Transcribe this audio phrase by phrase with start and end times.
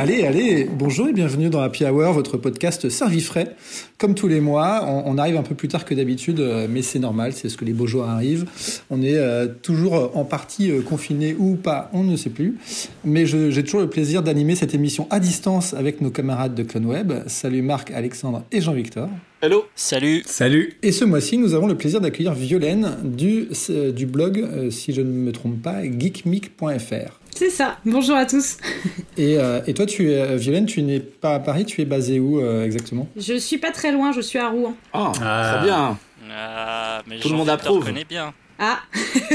[0.00, 3.56] Allez, allez, bonjour et bienvenue dans Happy Hour, votre podcast servi frais.
[3.98, 7.00] Comme tous les mois, on, arrive un peu plus tard que d'habitude, euh, mais c'est
[7.00, 8.46] normal, c'est ce que les beaux jours arrivent.
[8.90, 12.58] On est euh, toujours en partie euh, confiné ou pas, on ne sait plus.
[13.04, 17.12] Mais j'ai toujours le plaisir d'animer cette émission à distance avec nos camarades de CloneWeb.
[17.26, 19.08] Salut Marc, Alexandre et Jean-Victor.
[19.42, 19.64] Hello.
[19.74, 20.22] Salut.
[20.26, 20.74] Salut.
[20.84, 23.48] Et ce mois-ci, nous avons le plaisir d'accueillir Violaine du,
[23.92, 27.18] du blog, si je ne me trompe pas, geekmic.fr.
[27.38, 27.78] C'est ça.
[27.86, 28.56] Bonjour à tous.
[29.16, 31.84] Et, euh, et toi, tu es, euh, Violaine, tu n'es pas à Paris, tu es
[31.84, 33.08] basée où euh, exactement?
[33.16, 34.74] Je suis pas très loin, je suis à Rouen.
[34.92, 35.54] Oh, ah.
[35.54, 35.98] très bien.
[36.32, 37.84] Ah, mais Tout le monde approuve.
[37.84, 38.34] connaît bien.
[38.58, 38.80] Ah.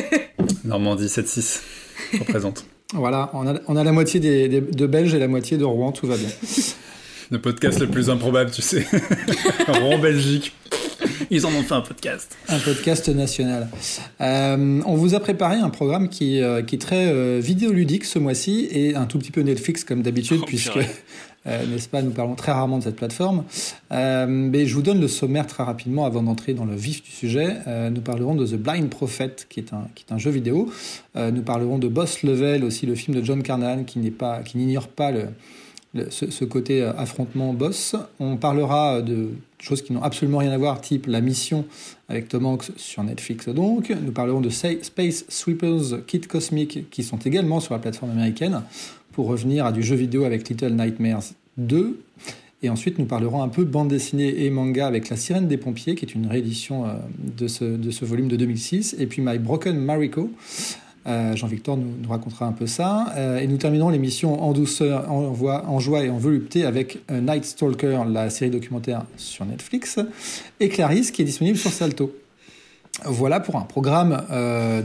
[0.66, 1.62] Normandie 7-6
[2.20, 2.66] représente.
[2.94, 5.92] Voilà, on a, on a la moitié des, de Belges et la moitié de Rouen,
[5.92, 6.30] tout va bien.
[7.32, 8.86] le podcast le plus improbable, tu sais.
[9.68, 10.54] Rouen, Belgique.
[11.34, 12.38] Ils en ont fait un podcast.
[12.48, 13.68] Un podcast national.
[14.22, 18.20] Euh, on vous a préparé un programme qui, euh, qui est très euh, vidéoludique ce
[18.20, 20.78] mois-ci et un tout petit peu Netflix comme d'habitude, oh, puisque,
[21.46, 23.46] n'est-ce pas, nous parlons très rarement de cette plateforme.
[23.90, 27.58] mais je vous donne le sommaire très rapidement avant d'entrer dans le vif du sujet.
[27.92, 30.72] nous parlerons de The Blind Prophet, qui est un, qui est un jeu vidéo.
[31.16, 35.18] nous parlerons de Boss Level, aussi le film de John Carnahan, qui n'ignore pas, pas
[35.96, 37.96] le ce, côté affrontement boss.
[38.20, 39.30] On parlera de
[39.64, 41.66] choses qui n'ont absolument rien à voir, type La Mission
[42.10, 43.90] avec Tom Hanks sur Netflix donc.
[43.90, 48.62] Nous parlerons de Space Sweepers Kit Cosmic qui sont également sur la plateforme américaine
[49.12, 51.24] pour revenir à du jeu vidéo avec Little Nightmares
[51.58, 52.00] 2.
[52.64, 55.96] Et ensuite, nous parlerons un peu bande dessinée et manga avec La Sirène des Pompiers,
[55.96, 58.96] qui est une réédition euh, de ce, de ce volume de 2006.
[59.00, 60.32] Et puis My Broken Mariko,
[61.06, 63.08] euh, Jean-Victor nous, racontera un peu ça.
[63.16, 67.00] Euh, et nous terminerons l'émission en douceur, en, voix, en joie et en volupté avec
[67.12, 70.00] euh, Night Stalker, la série documentaire sur Netflix,
[70.60, 72.16] et Clarisse qui est disponible sur Salto.
[73.06, 74.24] Voilà pour un programme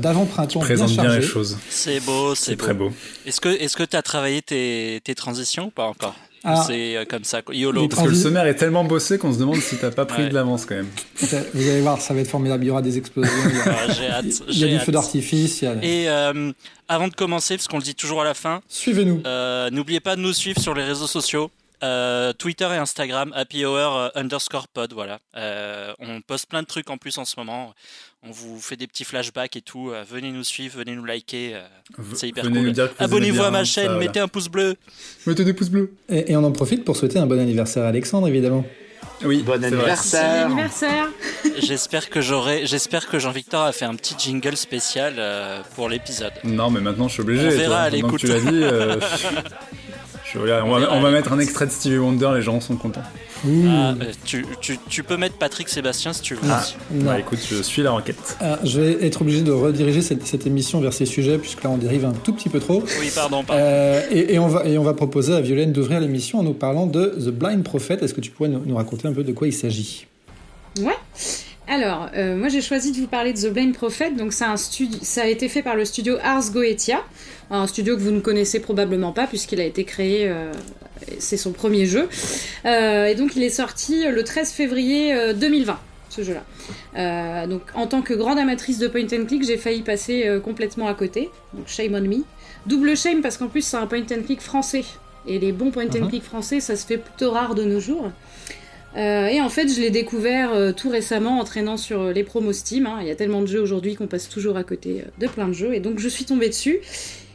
[0.01, 0.97] d'avant-printemps bien chargé.
[0.97, 1.59] bien les choses.
[1.69, 2.91] C'est beau, c'est très beau.
[3.27, 6.15] Est-ce que est-ce que tu as travaillé tes, tes transitions ou pas encore?
[6.45, 6.65] Ah.
[6.67, 7.89] c'est euh, comme ça, YOLO.
[7.89, 10.35] Parce que le sommaire est tellement bossé qu'on se demande si t'as pas pris de
[10.35, 10.89] l'avance quand même.
[11.55, 12.65] Vous allez voir, ça va être formidable.
[12.65, 13.33] Il y aura des explosions.
[13.49, 15.63] Il y a, ah, j'ai hâte, il y a du feu d'artifice.
[15.83, 16.53] Et euh,
[16.89, 19.23] avant de commencer, parce qu'on le dit toujours à la fin, suivez-nous.
[19.27, 21.51] Euh, n'oubliez pas de nous suivre sur les réseaux sociaux.
[21.85, 25.21] Euh, Twitter et Instagram, happy hour underscore pod, voilà.
[25.37, 27.73] Euh, on poste plein de trucs en plus en ce moment.
[28.25, 29.93] On vous fait des petits flashbacks et tout.
[30.11, 31.57] venez nous suivre, venez nous liker.
[32.15, 32.75] c'est hyper cool.
[32.99, 34.75] Abonnez-vous à ma chaîne, mettez un pouce bleu.
[35.27, 35.93] Mettez des pouces bleus.
[36.09, 38.65] Et, on en profite pour souhaiter un bon anniversaire à Alexandre, évidemment.
[39.25, 40.47] Oui, bon anniversaire.
[40.47, 41.09] anniversaire.
[41.59, 45.15] j'espère que j'aurai, j'espère que Jean-Victor a fait un petit jingle spécial
[45.77, 46.33] pour l'épisode.
[46.45, 47.47] Non, mais maintenant je suis obligé.
[47.47, 48.21] On verra à l'écoute.
[48.21, 48.65] Tu l'as dit.
[50.37, 53.03] on, va, mettre un extrait de Stevie Wonder, les gens sont contents.
[53.45, 54.13] Ah, euh,
[54.89, 56.41] tu, peux mettre Patrick Sébastien si tu veux.
[56.51, 58.37] Ah, bah, écoute, je suis la requête.
[58.41, 61.77] Ah, je vais être obligé de rediriger cette, émission vers ces sujets, puisque là on
[61.77, 62.83] dérive un tout petit peu trop.
[63.01, 63.45] Oui, pardon.
[63.51, 66.87] Euh, et, on va, et on va proposer à Violaine d'ouvrir l'émission en nous parlant
[66.87, 67.99] de The Blind Prophet.
[68.03, 70.07] Est-ce que tu pourrais nous, raconter un peu de quoi il s'agit?
[70.81, 70.97] Ouais.
[71.67, 74.13] Alors, euh, moi j'ai choisi de vous parler de The Blind Prophet.
[74.13, 77.03] Donc, un ça a été fait par le studio Ars Goetia
[77.51, 80.53] un studio que vous ne connaissez probablement pas puisqu'il a été créé, euh,
[81.19, 82.09] c'est son premier jeu.
[82.65, 85.77] Euh, et donc il est sorti le 13 février 2020 euh,
[86.11, 87.47] ce jeu-là.
[87.47, 90.95] donc en tant que grande amatrice de point and click, j'ai failli passer complètement à
[90.95, 91.31] côté.
[91.55, 92.25] Donc shame on me.
[92.67, 94.85] Double shame parce qu'en plus c'est un point and click français.
[95.27, 96.09] Et les bons point and uh-huh.
[96.09, 98.11] click français, ça se fait plutôt rare de nos jours.
[98.97, 102.87] et en fait, je l'ai découvert tout récemment en traînant sur les promos Steam.
[102.87, 102.99] Hein.
[103.03, 105.53] Il y a tellement de jeux aujourd'hui qu'on passe toujours à côté de plein de
[105.53, 105.75] jeux.
[105.75, 106.81] Et donc, je suis tombée dessus.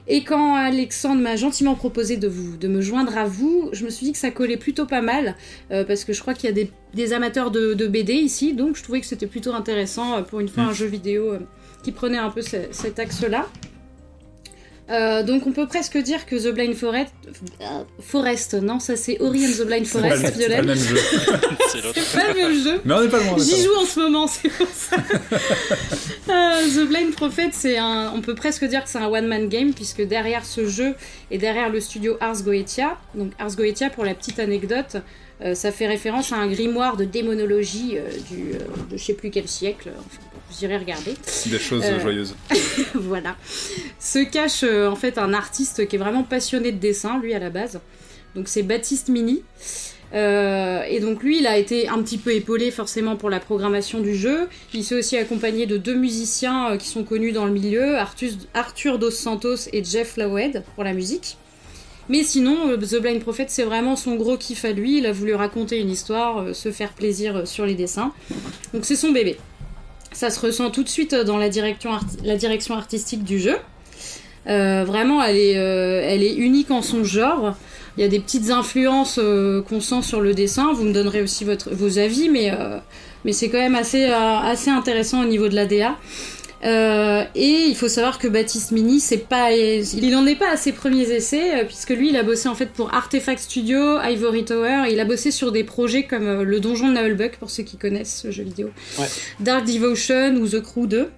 [0.07, 3.89] Et quand Alexandre m'a gentiment proposé de, vous, de me joindre à vous, je me
[3.89, 5.35] suis dit que ça collait plutôt pas mal,
[5.71, 8.83] euh, parce que je crois qu'il y a des, amateurs de, BD ici, donc je
[8.83, 10.69] trouvais que c'était plutôt intéressant euh, pour une fois mm.
[10.69, 11.39] un jeu vidéo euh,
[11.83, 13.47] qui prenait un peu cet axe-là.
[14.89, 17.13] Euh, donc on peut presque dire que The Blind Forest,
[18.01, 20.97] Forest non, ça c'est Ori and the Blind Forest, C'est pas le même jeu.
[21.71, 22.81] c'est pas le même jeu.
[22.83, 23.37] Mais on n'est pas loin.
[23.37, 24.97] J'y joue en ce moment, c'est pour ça.
[26.29, 29.73] Euh, the Blind Prophet, c'est un, on peut presque dire que c'est un one-man game
[29.73, 30.95] puisque derrière ce jeu
[31.31, 34.97] et derrière le studio Ars Goetia, donc Ars Goetia pour la petite anecdote,
[35.41, 37.97] euh, ça fait référence à un grimoire de démonologie
[38.31, 38.53] du,
[38.89, 39.91] de je sais plus quel siècle.
[39.99, 41.13] Enfin, j'irai regarder.
[41.45, 42.35] Des choses euh, joyeuses.
[42.93, 43.35] voilà.
[43.99, 47.39] Se cache euh, en fait un artiste qui est vraiment passionné de dessin, lui à
[47.39, 47.79] la base.
[48.35, 49.43] Donc c'est Baptiste Mini.
[50.13, 53.99] Euh, et donc lui, il a été un petit peu épaulé forcément pour la programmation
[53.99, 54.47] du jeu.
[54.73, 59.11] Il s'est aussi accompagné de deux musiciens qui sont connus dans le milieu, Arthur, Dos
[59.11, 61.37] Santos et Jeff Lawed pour la musique.
[62.09, 64.97] Mais sinon, The Blind Prophet, c'est vraiment son gros kiff à lui.
[64.97, 68.11] Il a voulu raconter une histoire, se faire plaisir sur les dessins.
[68.73, 69.37] Donc c'est son bébé.
[70.13, 71.91] Ça se ressent tout de suite dans la direction,
[72.23, 73.57] la direction artistique du jeu.
[74.45, 77.55] vraiment, elle est, elle est unique en son genre.
[77.97, 79.19] Il y a des petites influences
[79.67, 80.73] qu'on sent sur le dessin.
[80.73, 82.51] Vous me donnerez aussi votre, vos avis, mais,
[83.25, 85.95] mais c'est quand même assez, assez intéressant au niveau de la DA.
[86.63, 90.57] Euh, et il faut savoir que Baptiste Mini, c'est pas, il n'en est pas à
[90.57, 94.45] ses premiers essais, euh, puisque lui, il a bossé en fait pour Artefact Studio, Ivory
[94.45, 94.83] Tower.
[94.89, 97.77] il a bossé sur des projets comme euh, le Donjon de Nullbuck, pour ceux qui
[97.77, 98.69] connaissent ce jeu vidéo,
[99.41, 101.09] Dark Devotion ou The Crew 2,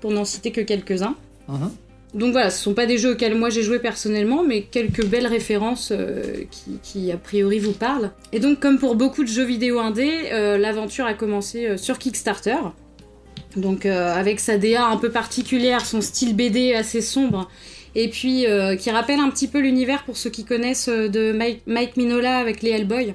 [0.00, 1.16] pour n'en citer que quelques-uns.
[1.48, 1.70] Uh-huh.
[2.14, 5.26] Donc voilà, ce sont pas des jeux auxquels moi j'ai joué personnellement, mais quelques belles
[5.26, 5.94] références
[6.50, 8.10] qui, qui, a priori vous parlent.
[8.32, 12.58] Et donc comme pour beaucoup de jeux vidéo indés, l'aventure a commencé sur Kickstarter.
[13.56, 17.48] Donc euh, avec sa DA un peu particulière, son style BD assez sombre,
[17.94, 21.32] et puis euh, qui rappelle un petit peu l'univers pour ceux qui connaissent euh, de
[21.66, 23.14] Mike, Minola avec les Hellboy.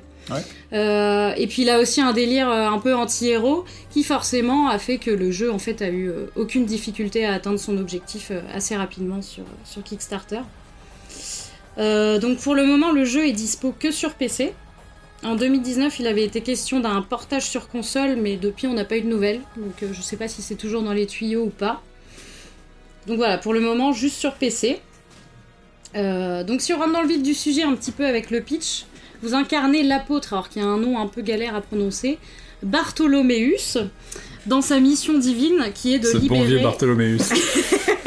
[0.72, 5.12] et puis il a aussi un délire un peu anti-héros qui forcément a fait que
[5.12, 9.46] le jeu en fait a eu aucune difficulté à atteindre son objectif assez rapidement sur,
[9.64, 10.42] sur Kickstarter.
[11.78, 14.54] donc pour le moment le jeu est dispo que sur PC.
[15.24, 18.98] En 2019, il avait été question d'un portage sur console, mais depuis, on n'a pas
[18.98, 19.42] eu de nouvelles.
[19.58, 21.82] Donc, euh, je sais pas si c'est toujours dans les tuyaux ou pas.
[23.08, 24.80] Donc voilà, pour le moment, juste sur PC.
[25.96, 28.42] Euh, donc, si on rentre dans le vif du sujet un petit peu avec le
[28.42, 28.86] pitch,
[29.24, 32.20] vous incarnez l'apôtre, alors qu'il y a un nom un peu galère à prononcer,
[32.62, 33.78] Bartholoméus,
[34.46, 36.42] dans sa mission divine qui est de Ce libérer.
[36.42, 37.30] Bon vieux Bartholoméus.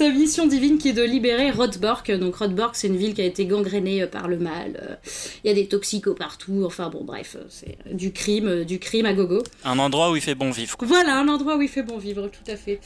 [0.00, 2.10] sa mission divine qui est de libérer Rothborg.
[2.18, 4.80] Donc Rothborg, c'est une ville qui a été gangrénée euh, par le mal.
[4.82, 4.96] Euh,
[5.44, 6.62] il y a des toxicos partout.
[6.64, 9.42] Enfin bon, bref, euh, c'est du crime, du crime à gogo.
[9.62, 10.74] Un endroit où il fait bon vivre.
[10.80, 12.80] Voilà, un endroit où il fait bon vivre, tout à fait.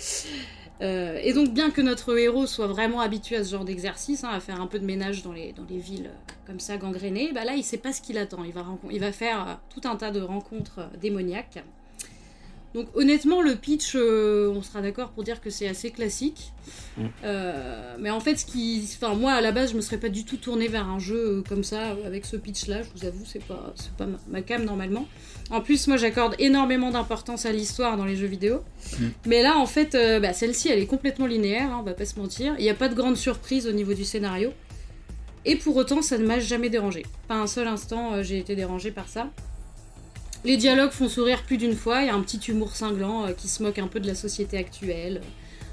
[0.81, 4.41] et donc, bien que notre héros soit vraiment habitué à ce genre d'exercice, hein, à
[4.41, 6.11] faire un peu de ménage dans les, dans les villes
[6.49, 8.43] comme ça gangrénées, bah là, il sait pas ce qu'il attend.
[8.43, 11.63] Il va, il va faire tout un tas de rencontres démoniaques.
[12.75, 16.53] Donc honnêtement, le pitch, euh, on sera d'accord pour dire que c'est assez classique.
[16.97, 17.03] Mm.
[17.23, 20.09] Euh, mais en fait, ce qui, enfin moi à la base, je me serais pas
[20.09, 22.83] du tout tourné vers un jeu euh, comme ça avec ce pitch-là.
[22.83, 25.07] Je vous avoue, c'est pas, c'est pas ma, cam normalement.
[25.51, 28.61] En plus, moi, j'accorde énormément d'importance à l'histoire dans les jeux vidéo.
[28.99, 29.05] Mm.
[29.27, 31.71] Mais là, en fait, bah, celle-ci, elle est complètement linéaire.
[31.71, 32.57] Hein, on va pas se mentir.
[32.59, 34.53] Il n'y a pas de grande surprise au niveau du scénario.
[35.45, 37.05] Et pour autant, ça ne m'a jamais dérangé.
[37.29, 39.31] Pas un seul instant, j'ai été dérangé par ça.
[40.45, 43.33] Les dialogues font sourire plus d'une fois, il y a un petit humour cinglant euh,
[43.33, 45.23] qui se moque un peu de la société actuelle,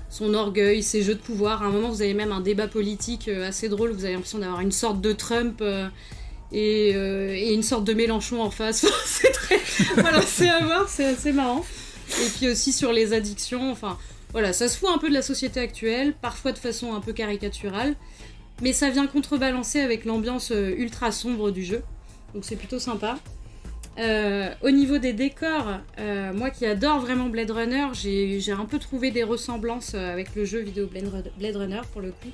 [0.09, 1.62] son orgueil, ses jeux de pouvoir.
[1.62, 4.39] À un moment, vous avez même un débat politique euh, assez drôle, vous avez l'impression
[4.39, 5.89] d'avoir une sorte de Trump euh,
[6.53, 8.85] et, une sorte de Mélenchon en face.
[9.06, 9.59] c'est très...
[9.95, 11.65] voilà, c'est à voir, c'est assez marrant.
[12.24, 13.97] Et puis aussi sur les addictions, enfin
[14.31, 17.12] voilà, ça se fout un peu de la société actuelle, parfois de façon un peu
[17.12, 17.95] caricaturale,
[18.62, 21.81] mais ça vient contrebalancer avec l'ambiance ultra sombre du jeu,
[22.33, 23.17] donc c'est plutôt sympa.
[23.99, 28.79] Euh, au niveau des décors, euh, moi qui adore vraiment Blade Runner, j'ai un peu
[28.79, 32.29] trouvé des ressemblances euh, avec le jeu vidéo Blade Runner pour le coup.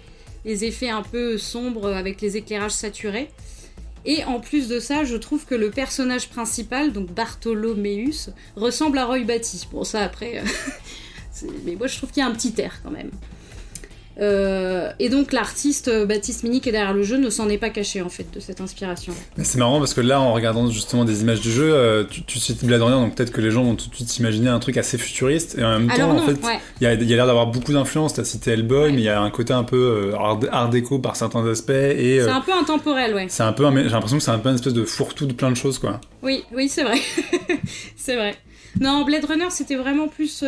[0.46, 3.30] Les effets un peu sombres avec les éclairages saturés.
[4.06, 9.06] Et en plus de ça, je trouve que le personnage principal, donc Bartholoméus, ressemble à
[9.06, 9.68] Roy Batty.
[9.72, 10.44] Bon, ça après.
[11.66, 13.12] mais moi je trouve qu'il y a un petit air quand même.
[14.20, 17.60] Euh, et donc l'artiste euh, Baptiste Mini qui est derrière le jeu ne s'en est
[17.60, 19.14] pas caché en fait de cette inspiration.
[19.44, 22.40] C'est marrant parce que là en regardant justement des images du jeu, euh, tu, tu
[22.40, 24.78] cites Blade Runner donc peut-être que les gens vont tout de suite s'imaginer un truc
[24.78, 26.38] assez futuriste et en même temps en fait
[26.82, 28.16] il y a, l'air d'avoir beaucoup d'influence.
[28.16, 31.46] T'as cité Hellboy mais il y a un côté un peu art, déco par certains
[31.48, 33.28] aspects et c'est un peu intemporel ouais.
[33.30, 35.52] C'est un peu j'ai l'impression que c'est un peu une espèce de fourre-tout de plein
[35.52, 36.02] de choses quoi.
[36.24, 36.98] Oui oui c'est vrai
[37.96, 38.36] c'est vrai.
[38.80, 40.44] Non Blade Runner c'était vraiment plus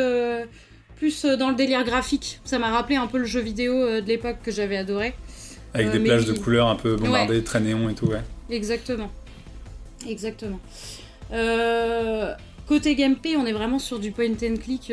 [1.00, 2.40] plus euh, dans le délire graphique.
[2.44, 5.16] Ça m'a rappelé un peu le jeu vidéo euh, de l'époque que j'avais adoré.
[5.74, 8.22] Avec euh, des plages de couleurs un peu bombardées, très néon et tout, ouais.
[8.52, 9.10] Exactement.
[10.08, 10.60] Exactement.
[12.68, 14.92] côté gameplay, on est vraiment sur du point and click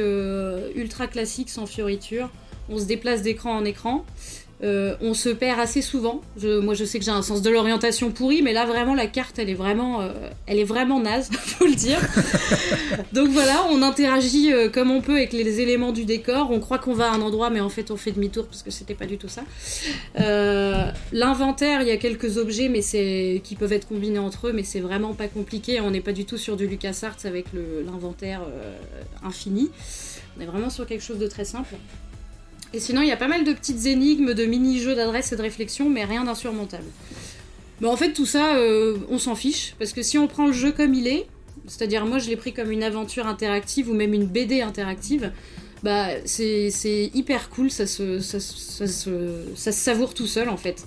[0.75, 2.31] ultra classique, sans fioriture.
[2.69, 4.05] On se déplace d'écran en écran.
[4.63, 6.23] Euh, on se perd assez souvent.
[6.43, 9.39] moi, je sais que j'ai un sens de l'orientation pourri, mais là, vraiment, la carte,
[9.39, 10.13] elle est vraiment, euh,
[10.47, 11.99] elle est vraiment naze, faut le dire.
[13.13, 16.51] Donc voilà, on interagit euh, comme on peut avec les éléments du décor.
[16.51, 18.71] On croit qu'on va à un endroit, mais en fait, on fait demi-tour parce que
[18.71, 19.43] c'était pas du tout ça.
[21.13, 24.65] L'inventaire, il y a quelques objets, mais c'est qui peuvent être combinés entre eux, mais
[24.65, 25.81] c'est vraiment pas compliqué.
[25.81, 27.47] On n'est pas du tout sur du LucasArts avec
[27.85, 28.43] l'inventaire
[29.23, 29.71] infini.
[30.37, 31.75] On est vraiment sur quelque chose de très simple.
[32.77, 35.41] Et sinon, il y a pas mal de petites énigmes, de mini-jeux d'adresse et de
[35.41, 36.85] réflexion, mais rien d'insurmontable.
[37.81, 40.53] Mais en fait, tout ça, euh, on s'en fiche, parce que si on prend le
[40.53, 41.27] jeu comme il est,
[41.67, 45.33] c'est-à-dire moi je l'ai pris comme une aventure interactive ou même une BD interactive,
[45.83, 48.21] bah c'est hyper cool, ça se,
[49.57, 50.85] savoure tout seul en fait.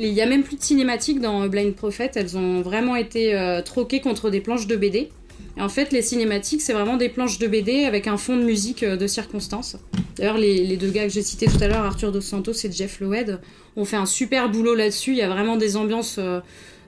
[0.00, 3.62] Il n'y a même plus de cinématiques dans Blind Prophet, elles ont vraiment été euh,
[3.62, 5.10] troquées contre des planches de BD.
[5.58, 8.84] En fait, les cinématiques, c'est vraiment des planches de BD avec un fond de musique
[8.84, 9.76] de circonstance.
[10.16, 13.00] D'ailleurs, les, deux gars que j'ai cités tout à l'heure, Arthur Dos Santos et Jeff
[13.00, 13.40] Loed,
[13.76, 15.12] ont fait un super boulot là-dessus.
[15.12, 16.20] Il y a vraiment des ambiances,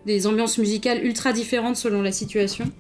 [0.07, 2.71] des ambiances musicales ultra différentes selon la situation.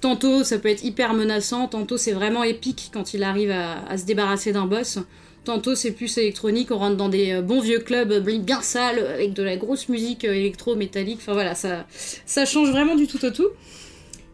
[0.00, 4.06] Tantôt, ça peut être hyper menaçant, tantôt, c'est vraiment épique quand il arrive à, se
[4.06, 4.98] débarrasser d'un boss.
[5.44, 8.98] Tantôt, c'est plus électronique, on rentre dans des euh, bons vieux clubs euh, bien sales,
[8.98, 11.18] avec de la grosse musique euh, électro-métallique.
[11.20, 11.86] Enfin voilà, ça,
[12.26, 13.48] ça change vraiment du tout au tout.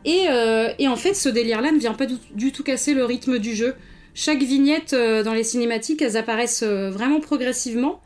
[0.07, 3.75] Et, en fait, ce délire-là ne vient pas du, tout casser le rythme du jeu.
[4.15, 8.01] Chaque vignette dans les cinématiques, elles apparaissent vraiment progressivement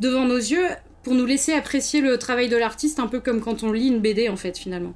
[0.00, 0.66] devant nos yeux
[1.06, 4.00] pour nous laisser apprécier le travail de l'artiste, un peu comme quand on lit une
[4.00, 4.92] BD en fait finalement.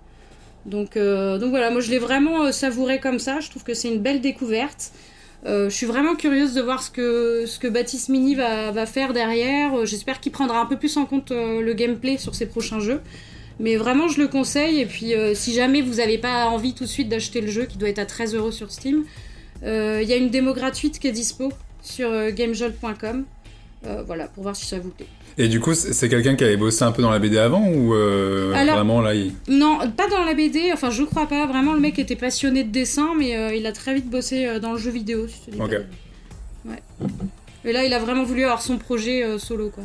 [0.66, 3.38] Donc, euh, voilà, moi je l'ai vraiment euh, savouré comme ça.
[3.38, 4.90] Je trouve que c'est une belle découverte.
[5.46, 9.86] Euh, je suis vraiment curieuse de voir ce que, Baptiste Mini va faire derrière.
[9.86, 13.00] J'espère qu'il prendra un peu plus en compte le gameplay sur ses prochains jeux.
[13.60, 14.80] Mais vraiment, je le conseille.
[14.80, 17.78] Et puis, si jamais vous n'avez pas envie tout de suite d'acheter le jeu, qui
[17.78, 19.04] doit être à 13 euros sur Steam,
[19.62, 21.52] il y a une démo gratuite qui est dispo
[21.82, 23.24] sur gamejolt.com.
[24.06, 25.06] voilà, pour voir si ça vous plaît.
[25.38, 27.94] Et du coup, c'est quelqu'un qui avait bossé un peu dans la BD avant ou
[27.94, 29.32] euh, vraiment là il...
[29.48, 31.46] Non, pas dans la BD, enfin je crois pas.
[31.46, 34.58] Vraiment, le mec était passionné de dessin, mais euh, il a très vite bossé euh,
[34.58, 35.26] dans le jeu vidéo.
[35.28, 35.76] Si ok.
[36.66, 36.82] Ouais.
[37.64, 39.84] Et là, il a vraiment voulu avoir son projet solo quoi.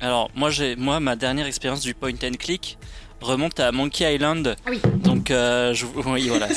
[0.00, 2.78] Alors, moi, j'ai, moi, ma dernière expérience du point and click,
[3.20, 4.56] remonte à Monkey Island.
[4.64, 4.80] Ah oui.
[5.02, 6.48] Donc, euh, je, oui, voilà.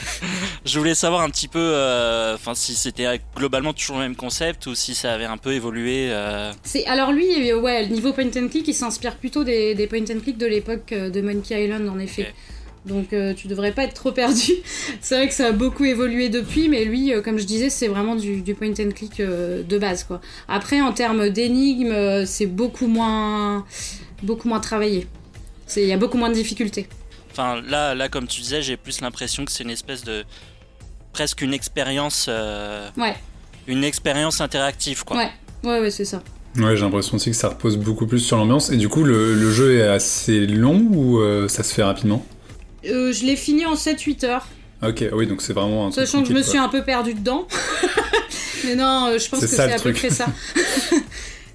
[0.64, 4.66] je voulais savoir un petit peu, euh, enfin, si c'était globalement toujours le même concept
[4.66, 6.08] ou si ça avait un peu évolué.
[6.10, 6.52] Euh.
[6.64, 10.02] C'est alors lui, ouais, le niveau point and click, il s'inspire plutôt des, des, point
[10.02, 12.32] and click de l'époque de Monkey Island, en effet.
[12.86, 14.52] Donc tu devrais pas être trop perdu.
[15.00, 18.16] c'est vrai que ça a beaucoup évolué depuis, mais lui, comme je disais, c'est vraiment
[18.16, 20.20] du, du, point and click de base, quoi.
[20.48, 23.64] Après, en termes d'énigmes, c'est beaucoup moins,
[24.22, 25.06] beaucoup moins travaillé.
[25.76, 26.88] Il y a beaucoup moins de difficultés.
[27.32, 30.24] Enfin, là, là comme tu disais, j'ai plus l'impression que c'est une espèce de.
[31.12, 32.26] presque une expérience.
[32.28, 33.14] Euh, ouais.
[33.66, 35.16] Une expérience interactive, quoi.
[35.16, 35.30] Ouais,
[35.64, 36.22] ouais, ouais c'est ça.
[36.56, 38.70] Ouais, j'ai l'impression aussi que ça repose beaucoup plus sur l'ambiance.
[38.70, 42.26] Et du coup, le, jeu est assez long ou euh, ça se fait rapidement?
[42.86, 44.46] Euh, Je l'ai fini en 7-8 heures.
[44.82, 47.46] Ok, oui, donc c'est vraiment un Sachant que je me suis un peu perdu dedans.
[48.64, 50.26] Mais non, je pense que c'est à peu près ça.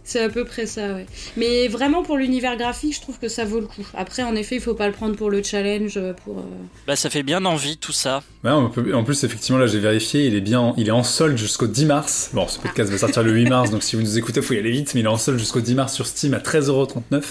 [0.08, 1.06] C'est à peu près ça, ouais.
[1.36, 3.86] Mais vraiment pour l'univers graphique, je trouve que ça vaut le coup.
[3.94, 6.40] Après, en effet, il faut pas le prendre pour le challenge, pour.
[6.40, 6.44] Euh,
[6.88, 8.24] bah, ça fait bien envie tout ça.
[8.48, 11.68] Ouais, en plus, effectivement, là, j'ai vérifié, il est bien, il est en solde jusqu'au
[11.68, 12.30] 10 mars.
[12.34, 14.58] Bon, ce podcast va sortir le 8 mars, donc si vous nous écoutez, faut y
[14.58, 14.94] aller vite.
[14.94, 17.24] Mais il est en solde jusqu'au 10 mars sur Steam à 13,39€.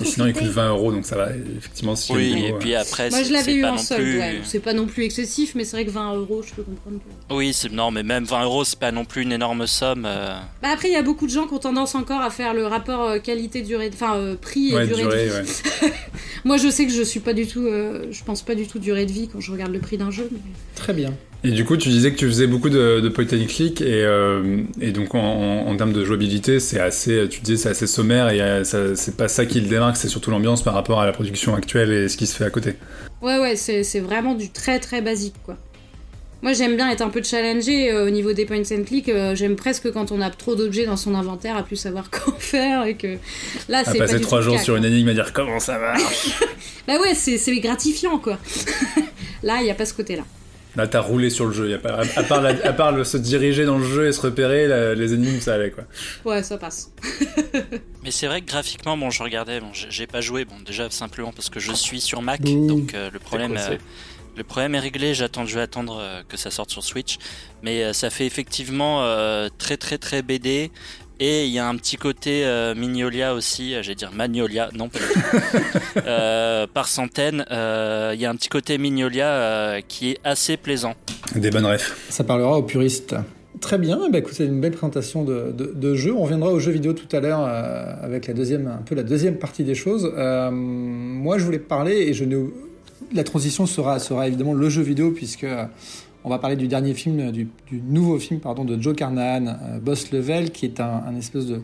[0.00, 1.28] Et sinon, il coûte 20 euros, donc ça va.
[1.58, 2.12] Effectivement, si.
[2.12, 4.02] Oui, et puis après, moi, je l'avais eu en solde.
[4.02, 4.40] Ouais.
[4.44, 6.98] C'est pas non plus excessif, mais c'est vrai que 20 euros, je peux comprendre.
[7.30, 10.04] Oui, c'est non, mais même 20 euros, c'est pas non plus une énorme somme.
[10.06, 10.36] Euh.
[10.62, 12.66] Bah après, il y a beaucoup de gens qui ont tendance encore à faire le
[12.66, 15.62] rapport euh, qualité durée, enfin euh, prix et durée, de vie.
[16.44, 18.78] Moi, je sais que je suis pas du tout, euh, je pense pas du tout
[18.78, 20.30] durée de vie quand je regarde le prix d'un jeu.
[20.74, 21.12] Très bien.
[21.46, 24.08] Et du coup, tu disais que tu faisais beaucoup de, de point and click et,
[24.80, 29.14] et donc en, termes de jouabilité, c'est assez, tu disais, c'est assez sommaire et c'est
[29.14, 32.08] pas ça qui le démarque, c'est surtout l'ambiance par rapport à la production actuelle et
[32.08, 32.76] ce qui se fait à côté.
[33.20, 35.58] Ouais, ouais, c'est vraiment du très très basique quoi.
[36.44, 39.08] Moi, j'aime bien être un peu challengé euh, au niveau des points and click.
[39.08, 42.34] Euh, j'aime presque quand on a trop d'objets dans son inventaire à plus savoir quoi
[42.38, 43.16] faire et que
[43.70, 46.42] là, c'est passer trois jours sur une énigme à dire comment ça marche?
[46.86, 48.38] bah ouais, c'est gratifiant quoi.
[49.42, 50.24] là, il n'y a pas ce côté-là.
[50.76, 51.70] Là, t'as roulé sur le jeu.
[51.70, 54.94] Y a pas, à, part, à part se diriger dans le jeu et se repérer,
[54.94, 55.84] les énigmes, ça allait quoi.
[56.26, 56.92] Ouais, ça passe.
[58.02, 61.32] Mais c'est vrai que graphiquement, bon, je regardais, bon, j'ai pas joué, bon, déjà simplement
[61.32, 63.56] parce que je suis sur Mac, donc euh, le problème,
[64.36, 67.18] le problème est réglé, j'attends, je vais attendre euh, que ça sorte sur Switch.
[67.62, 70.70] Mais euh, ça fait effectivement euh, très très très BD.
[71.20, 72.44] Et il y a un petit côté
[72.76, 77.44] Mignolia aussi, j'allais dire Magnolia, non pas par centaines.
[77.48, 80.94] Il y a un petit côté Mignolia qui est assez plaisant.
[81.36, 81.96] Des bonnes refs.
[82.10, 83.14] Ça parlera aux puristes.
[83.60, 86.12] Très bien, bah, écoutez, c'est une belle présentation de, de, jeu.
[86.12, 87.44] On reviendra aux jeux vidéo tout à l'heure
[88.02, 90.12] avec la deuxième, un peu la deuxième partie des choses.
[90.50, 92.48] moi, je voulais parler, et je ne
[93.12, 95.66] la transition sera, sera évidemment le jeu vidéo, puisque euh,
[96.24, 100.10] on va parler du dernier film, du, nouveau film pardon, de Joe Carnahan, euh, Boss
[100.12, 101.62] Level, qui est un, espèce de,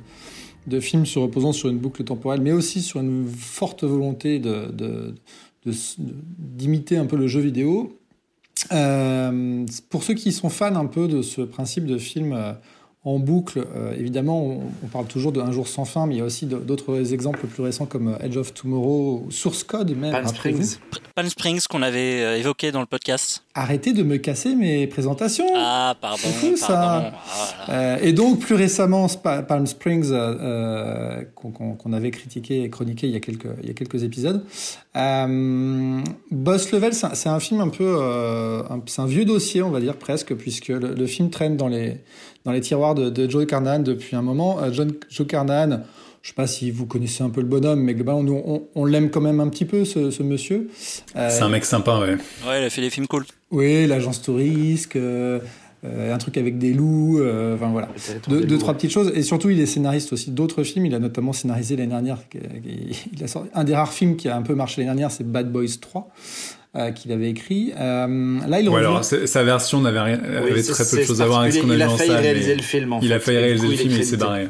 [0.66, 5.14] de, film se reposant sur une boucle temporelle, mais aussi sur une forte volonté de,
[5.64, 7.96] d'imiter un peu le jeu vidéo.
[8.72, 12.36] Euh, pour ceux qui sont fans un peu de ce principe de film
[13.02, 13.64] en boucle.
[13.74, 16.44] Euh, évidemment, on, parle toujours de Un jour sans fin, mais il y a aussi
[16.44, 20.12] d'autres exemples plus récents comme euh, Edge of Tomorrow, Source Code même.
[20.12, 20.76] Palm Springs.
[21.14, 23.42] Palm Springs qu'on avait euh, évoqué dans le podcast.
[23.54, 25.46] Arrêtez de me casser mes présentations.
[25.56, 26.28] Ah, pardon.
[26.56, 27.12] ça.
[27.68, 30.12] Ah, et donc, plus récemment, Palm Springs,
[31.34, 34.44] qu'on avait critiqué et chroniqué il y a quelques, il y a quelques épisodes.
[34.94, 37.98] Boss Level, c'est un, film un peu...
[38.86, 42.00] c'est un vieux dossier, on va dire presque, puisque le film traîne dans les
[42.44, 44.60] dans les tiroirs de, Joe Carnahan depuis un moment.
[44.60, 45.80] Euh, John, Joe Carnahan,
[46.22, 49.10] je sais pas si vous connaissez un peu le bonhomme, mais globalement, nous, on, l'aime
[49.10, 50.70] quand même un petit peu, ce, monsieur.
[51.16, 52.16] Euh, c'est un mec sympa, ouais.
[52.46, 53.24] Ouais, il a fait des films cool.
[53.50, 55.40] Oui, l'agence Tourisque, euh,
[55.82, 57.20] un truc avec des loups,
[57.54, 57.88] enfin voilà.
[58.28, 59.12] Deux, trois petites choses.
[59.14, 60.86] Et surtout, il est scénariste aussi d'autres films.
[60.86, 62.18] Il a notamment scénarisé l'année dernière.
[62.34, 65.24] Il a sorti, un des rares films qui a un peu marché l'année dernière, c'est
[65.24, 66.10] Bad Boys 3.
[66.76, 67.72] Euh, qu'il avait écrit.
[67.76, 71.26] Euh, là, il ouais, alors, sa version n'avait rien, avait très peu de choses à
[71.26, 72.06] voir avec ce qu'on a vu en salle.
[72.06, 72.94] Il a failli réaliser le film.
[73.02, 74.44] il a failli réaliser le film et il s'est barré.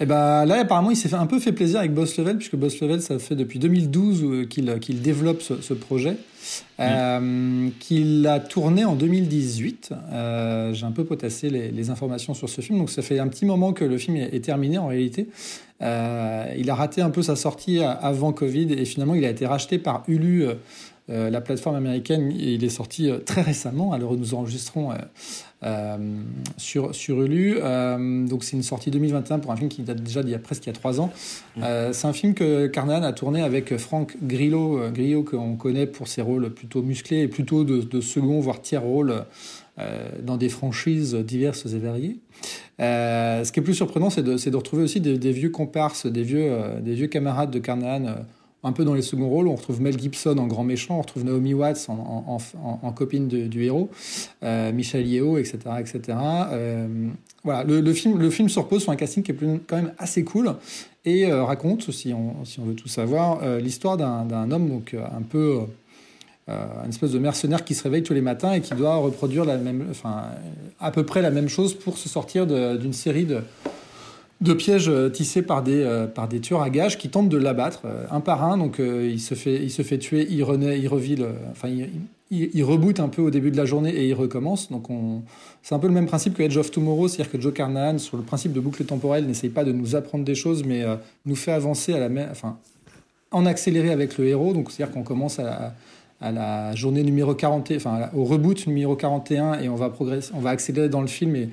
[0.00, 2.56] Et eh ben là, apparemment, il s'est un peu fait plaisir avec Boss Level, puisque
[2.56, 6.16] Boss Level, ça fait depuis 2012 euh, qu'il développe ce, ce projet,
[6.80, 9.92] euh, qu'il a tourné en 2018.
[10.12, 13.28] Euh, J'ai un peu potassé les, les, informations sur ce film, donc ça fait un
[13.28, 15.28] petit moment que le film est, est terminé en réalité.
[15.82, 19.44] Euh, il a raté un peu sa sortie avant Covid et finalement, il a été
[19.44, 20.46] racheté par Hulu
[21.10, 24.90] euh, la plateforme américaine, il est sorti euh, très récemment, alors nous enregistrons
[25.62, 25.96] euh,
[26.56, 27.56] sur, sur Hulu.
[28.28, 30.64] donc c'est une sortie 2021 pour un film qui date déjà d'il y a presque
[30.64, 31.10] il y a trois ans.
[31.56, 31.62] Mmh.
[31.92, 36.22] c'est un film que Carnan a tourné avec Frank Grillo, Grillo qu'on connaît pour ses
[36.22, 39.24] rôles plutôt musclés et plutôt de, second voire tiers rôle
[40.22, 42.20] dans des franchises diverses et variées.
[42.78, 46.50] ce qui est plus surprenant, c'est de, de, retrouver aussi des, vieux comparses, des vieux,
[46.80, 48.14] des vieux camarades de Carnahan
[48.62, 49.48] un peu dans les seconds rôles.
[49.48, 53.90] On retrouve Mel Gibson en grand méchant, on retrouve Naomi Watts en, copine du héros,
[54.42, 55.58] euh, Michel Yeo, etc.
[55.78, 56.18] etc.
[56.52, 57.08] Euh,
[57.44, 59.36] voilà, le, film, se repose sur un casting qui est
[59.66, 60.54] quand même assez cool
[61.06, 65.22] et euh, raconte, si on, si on veut tout savoir, l'histoire d'un homme donc un
[65.22, 65.60] peu
[66.48, 69.56] une espèce de mercenaire qui se réveille tous les matins et qui doit reproduire la
[69.56, 70.24] même, enfin,
[70.80, 73.40] à peu près la même chose pour se sortir d'une série de,
[74.40, 77.36] de pièges euh, tissés par des, euh, par des tueurs à gages qui tentent de
[77.36, 78.56] l'abattre euh, un par un.
[78.56, 80.88] Donc il, se fait, il se fait tuer, il renaît, il
[81.50, 81.68] enfin
[82.30, 84.70] il, reboot un peu au début de la journée et il recommence.
[84.70, 85.22] Donc on,
[85.62, 88.16] c'est un peu le même principe que Edge of Tomorrow, c'est-à-dire que Joe Carnahan, sur
[88.16, 90.84] le principe de boucle temporelle, n'essaye pas de nous apprendre des choses, mais
[91.26, 92.08] nous fait avancer à la
[93.32, 94.54] en accéléré avec le héros.
[94.54, 95.74] Donc c'est-à-dire qu'on commence à,
[96.20, 100.50] la journée numéro 40, enfin au reboot numéro 41 et on va progresser, on va
[100.50, 101.48] accélérer dans le film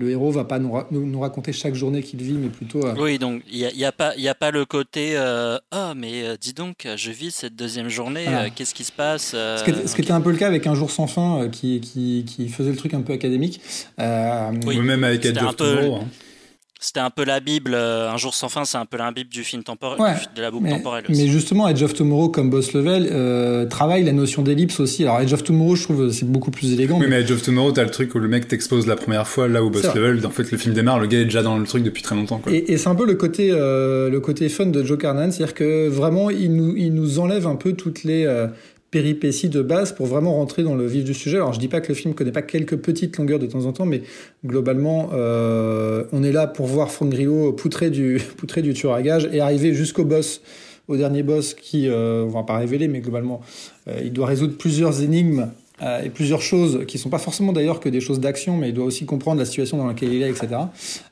[0.00, 2.84] le héros va pas nous, nous, raconter chaque journée qu'il vit, mais plutôt.
[2.84, 5.92] Euh, oui, donc il n'y a, y a, pas, a pas le côté euh, Ah,
[5.94, 10.00] mais euh, dis donc, je vis cette deuxième journée, qu'est-ce qui se passe Ce qui,
[10.00, 12.76] était un peu le cas avec Un jour sans fin, qui, qui, qui, faisait le
[12.76, 13.60] truc un peu académique.
[13.98, 15.96] oui, Ou même avec Edge of Tomorrow.
[15.96, 16.04] Hein.
[16.82, 19.28] C'était un peu la Bible, euh, Un jour sans fin, c'est un peu la Bible
[19.28, 19.98] du film temporel,
[20.34, 21.22] de la boucle mais, temporelle aussi.
[21.22, 25.02] Mais justement, Edge of Tomorrow, comme Boss Level, euh, travaille la notion d'ellipse aussi.
[25.02, 26.98] Alors, Edge of Tomorrow, je trouve, c'est beaucoup plus élégant.
[26.98, 27.20] Oui, mais...
[27.20, 29.68] Edge of Tomorrow, t'as le truc où le mec t'expose la première fois, là où
[29.68, 32.02] Boss Level, en fait, le film démarre, le gars est déjà dans le truc depuis
[32.02, 32.38] très longtemps.
[32.38, 32.50] Quoi.
[32.50, 35.86] Et, c'est un peu le côté, euh, le côté fun de Joe Carnan, c'est-à-dire que
[35.86, 38.46] vraiment, il nous, il nous enlève un peu toutes les euh,
[38.90, 41.36] péripéties de base pour vraiment rentrer dans le vif du sujet.
[41.36, 43.72] Alors je dis pas que le film connaît pas quelques petites longueurs de temps en
[43.72, 44.02] temps, mais
[44.44, 49.02] globalement, euh, on est là pour voir Frank Grillo poutrer du, poutrer du tueur à
[49.02, 50.42] gage et arriver jusqu'au boss,
[50.88, 53.40] au dernier boss qui, euh, on va pas révéler, mais globalement,
[53.88, 55.50] euh, il doit résoudre plusieurs énigmes
[55.82, 58.74] euh, et plusieurs choses qui sont pas forcément d'ailleurs que des choses d'action, mais il
[58.74, 60.48] doit aussi comprendre la situation dans laquelle il est, etc.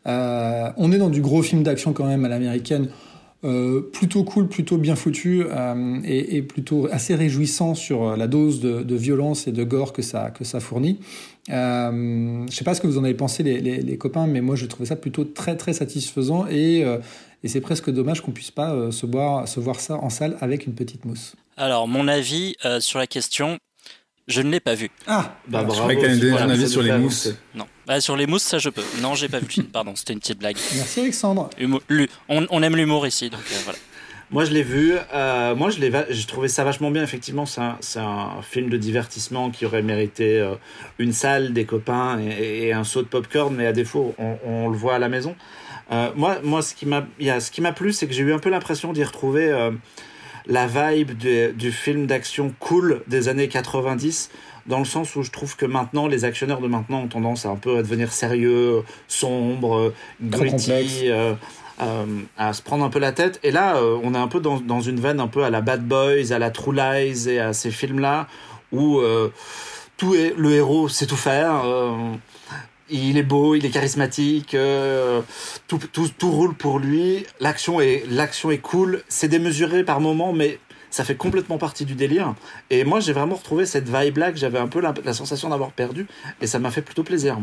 [0.06, 2.88] Euh, on est dans du gros film d'action quand même à l'américaine.
[3.44, 8.26] Euh, plutôt cool, plutôt bien foutu euh, et, et, plutôt assez réjouissant sur euh, la
[8.26, 10.98] dose de, de, violence et de gore que ça, que ça fournit.
[11.48, 14.40] Euh, je sais pas ce que vous en avez pensé les, les, les, copains, mais
[14.40, 16.98] moi je trouvais ça plutôt très très satisfaisant et, euh,
[17.44, 20.66] et c'est presque dommage qu'on puisse pas se, voir, se voir ça en salle avec
[20.66, 21.36] une petite mousse.
[21.56, 23.60] Alors mon avis sur la question,
[24.26, 24.90] je ne l'ai pas vu.
[25.06, 25.74] Ah, bah, bravo.
[25.74, 27.30] Je croyais que tu donné un avis sur les mousses.
[27.54, 27.66] Non.
[27.88, 28.84] Bah, sur les mousses, ça je peux.
[29.00, 29.66] Non, j'ai pas vu le film.
[29.66, 30.56] Pardon, c'était une petite blague.
[30.76, 31.50] Merci Alexandre.
[32.28, 33.78] on, on, aime l'humour ici, donc euh, voilà.
[34.30, 34.92] Moi, je l'ai vu.
[35.14, 35.90] Euh, moi, je l'ai.
[36.10, 37.02] J'ai trouvé ça vachement bien.
[37.02, 40.54] Effectivement, c'est un, un, film de divertissement qui aurait mérité euh,
[40.98, 43.54] une salle, des copains et, un saut de popcorn.
[43.54, 45.34] Mais à défaut, on, on le voit à la maison.
[45.90, 48.38] Euh, moi, moi, ce qui m'a, ce qui m'a plu, c'est que j'ai eu un
[48.38, 49.70] peu l'impression d'y retrouver euh,
[50.46, 51.12] la vibe
[51.56, 54.30] du film d'action cool des années 90
[54.68, 57.50] dans le sens où je trouve que maintenant les actionnaires de maintenant ont tendance à
[57.50, 61.34] un peu à devenir sérieux, sombres, gritty, euh,
[61.80, 62.04] euh,
[62.36, 63.40] à se prendre un peu la tête.
[63.42, 65.60] Et là, euh, on est un peu dans, dans, une veine un peu à la
[65.60, 68.28] Bad Boys, à la True Lies et à ces films-là
[68.70, 69.00] où
[69.96, 71.64] tout est le héros sait tout faire
[72.90, 75.20] il est beau, il est charismatique, euh,
[75.66, 77.26] tout, tout, tout, roule pour lui.
[77.40, 79.02] L'action est, l'action est cool.
[79.08, 80.58] C'est démesuré par moments, mais
[80.90, 82.34] ça fait complètement partie du délire.
[82.70, 86.06] Et moi, j'ai vraiment retrouvé cette vibe-là que j'avais un peu la, sensation d'avoir perdu,
[86.40, 87.38] et ça m'a fait plutôt plaisir.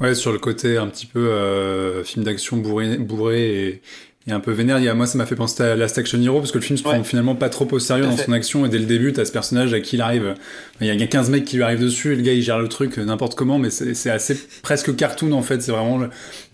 [0.00, 3.82] Ouais, sur le côté un petit peu euh, film d'action bourré, bourré et,
[4.26, 4.78] et un peu vénère.
[4.78, 6.64] Il y a, moi, ça m'a fait penser à Last Action Hero parce que le
[6.64, 9.14] film se prend finalement pas trop au sérieux dans son action et dès le début,
[9.14, 10.34] t'as ce personnage à qui il arrive.
[10.82, 12.68] Il y a 15 mecs qui lui arrivent dessus et le gars il gère le
[12.68, 15.62] truc n'importe comment, mais c'est assez presque cartoon en fait.
[15.62, 16.00] C'est vraiment,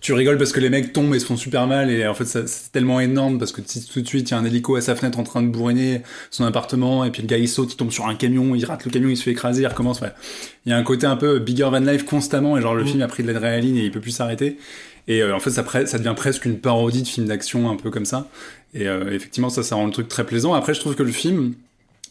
[0.00, 2.24] tu rigoles parce que les mecs tombent et se font super mal et en fait
[2.24, 4.94] c'est tellement énorme parce que tout de suite il y a un hélico à sa
[4.94, 7.90] fenêtre en train de bourriner son appartement et puis le gars il saute, il tombe
[7.90, 10.00] sur un camion, il rate le camion, il se fait écraser, il recommence.
[10.66, 12.88] Il y a un côté un peu bigger than life constamment et genre le mm.
[12.88, 14.56] film a pris de l'adrénaline et il peut plus s'arrêter.
[15.08, 15.62] Et euh, en fait, ça,
[15.98, 18.28] devient presque une parodie de film d'action un peu comme ça.
[18.74, 20.54] Et euh, effectivement, ça, ça rend le truc très plaisant.
[20.54, 21.54] Après, je trouve que le film,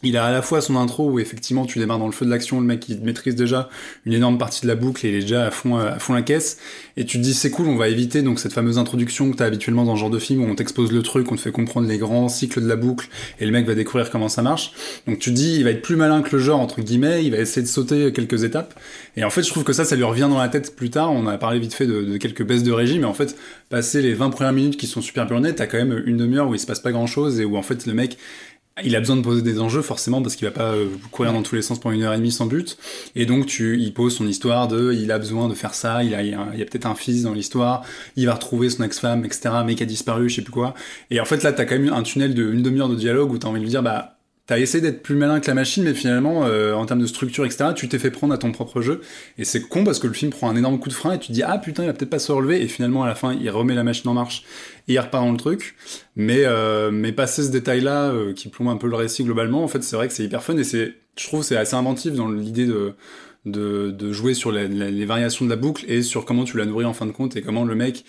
[0.02, 2.30] il a à la fois son intro où effectivement tu démarres dans le feu de
[2.30, 3.70] l'action, le mec il maîtrise déjà
[4.04, 6.22] une énorme partie de la boucle et il est déjà à fond à fond la
[6.22, 6.58] caisse.
[6.96, 9.42] Et tu te dis c'est cool, on va éviter donc cette fameuse introduction que tu
[9.42, 11.52] as habituellement dans ce genre de film où on t'expose le truc, on te fait
[11.52, 13.08] comprendre les grands cycles de la boucle
[13.40, 14.72] et le mec va découvrir comment ça marche.
[15.06, 17.30] Donc tu te dis il va être plus malin que le genre entre guillemets, il
[17.30, 18.78] va essayer de sauter quelques étapes.
[19.16, 21.12] Et en fait je trouve que ça ça lui revient dans la tête plus tard,
[21.12, 23.36] on a parlé vite fait de, quelques baisses de régime mais en fait
[23.70, 26.54] passer les 20 premières minutes qui sont super bien t'as quand même une demi-heure où
[26.54, 28.18] il se passe pas grand chose et où en fait le mec
[28.84, 31.42] il a besoin de poser des enjeux forcément parce qu'il va pas euh, courir dans
[31.42, 32.76] tous les sens pendant une heure et demie sans but.
[33.14, 36.14] Et donc tu, il pose son histoire de, il a besoin de faire ça, il
[36.14, 37.84] a, il y a, peut-être un fils dans l'histoire,
[38.16, 39.50] il va retrouver son ex-femme, etc.
[39.64, 40.74] Mais qui a disparu, je sais plus quoi.
[41.10, 43.38] Et en fait là, t'as quand même un tunnel de une demi-heure de dialogue où
[43.38, 44.15] t'as envie de lui dire, bah
[44.46, 47.44] T'as essayé d'être plus malin que la machine, mais finalement, euh, en termes de structure,
[47.44, 49.00] etc., tu t'es fait prendre à ton propre jeu.
[49.38, 51.28] Et c'est con parce que le film prend un énorme coup de frein et tu
[51.28, 52.62] te dis, ah putain, il va peut-être pas se relever.
[52.62, 54.44] Et finalement, à la fin, il remet la machine en marche
[54.86, 55.74] et il repart dans le truc.
[56.14, 59.68] Mais, euh, mais passer ce détail-là, euh, qui plombe un peu le récit globalement, en
[59.68, 62.28] fait, c'est vrai que c'est hyper fun et c'est, je trouve, c'est assez inventif dans
[62.28, 62.92] l'idée de,
[63.46, 66.84] de, de, jouer sur les, variations de la boucle et sur comment tu la nourris
[66.84, 68.04] en fin de compte et comment le mec,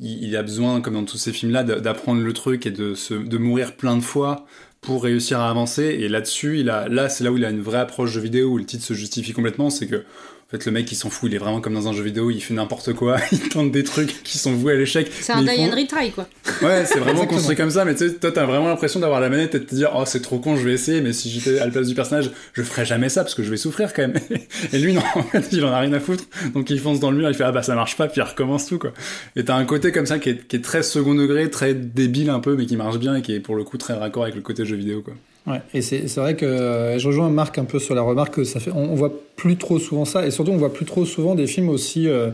[0.00, 3.12] il, il a besoin, comme dans tous ces films-là, d'apprendre le truc et de, se,
[3.12, 4.46] de mourir plein de fois
[4.84, 5.82] pour réussir à avancer.
[5.82, 8.50] Et là-dessus, il a, là, c'est là où il a une vraie approche de vidéo
[8.50, 9.70] où le titre se justifie complètement.
[9.70, 10.04] C'est que
[10.46, 12.30] en fait, le mec, il s'en fout, il est vraiment comme dans un jeu vidéo,
[12.30, 15.10] il fait n'importe quoi, il tente des trucs qui sont voués à l'échec.
[15.20, 16.28] C'est un die and retry, quoi.
[16.60, 19.30] Ouais, c'est vraiment construit comme ça, mais tu sais, toi, t'as vraiment l'impression d'avoir la
[19.30, 21.58] manette et de te dire, oh, c'est trop con, je vais essayer, mais si j'étais
[21.58, 24.02] à la place du personnage, je ferais jamais ça parce que je vais souffrir quand
[24.02, 24.14] même.
[24.72, 27.10] et lui, non, en fait, il en a rien à foutre, donc il fonce dans
[27.10, 28.92] le mur, il fait, ah bah ça marche pas, puis il recommence tout, quoi.
[29.36, 32.28] Et t'as un côté comme ça qui est, qui est très second degré, très débile
[32.28, 34.34] un peu, mais qui marche bien et qui est pour le coup très raccord avec
[34.34, 35.14] le côté jeu vidéo, quoi.
[35.46, 38.44] Ouais, et c'est vrai que euh, je rejoins Marc un peu sur la remarque que
[38.44, 38.70] ça fait.
[38.74, 41.68] On, voit plus trop souvent ça, et surtout on voit plus trop souvent des films
[41.68, 42.30] aussi euh,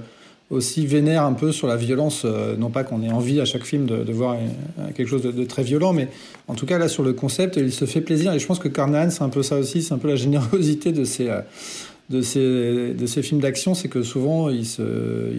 [0.49, 2.23] aussi vénères un peu sur la violence.
[2.25, 4.37] Euh, non pas qu'on ait envie à chaque film de, de voir
[4.95, 6.07] quelque chose de, très violent, mais
[6.47, 8.33] en tout cas là sur le concept, il se fait plaisir.
[8.33, 10.93] Et je pense que Carnahan c'est un peu ça aussi, c'est un peu la générosité
[10.93, 11.29] de ces
[12.11, 14.83] de ces, de ces films d'action, c'est que souvent il se,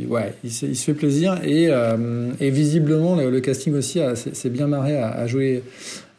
[0.08, 1.70] ouais, il se, fait plaisir et,
[2.40, 5.64] et visiblement le, casting aussi s'est bien marré à, à, jouer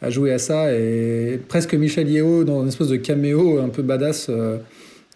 [0.03, 3.81] à jouer à ça et presque Michel Yeo dans une espèce de caméo un peu
[3.81, 4.27] badass.
[4.29, 4.57] Euh,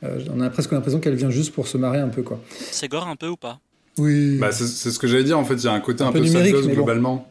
[0.03, 2.39] euh, on a presque l'impression qu'elle vient juste pour se marrer un peu quoi.
[2.49, 3.59] C'est gore un peu ou pas?
[3.97, 4.37] Oui.
[4.39, 6.19] Bah, c'est ce que j'allais dire en fait, il y a un côté un, peu,
[6.19, 7.29] numérique globalement.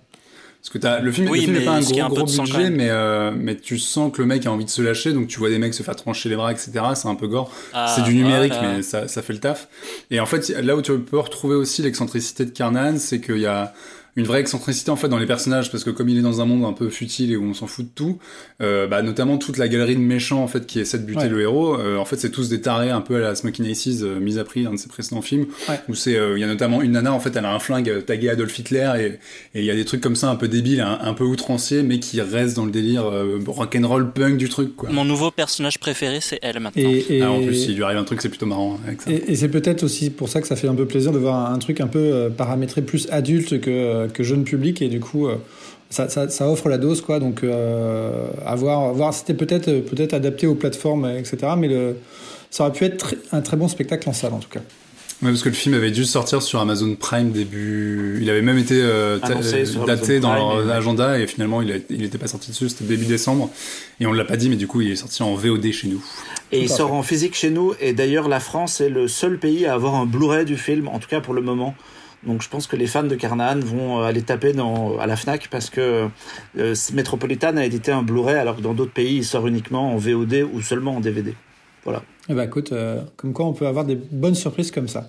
[0.61, 3.79] Parce que as, le film, n'est pas un gros, gros budget, mais, euh, mais tu
[3.79, 5.85] sens que le mec a envie de se lâcher, donc tu vois des mecs se
[5.85, 6.73] faire trancher les bras, etc.
[6.95, 7.53] C'est un peu gore.
[7.73, 9.69] Ah, c'est du numérique, mais ça, ça fait le taf.
[10.11, 13.47] Et en fait, là où tu peux retrouver aussi l'excentricité de Carnan, c'est qu'il y
[13.47, 13.75] a
[14.17, 16.47] une vraie excentricité en fait dans les personnages parce que comme il est dans un
[16.47, 18.19] monde un peu futile et où on s'en fout de tout,
[18.63, 21.43] euh, bah, notamment toute la galerie de méchants en fait qui essaie de buter le
[21.43, 24.19] héros, euh, en fait c'est tous des tarés un peu à la Smoking Aces euh,
[24.19, 25.47] mise à prix un de ses précédents films
[25.89, 28.31] où c'est il y a notamment une nana en fait elle a un flingue tagué
[28.31, 29.19] Adolf Hitler
[29.55, 31.99] et il y a des trucs comme ça un peu débiles, un, peu outranciers mais
[31.99, 33.05] qui restent dans le délire
[33.47, 34.89] rock'n'roll punk du truc quoi.
[34.91, 36.89] Mon nouveau personnage préféré c'est elle maintenant.
[36.89, 39.11] Et, ah, en plus s'il lui arrive un truc c'est plutôt marrant avec ça.
[39.11, 41.59] Et, c'est peut-être aussi pour ça que ça fait un peu plaisir de voir un
[41.59, 45.37] truc un peu paramétré plus adulte que que jeune public et du coup euh,
[45.91, 50.47] ça, ça, offre la dose quoi donc euh, à voir, voir c'était peut-être peut-être adapté
[50.47, 51.97] aux plateformes etc mais le,
[52.51, 54.63] ça aurait pu être un très bon spectacle en salle en tout cas
[55.23, 58.19] Ouais, parce que le film avait dû sortir sur Amazon Prime début.
[58.21, 59.19] Il avait même été euh,
[59.87, 63.49] daté dans leur agenda et finalement il n'était pas sorti dessus, c'était début décembre.
[63.99, 65.89] Et on ne l'a pas dit, mais du coup il est sorti en VOD chez
[65.89, 66.05] nous.
[66.53, 67.73] Et il sort en physique chez nous.
[67.81, 70.99] Et d'ailleurs, la France est le seul pays à avoir un Blu-ray du film, en
[70.99, 71.75] tout cas pour le moment.
[72.27, 75.17] Donc je pense que les fans de Carnahan vont euh, aller taper dans, à la
[75.17, 76.09] FNAC parce que
[76.59, 79.97] euh, Metropolitan a édité un Blu-ray alors que dans d'autres pays il sort uniquement en
[79.97, 81.35] VOD ou seulement en DVD.
[81.85, 82.03] Voilà.
[82.29, 85.09] Eh ben écoute, euh, comme quoi on peut avoir des bonnes surprises comme ça.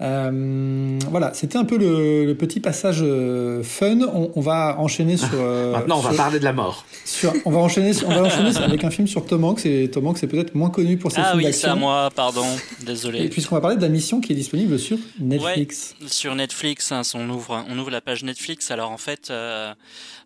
[0.00, 4.00] Euh, voilà, c'était un peu le, petit passage euh, fun.
[4.34, 5.28] On, va enchaîner sur.
[5.34, 6.84] Euh, Maintenant, on va parler de la mort.
[7.04, 9.64] Sur, on va enchaîner, on va enchaîner avec un film sur Tom Hanks.
[9.66, 11.68] Et Tom Hanks est peut-être moins connu pour ses ah films oui, d'action.
[11.68, 12.46] Ah oui, c'est à moi, pardon,
[12.84, 13.28] désolé.
[13.28, 15.94] Puisqu'on va parler de la mission qui est disponible sur Netflix.
[16.06, 18.70] sur Netflix, hein, on ouvre, on ouvre la page Netflix.
[18.72, 19.32] Alors en fait,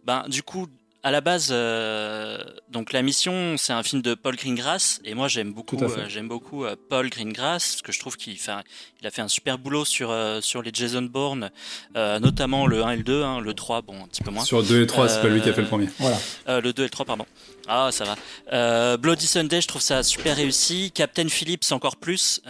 [0.07, 0.67] ben du coup,
[1.05, 2.39] à la base, euh,
[2.71, 6.27] donc la mission, c'est un film de Paul Greengrass, et moi j'aime beaucoup, euh, j'aime
[6.27, 9.85] beaucoup euh, Paul Greengrass, parce que je trouve qu'il il a fait un super boulot
[9.85, 11.51] sur sur les Jason Bourne,
[11.95, 14.45] notamment le 1 et le 2, hein, le 3, bon un petit peu moins.
[14.45, 15.89] Sur 2 et 3, c'est pas lui qui a fait le premier.
[15.99, 16.19] Voilà.
[16.61, 17.27] le 2 et le 3, pardon.
[17.69, 18.97] Ah, ça va.
[18.97, 20.91] Bloody Sunday, je trouve ça super réussi.
[20.93, 22.41] Captain Phillips encore plus.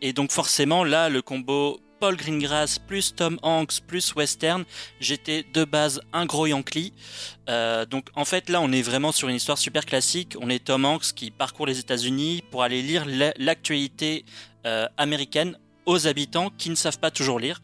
[0.00, 4.64] et donc forcément, là, le combo Paul Greengrass plus Tom Hanks plus western,
[5.00, 6.94] j'étais de base un gros Yankee.
[7.50, 10.34] Euh, donc en fait là on est vraiment sur une histoire super classique.
[10.40, 13.04] On est Tom Hanks qui parcourt les États-Unis pour aller lire
[13.36, 14.24] l'actualité
[14.66, 17.60] euh, américaine aux habitants qui ne savent pas toujours lire.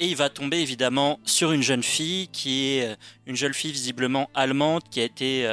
[0.00, 3.72] Et il va tomber évidemment sur une jeune fille qui est euh, une jeune fille
[3.72, 5.48] visiblement allemande qui a été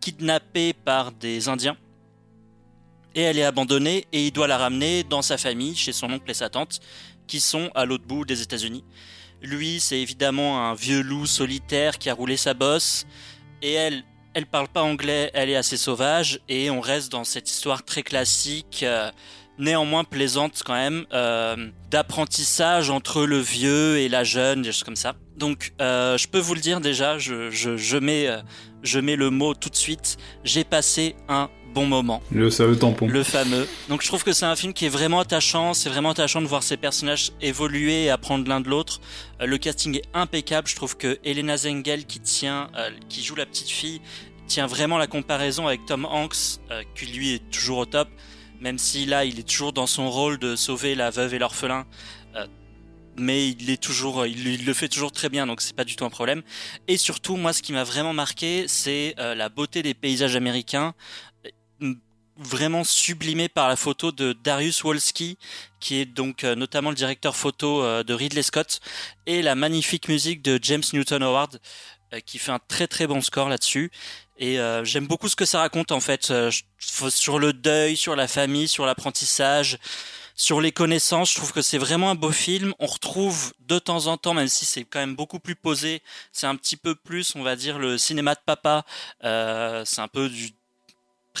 [0.00, 1.76] kidnappée par des Indiens
[3.14, 6.30] et elle est abandonnée et il doit la ramener dans sa famille, chez son oncle
[6.30, 6.80] et sa tante,
[7.26, 8.84] qui sont à l'autre bout des États-Unis.
[9.42, 13.06] Lui, c'est évidemment un vieux loup solitaire qui a roulé sa bosse,
[13.62, 14.02] et elle,
[14.34, 18.02] elle parle pas anglais, elle est assez sauvage, et on reste dans cette histoire très
[18.02, 19.10] classique, euh,
[19.58, 24.96] néanmoins plaisante quand même, euh, d'apprentissage entre le vieux et la jeune, des choses comme
[24.96, 25.14] ça.
[25.36, 28.28] Donc, euh, je peux vous le dire déjà, je, je, je mets,
[28.82, 32.22] je mets le mot tout de suite, j'ai passé un bon moment.
[32.30, 33.06] Le fameux tampon.
[33.06, 33.66] Le fameux.
[33.88, 35.74] Donc je trouve que c'est un film qui est vraiment attachant.
[35.74, 39.00] C'est vraiment attachant de voir ces personnages évoluer et apprendre l'un de l'autre.
[39.40, 40.68] Euh, le casting est impeccable.
[40.68, 44.00] Je trouve que Elena Zengel qui tient, euh, qui joue la petite fille,
[44.46, 48.08] tient vraiment la comparaison avec Tom Hanks, euh, qui lui est toujours au top.
[48.60, 51.86] Même si là, il est toujours dans son rôle de sauver la veuve et l'orphelin
[53.16, 56.06] mais il est toujours, il, le fait toujours très bien, donc c'est pas du tout
[56.06, 56.42] un problème.
[56.88, 60.94] Et surtout, moi, ce qui m'a vraiment marqué, c'est la beauté des paysages américains
[62.40, 65.38] vraiment sublimé par la photo de Darius Wolski,
[65.78, 68.80] qui est donc euh, notamment le directeur photo euh, de Ridley Scott,
[69.26, 71.60] et la magnifique musique de James Newton Howard,
[72.14, 73.90] euh, qui fait un très très bon score là-dessus.
[74.42, 76.32] Et j'aime beaucoup ce que ça raconte en fait,
[76.78, 79.76] sur le deuil, sur la famille, sur l'apprentissage,
[80.34, 81.32] sur les connaissances.
[81.32, 82.72] Je trouve que c'est vraiment un beau film.
[82.78, 86.00] On retrouve de temps en temps, même si c'est quand même beaucoup plus posé,
[86.32, 88.86] c'est un petit peu plus, on va dire, le cinéma de papa.
[89.20, 90.52] c'est un peu du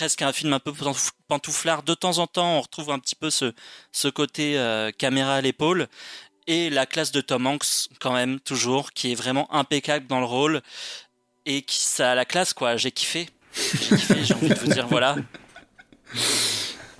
[0.00, 0.72] presque un film un peu
[1.28, 1.82] pantouflard.
[1.82, 3.52] De temps en temps, on retrouve un petit peu ce,
[3.92, 5.88] ce côté euh, caméra à l'épaule.
[6.46, 10.24] Et la classe de Tom Hanks, quand même, toujours, qui est vraiment impeccable dans le
[10.24, 10.62] rôle.
[11.44, 12.78] Et qui, ça a la classe, quoi.
[12.78, 13.28] J'ai kiffé.
[13.52, 15.16] J'ai kiffé, j'ai envie de vous dire, voilà.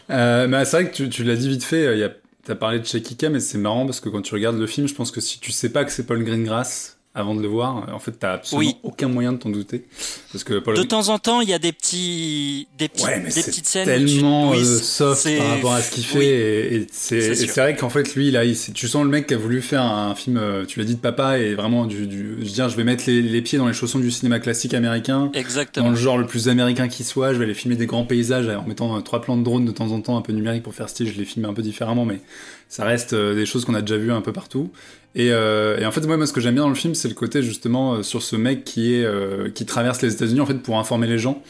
[0.08, 2.10] Euh, c'est vrai que tu, tu l'as dit vite fait, euh, y
[2.42, 4.94] t'as parlé de Shaky mais c'est marrant parce que quand tu regardes le film, je
[4.94, 7.88] pense que si tu sais pas que c'est Paul Greengrass, avant de le voir.
[7.92, 9.84] En fait, t'as absolument aucun moyen de t'en douter.
[10.32, 13.66] Parce que De temps en temps, il y a des petits, des, petits, des petites
[13.66, 13.86] scènes.
[13.86, 16.74] tellement euh, soft par rapport à ce qu'il fait.
[16.74, 19.60] Et, c'est vrai qu'en fait, lui, là, il, tu sens le mec qui a voulu
[19.60, 22.50] faire un, film, euh, tu l'as dit, de papa, et vraiment, du, du, je veux
[22.50, 25.32] dire, je vais mettre les, pieds dans les chaussons du cinéma classique américain.
[25.34, 25.86] Exactement.
[25.86, 27.32] Dans le genre le plus américain qui soit.
[27.32, 29.72] Je vais aller filmer des grands paysages en mettant euh, trois plans de drone de
[29.72, 31.12] temps en temps, un peu numérique pour faire style.
[31.12, 32.20] Je les filme un peu différemment, mais
[32.68, 34.70] ça reste des choses qu'on a déjà vues un peu partout.
[35.18, 37.42] Euh, et, en fait, moi, ce que j'aime bien dans le film, c'est le côté
[37.42, 40.78] justement euh, sur ce mec qui est euh, qui traverse les États-Unis en fait pour
[40.78, 41.42] informer les gens.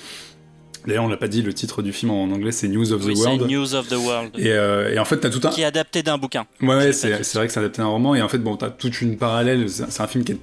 [0.87, 3.15] D'ailleurs, on l'a pas dit, le titre du film en anglais, c'est News of the
[3.15, 3.51] World.
[3.51, 4.31] News of the World.
[4.39, 5.51] Et, et en fait, t'as tout un.
[5.51, 6.47] Qui est adapté d'un bouquin.
[6.63, 8.15] Ouais, ouais c'est vrai que c'est adapté d'un roman.
[8.15, 9.69] Et en fait, bon, t'as toute une parallèle.
[9.69, 10.39] C'est un film qui est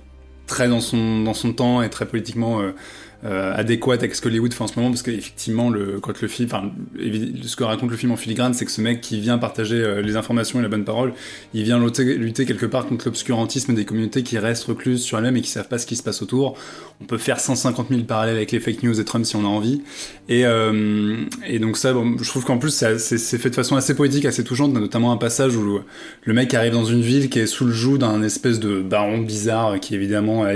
[0.47, 2.71] très dans son dans son temps et très politiquement euh,
[3.23, 6.47] adéquate avec ce que Hollywood fait en ce moment parce qu'effectivement le quand le film
[6.51, 6.71] enfin
[7.41, 10.01] ce que raconte le film en filigrane c'est que ce mec qui vient partager euh,
[10.01, 11.13] les informations et la bonne parole
[11.53, 15.41] il vient lutter, quelque part contre l'obscurantisme des communautés qui restent recluses sur elles-mêmes et
[15.41, 16.58] qui savent pas ce qui se passe autour.
[17.01, 19.47] On peut faire 150 000 parallèles avec les fake news et Trump si on a
[19.47, 19.82] envie.
[20.30, 23.95] Et, euh, et donc ça bon, je trouve qu'en plus c'est fait de façon assez
[23.95, 25.80] poétique assez touchante notamment un passage où
[26.23, 29.19] le mec arrive dans une ville qui est sous le joug d'un espèce de baron
[29.19, 30.53] bizarre qui évidemment a,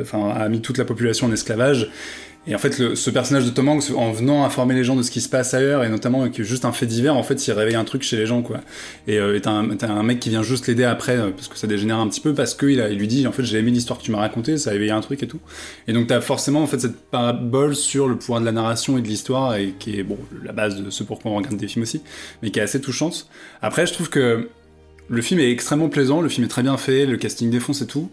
[0.00, 1.88] enfin, a mis toute la population en esclavage
[2.46, 5.10] et en fait, ce personnage de Tom Hanks, en venant informer les gens de ce
[5.10, 7.74] qui se passe ailleurs, et notamment est juste un fait divers, en fait, il réveille
[7.74, 8.60] un truc chez les gens, quoi.
[9.06, 11.96] Et euh, t'as un, mec qui vient juste l'aider après, euh, parce que ça dégénère
[11.96, 14.10] un petit peu, parce qu'il il lui dit, en fait, j'ai aimé l'histoire que tu
[14.10, 15.40] m'as racontée, ça a éveillé un truc et tout.
[15.88, 19.00] Et donc t'as forcément, en fait, cette parabole sur le pouvoir de la narration et
[19.00, 20.06] de l'histoire, et qui est,
[20.44, 22.02] la base de ce pourquoi on regarde des films aussi,
[22.42, 23.26] mais qui est assez touchante.
[23.62, 24.50] Après, je trouve que
[25.08, 27.86] le film est extrêmement plaisant, le film est très bien fait, le casting défonce et
[27.86, 28.10] tout.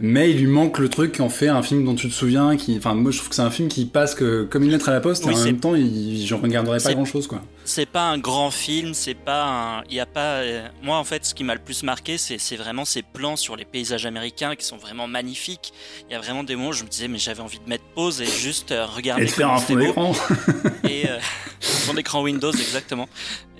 [0.00, 2.56] Mais il lui manque le truc qui en fait un film dont tu te souviens.
[2.56, 4.88] Qui, enfin, moi je trouve que c'est un film qui passe que, comme une lettre
[4.88, 7.40] à la poste, et en même temps, il, je regarderais pas grand chose quoi.
[7.64, 9.82] C'est pas un grand film, c'est pas un.
[9.84, 10.40] Il y a pas.
[10.40, 13.56] Euh, moi en fait, ce qui m'a le plus marqué, c'est vraiment ces plans sur
[13.56, 15.72] les paysages américains qui sont vraiment magnifiques.
[16.08, 17.84] Il y a vraiment des moments où je me disais, mais j'avais envie de mettre
[17.94, 19.24] pause et juste euh, regarder.
[19.24, 20.12] Et faire un fond d'écran.
[20.88, 21.18] et euh,
[21.60, 23.08] fond d'écran Windows, exactement.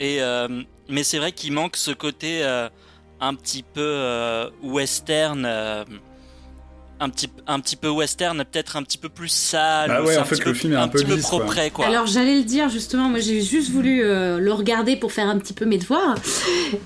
[0.01, 0.19] Et
[0.89, 2.43] mais c'est vrai qu'il manque ce côté
[3.21, 5.47] un petit peu western
[7.05, 9.91] un petit, un petit peu western, peut-être un petit peu plus sale.
[9.91, 11.87] Ah ouais, en fait, le film est un, peu, lisse, propre, quoi.
[11.87, 15.39] Alors j'allais le dire justement, moi j'ai juste voulu euh, le regarder pour faire un
[15.39, 16.17] petit peu mes devoirs.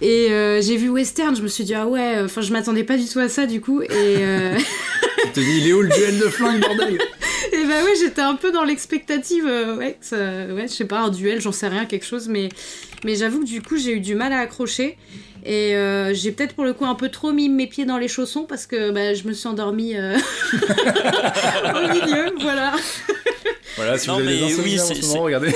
[0.00, 2.96] Et euh, j'ai vu western, je me suis dit, ah ouais, enfin je m'attendais pas
[2.96, 3.80] du tout à ça du coup.
[3.82, 3.88] Et.
[3.90, 4.58] Euh...
[5.24, 6.98] tu te dis, il est où le duel de flingue, bordel?
[7.52, 11.08] Et bah ouais, j'étais un peu dans l'expectative, euh, ouais, ouais, je sais pas, un
[11.08, 12.48] duel, j'en sais rien, quelque chose, mais,
[13.04, 14.98] mais j'avoue que du coup j'ai eu du mal à accrocher.
[15.44, 18.08] Et euh, j'ai peut-être pour le coup un peu trop mis mes pieds dans les
[18.08, 20.16] chaussons parce que bah, je me suis endormie euh,
[20.52, 22.72] au milieu, voilà.
[23.76, 25.54] Voilà, si vous avez des oui, en ce moment, regardez.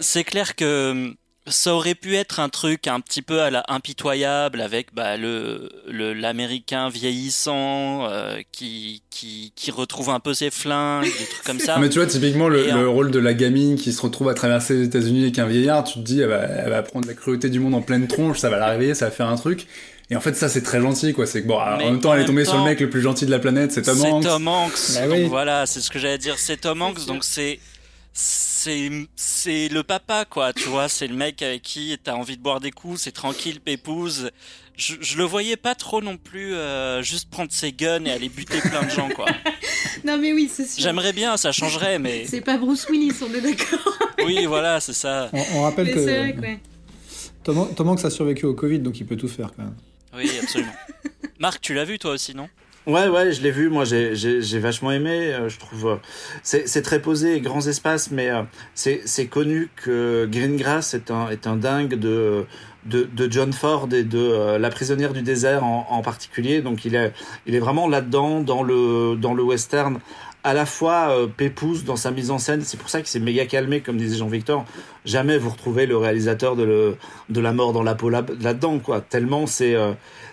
[0.00, 1.14] C'est clair que
[1.50, 5.68] ça aurait pu être un truc un petit peu à la impitoyable avec bah, le
[5.90, 11.78] l'américain vieillissant euh, qui, qui, qui retrouve un peu ses flingues des trucs comme ça
[11.78, 14.84] mais tu vois typiquement le, rôle de la gamine qui se retrouve à traverser les
[14.84, 17.60] États-Unis avec un vieillard tu te dis elle va, elle va prendre la cruauté du
[17.60, 19.66] monde en pleine tronche ça va la réveiller ça va faire un truc
[20.12, 21.24] et en fait, ça, c'est très gentil, quoi.
[21.24, 23.26] C'est que bon, en même temps, elle est tombée sur le mec le plus gentil
[23.26, 24.24] de la planète, c'est Tom Hanks.
[24.24, 24.72] C'est Tom Hanks.
[24.94, 26.36] Bah donc voilà, c'est ce que j'allais dire.
[26.36, 27.60] C'est Tom Hanks, donc c'est
[28.60, 32.42] c'est c'est le papa quoi tu vois c'est le mec avec qui t'as envie de
[32.42, 34.30] boire des coups c'est tranquille pépouse.
[34.76, 38.28] Je, je le voyais pas trop non plus euh, juste prendre ses guns et aller
[38.30, 39.26] buter plein de gens quoi.
[40.04, 40.82] Non mais oui c'est sûr.
[40.82, 43.98] J'aimerais bien ça changerait mais c'est pas Bruce Willis on est d'accord.
[44.24, 45.30] Oui voilà c'est ça.
[45.54, 46.60] On, rappelle que vrai, ouais.
[47.42, 49.76] Tom, Tom Hanks a survécu au Covid donc il peut tout faire quand même.
[50.14, 50.74] Oui absolument.
[51.38, 52.48] Marc tu l'as vu toi aussi non?
[52.86, 53.68] Ouais, ouais, je l'ai vu.
[53.68, 55.32] Moi, j'ai vachement aimé.
[55.32, 55.96] Euh, je trouve euh,
[56.42, 58.42] c'est très posé, grands espaces, mais euh,
[58.74, 62.46] c'est connu que Greengrass est un est un dingue de
[62.86, 66.62] de, de John Ford et de La prisonnière du désert en, en particulier.
[66.62, 67.12] Donc, il est
[67.46, 70.00] il est vraiment là-dedans dans le dans le western
[70.42, 72.62] à la fois euh, pépouze dans sa mise en scène.
[72.62, 74.64] C'est pour ça qu'il s'est méga calmé, comme disait Jean-Victor.
[75.04, 76.96] Jamais vous retrouvez le réalisateur de, le,
[77.28, 79.02] de La mort dans la peau là-dedans, quoi.
[79.02, 79.76] Tellement c'est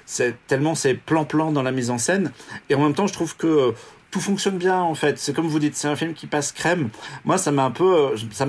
[0.08, 2.32] c'est tellement c'est plan-plan dans la mise en scène.
[2.70, 3.72] Et en même temps, je trouve que euh,
[4.10, 5.20] tout fonctionne bien en fait.
[5.20, 6.90] C'est comme vous dites, c'est un film qui passe crème.
[7.26, 8.48] Moi, ça m'a un peu, euh, ça,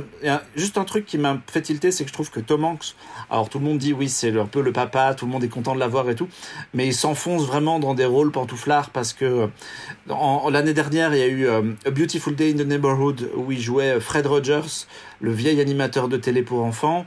[0.55, 2.94] juste un truc qui m'a fait tilter, c'est que je trouve que Tom Hanks,
[3.29, 5.49] alors tout le monde dit oui, c'est un peu le papa, tout le monde est
[5.49, 6.29] content de l'avoir et tout,
[6.75, 9.49] mais il s'enfonce vraiment dans des rôles pantouflards parce que
[10.07, 13.61] l'année dernière, il y a eu euh, A Beautiful Day in the Neighborhood où il
[13.61, 14.87] jouait Fred Rogers,
[15.21, 17.05] le vieil animateur de télé pour enfants,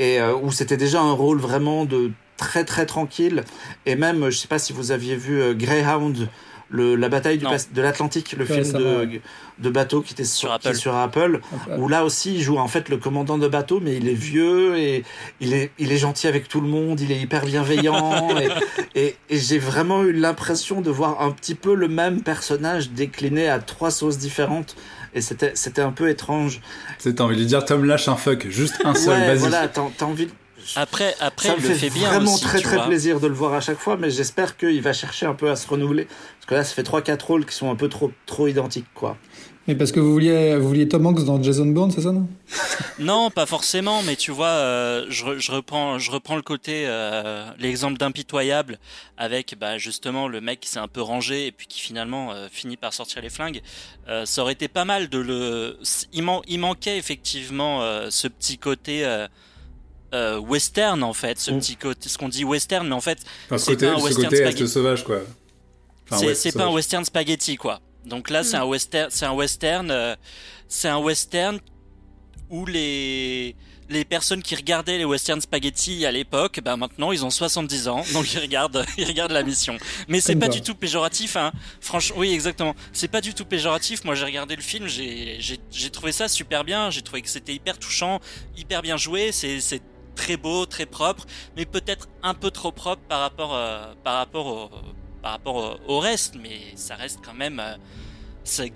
[0.00, 3.44] et où c'était déjà un rôle vraiment de très très tranquille.
[3.86, 6.28] Et même, je sais pas si vous aviez vu euh, Greyhound,
[6.70, 9.20] le, la bataille du, de l'Atlantique, le film de,
[9.58, 11.40] de bateau qui était sur, Apple, sur Apple
[11.78, 14.76] où là aussi il joue en fait le commandant de bateau, mais il est vieux
[14.76, 15.04] et
[15.40, 18.28] il est, il est gentil avec tout le monde, il est hyper bienveillant.
[18.94, 23.48] et, et, j'ai vraiment eu l'impression de voir un petit peu le même personnage décliné
[23.48, 24.74] à trois sauces différentes.
[25.14, 26.60] Et c'était, c'était un peu étrange.
[26.98, 30.04] C'est envie de lui dire Tom lâche un fuck, juste un seul, ouais, voilà, t'as,
[30.04, 30.28] envie
[30.76, 33.54] après, après, ça il me le fait, bien vraiment très très plaisir de le voir
[33.54, 36.04] à chaque fois, mais j'espère qu'il va chercher un peu à se renouveler.
[36.04, 39.16] Parce que là, ça fait 3-4 rôles qui sont un peu trop, trop identiques, quoi.
[39.66, 42.28] Mais parce que vous vouliez, vous vouliez Tom Hanks dans Jason Bourne, c'est ça, non?
[42.98, 47.46] Non, pas forcément, mais tu vois, euh, je, je, reprends, je reprends le côté, euh,
[47.58, 48.78] l'exemple d'impitoyable,
[49.16, 52.48] avec bah, justement le mec qui s'est un peu rangé et puis qui finalement euh,
[52.50, 53.62] finit par sortir les flingues.
[54.24, 55.78] ça aurait été pas mal de le.
[56.12, 56.40] Il, man...
[56.46, 59.04] il manquait effectivement ce petit côté
[60.14, 61.58] euh, western en fait, ce mm.
[61.58, 63.18] petit côté, ce qu'on dit western, mais en fait,
[63.56, 64.68] c'est pas un western spaghetti.
[64.68, 65.20] sauvage quoi.
[66.34, 67.80] c'est pas un western spaghetti quoi.
[68.06, 68.62] Donc là, c'est mm.
[68.62, 70.14] un western, c'est un western, euh,
[70.68, 71.58] c'est un western
[72.50, 73.56] où les
[73.88, 78.02] les personnes qui regardaient les western spaghetti à l'époque, bah maintenant ils ont 70 ans,
[78.12, 79.76] donc ils regardent, ils regardent la mission.
[80.08, 81.52] Mais c'est pas du tout péjoratif, hein.
[81.80, 82.74] Franchement, oui, exactement.
[82.92, 84.04] C'est pas du tout péjoratif.
[84.04, 86.90] Moi, j'ai regardé le film, j'ai, j'ai, trouvé ça super bien.
[86.90, 88.20] J'ai trouvé que c'était hyper touchant,
[88.56, 89.32] hyper bien joué.
[89.32, 89.82] C'est, c'est
[90.14, 94.46] très beau, très propre, mais peut-être un peu trop propre par rapport, euh, par rapport,
[94.46, 94.70] au,
[95.22, 97.60] par rapport au, reste, mais ça reste quand même.
[97.60, 97.76] Euh,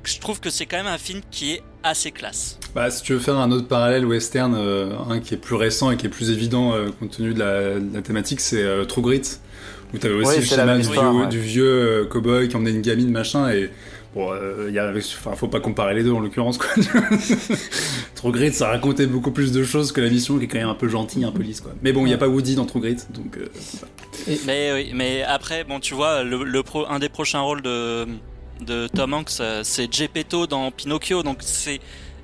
[0.05, 2.59] je trouve que c'est quand même un film qui est assez classe.
[2.75, 5.91] Bah, si tu veux faire un autre parallèle western, euh, un qui est plus récent
[5.91, 9.39] et qui est plus évident compte tenu de la, thématique, c'est True Grit,
[9.93, 13.11] où tu avais aussi le schéma du, vieux, du vieux cowboy qui emmenait une gamine,
[13.11, 13.71] machin, et
[14.15, 14.33] Bon,
[14.67, 16.59] il y a, enfin, faut pas comparer les deux en l'occurrence.
[16.59, 16.69] Quoi.
[18.15, 20.69] True Grit, ça racontait beaucoup plus de choses que la mission qui est quand même
[20.69, 21.61] un peu gentille, un peu lisse.
[21.61, 21.73] Quoi.
[21.83, 23.39] Mais bon, il n'y a pas Woody dans True Grit, donc.
[24.47, 28.07] mais, oui, mais après, bon, tu vois, le, pro, un des prochains rôles de,
[28.63, 31.81] de Tom Hanks, c'est Gepetto dans Pinocchio, donc c'est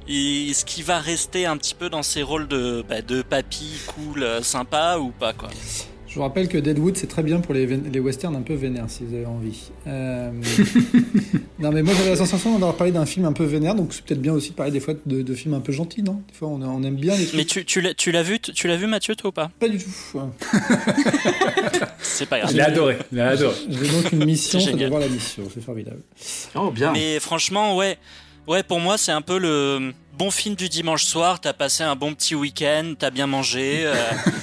[0.08, 4.22] est-ce qu'il va rester un petit peu dans ses rôles de, bah, de papy cool,
[4.22, 5.48] euh, sympa ou pas quoi
[6.14, 8.84] je vous rappelle que Deadwood, c'est très bien pour les, les, westerns un peu vénères,
[8.86, 9.72] si vous avez envie.
[9.88, 10.30] Euh,
[11.58, 14.04] non, mais moi, j'avais la sensation d'avoir parlé d'un film un peu vénère, donc c'est
[14.04, 16.22] peut-être bien aussi de parler des fois de, films un peu gentils, non?
[16.28, 17.36] Des fois, on, aime bien les trucs.
[17.36, 19.50] Mais tu, tu l'as vu, tu l'as vu, Mathieu, toi ou pas?
[19.58, 19.90] Pas du tout.
[22.00, 22.50] c'est pas grave.
[22.52, 22.96] Je l'ai adoré.
[23.18, 23.56] adoré.
[23.68, 25.42] J'ai donc une mission, c'est de voir la mission.
[25.52, 26.02] C'est formidable.
[26.54, 26.92] Oh, bien.
[26.92, 27.98] Mais franchement, ouais.
[28.46, 31.40] Ouais, pour moi, c'est un peu le bon film du dimanche soir.
[31.40, 33.86] T'as passé un bon petit week-end, t'as bien mangé.
[33.86, 33.94] Euh,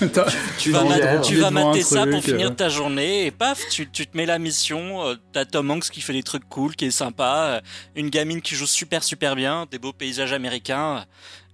[0.57, 2.55] tu, vas, mater ça pour finir euh.
[2.55, 5.05] ta journée et paf, tu, te mets la mission.
[5.05, 7.61] Euh, t'as Tom Hanks qui fait des trucs cool, qui est sympa.
[7.95, 11.05] une gamine qui joue super super bien, des beaux paysages américains.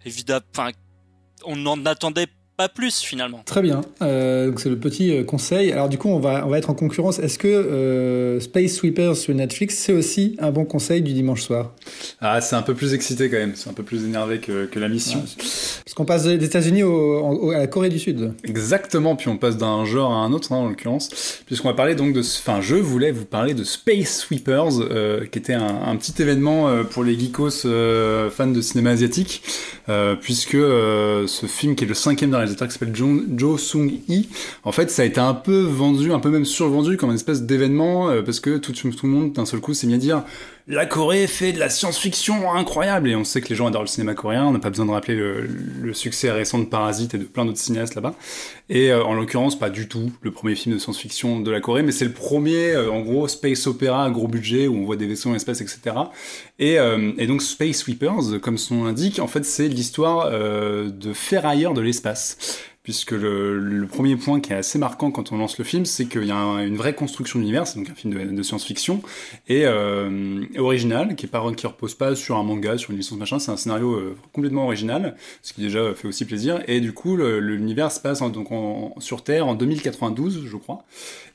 [0.06, 0.72] Évidemment, enfin,
[1.44, 2.28] on n'en attendait
[2.58, 3.44] pas plus finalement.
[3.46, 3.82] Très bien.
[4.02, 5.72] Euh, donc c'est le petit euh, conseil.
[5.72, 7.20] Alors du coup, on va on va être en concurrence.
[7.20, 11.74] Est-ce que euh, Space Sweepers sur Netflix c'est aussi un bon conseil du dimanche soir?
[12.20, 13.54] Ah, c'est un peu plus excité quand même.
[13.56, 15.24] C'est un peu plus énervé que, que la mission.
[15.38, 18.34] Parce qu'on passe des États-Unis au, à la Corée du Sud.
[18.44, 19.16] Exactement.
[19.16, 22.14] Puis on passe d'un genre à un autre hein, en l'occurrence, puisqu'on va parler donc
[22.14, 22.22] de.
[22.22, 27.04] Enfin, je voulais vous parler de Space Sweepers, qui était un, un, petit événement pour
[27.04, 27.68] les geekos
[28.32, 29.44] fans de cinéma asiatique,
[30.22, 34.28] puisque ce film qui est le cinquième dans qui s'appelle Jo Sung-hee.
[34.64, 37.44] En fait, ça a été un peu vendu, un peu même survendu comme une espèce
[37.44, 40.24] d'événement, euh, parce que tout, tout, le monde, d'un seul coup, s'est mis à dire
[40.70, 43.88] la Corée fait de la science-fiction incroyable et on sait que les gens adorent le
[43.88, 47.24] cinéma coréen, on n'a pas besoin de rappeler le, succès récent de Parasite et de
[47.24, 48.14] plein d'autres cinéastes là-bas.
[48.68, 51.84] Et euh, en l'occurrence, pas du tout le premier film de science-fiction de la Corée,
[51.84, 54.98] mais c'est le premier, euh, en gros, space opéra à gros budget où on voit
[54.98, 55.96] des vaisseaux dans l'espace, etc.
[56.60, 61.14] Et, euh, et, donc Space Sweepers, comme son nom l'indique, en fait c'est l'histoire de
[61.14, 65.66] ferrailleurs de l'espace puisque le, premier point qui est assez marquant quand on lance le
[65.66, 69.02] film, c'est qu'il y a une vraie construction d'univers, donc un film de, science-fiction,
[69.50, 73.40] et euh, original, qui, est qui repose pas sur un manga, sur une licence machin,
[73.40, 77.18] c'est un scénario euh, complètement original, ce qui déjà fait aussi plaisir, et du coup
[77.18, 78.48] l'univers se passe donc
[79.00, 80.86] sur Terre en 2092, je crois,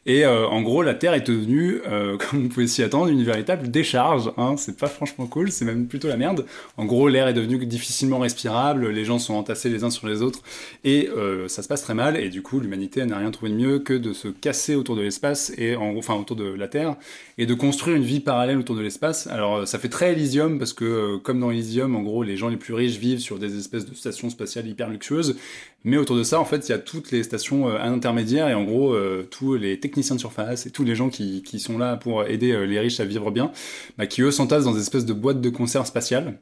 [0.05, 1.81] et euh, en gros, la Terre est devenue,
[2.31, 4.33] comme vous pouvez s'y attendre, une véritable décharge.
[4.37, 4.57] Hein.
[4.57, 6.45] C'est pas franchement cool, c'est même plutôt la merde.
[6.77, 10.23] En gros, l'air est devenu difficilement respirable, les gens sont entassés les uns sur les
[10.23, 10.41] autres,
[10.83, 11.09] et
[11.43, 12.17] euh, ça se passe très mal.
[12.17, 15.03] Et du coup, l'humanité n'a rien trouvé de mieux que de se casser autour de
[15.03, 16.97] l'espace, et en, enfin autour de la Terre,
[17.39, 19.27] et de construire une vie parallèle autour de l'espace.
[19.27, 22.57] Alors, ça fait très Elysium, parce que comme dans Elysium, en gros, les gens les
[22.57, 25.37] plus riches vivent sur des espèces de stations spatiales hyper luxueuses,
[25.85, 28.55] mais autour de ça, en fait, il y a toutes les stations euh, intermédiaires et
[28.55, 31.97] en gros, euh, tous les techniciens de surface et tous les gens qui, sont là
[31.97, 33.53] pour aider euh, les riches à vivre bien,
[33.99, 36.39] bah, qui eux s'entassent dans des espèces de boîtes de conserve spatiales.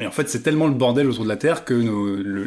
[0.00, 1.74] Et en fait, c'est tellement le bordel autour de la Terre que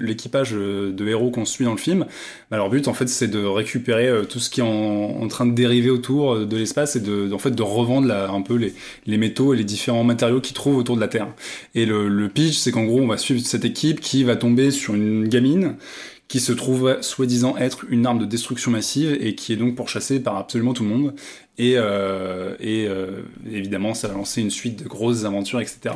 [0.01, 2.05] l'équipage de héros qu'on suit dans le film,
[2.51, 5.53] bah, leur but, en fait, c'est de récupérer tout ce qui est en, train de
[5.53, 8.73] dériver autour de l'espace et de, en fait, de revendre un peu les,
[9.05, 11.27] les, métaux et les différents matériaux qu'ils trouvent autour de la Terre.
[11.73, 14.71] Et le, le pitch, c'est qu'en gros, on va suivre cette équipe qui va tomber
[14.71, 15.75] sur une gamine
[16.27, 20.19] qui se trouve soi-disant être une arme de destruction massive et qui est donc pourchassée
[20.19, 21.13] par absolument tout le monde.
[21.59, 25.95] Et, euh, et euh, évidemment, ça va lancer une suite de grosses aventures, etc.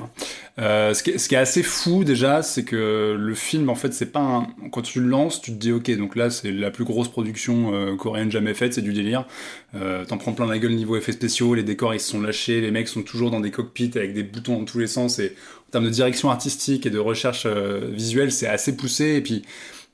[0.58, 3.76] Euh, ce, qui est, ce, qui est, assez fou déjà, c'est que le film, en
[3.76, 4.48] fait, c'est pas un...
[4.72, 7.76] quand tu le lances, tu te dis ok, donc là, c'est la plus grosse production
[7.76, 9.28] euh, coréenne jamais faite, c'est du délire.
[9.76, 12.60] Euh, T'en prends plein la gueule niveau effets spéciaux, les décors ils se sont lâchés,
[12.60, 15.20] les mecs sont toujours dans des cockpits avec des boutons dans tous les sens.
[15.20, 15.36] Et
[15.68, 19.16] en termes de direction artistique et de recherche euh, visuelle, c'est assez poussé.
[19.16, 19.44] Et puis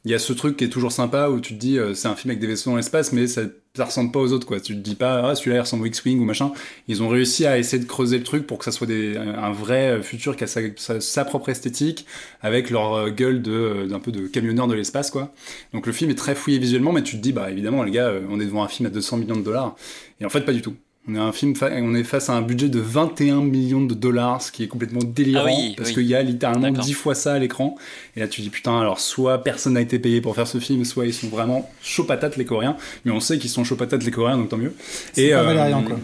[0.06, 2.08] il y a ce truc qui est toujours sympa où tu te dis euh, c'est
[2.08, 3.42] un film avec des vaisseaux dans l'espace mais ça,
[3.76, 4.60] ça ressemble pas aux autres quoi.
[4.60, 6.52] Tu te dis pas ah celui-là il ressemble au X-Wing ou machin.
[6.88, 9.52] Ils ont réussi à essayer de creuser le truc pour que ça soit des, un
[9.52, 12.06] vrai futur qui a sa, propre esthétique
[12.42, 15.34] avec leur euh, gueule de euh, d'un peu de camionneur de l'espace quoi.
[15.74, 18.14] Donc le film est très fouillé visuellement mais tu te dis bah évidemment les gars
[18.30, 19.76] on est devant un film à 200 millions de dollars.
[20.22, 20.76] Et en fait pas du tout
[21.08, 24.42] on est, un film on est face à un budget de 21 millions de dollars,
[24.42, 27.40] ce qui est complètement délirant, ah parce qu'il y a littéralement 10 fois ça à
[27.40, 27.76] l'écran.
[28.16, 30.84] Et là, tu dis, putain, alors soit personne n'a été payé pour faire ce film,
[30.84, 32.76] soit ils sont vraiment chaud patates les Coréens.
[33.06, 34.74] Mais on sait qu'ils sont chaud patates les Coréens, donc tant mieux.
[35.16, 35.98] Et, pas euh, quoi.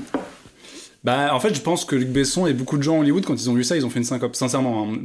[1.03, 3.33] Bah, en fait, je pense que Luc Besson et beaucoup de gens à Hollywood, quand
[3.33, 4.35] ils ont vu ça, ils ont fait une syncope.
[4.35, 4.97] Sincèrement, hein.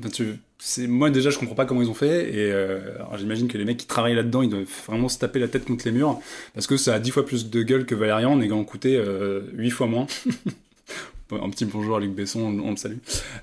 [0.86, 2.30] moi déjà, je comprends pas comment ils ont fait.
[2.30, 2.78] Et euh,
[3.16, 5.84] j'imagine que les mecs qui travaillent là-dedans, ils doivent vraiment se taper la tête contre
[5.84, 6.20] les murs
[6.54, 9.40] parce que ça a 10 fois plus de gueule que Valérian, en ayant coûté euh,
[9.54, 10.06] 8 fois moins.
[11.36, 12.98] un petit bonjour à Luc Besson, on, le salue.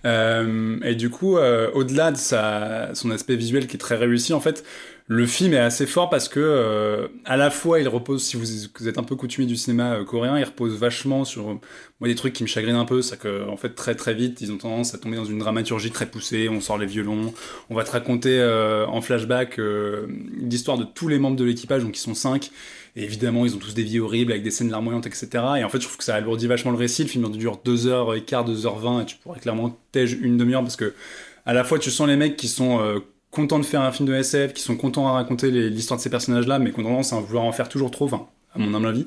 [0.05, 4.39] Euh, et du coup, euh, au-delà de son aspect visuel qui est très réussi, en
[4.39, 4.63] fait,
[5.07, 8.87] le film est assez fort parce que euh, à la fois il repose, si vous,
[8.87, 11.59] êtes un peu coutumier du cinéma euh, coréen, il repose vachement sur
[11.99, 14.41] moi des trucs qui me chagrinent un peu, c'est que en fait très très vite
[14.41, 17.35] ils ont tendance à tomber dans une dramaturgie très poussée, on sort les violons,
[17.69, 19.59] on va te raconter euh, en flashback
[20.41, 22.49] l'histoire de tous les membres de l'équipage, donc ils sont cinq.
[22.97, 25.27] Et évidemment, ils ont tous des vies horribles avec des scènes larmoyantes, etc.
[25.57, 27.03] Et en fait, je trouve que ça alourdit vachement le récit.
[27.03, 30.93] Le film dure 2h15, 2h20, et tu pourrais clairement tège une demi-heure parce que
[31.45, 32.79] à la fois tu sens les mecs qui sont
[33.35, 36.09] contents de faire un film de SF, qui sont contents à raconter l'histoire de ces
[36.09, 38.87] personnages-là, mais qui ont tendance à vouloir en faire toujours trop, enfin, à mon humble
[38.87, 39.05] avis.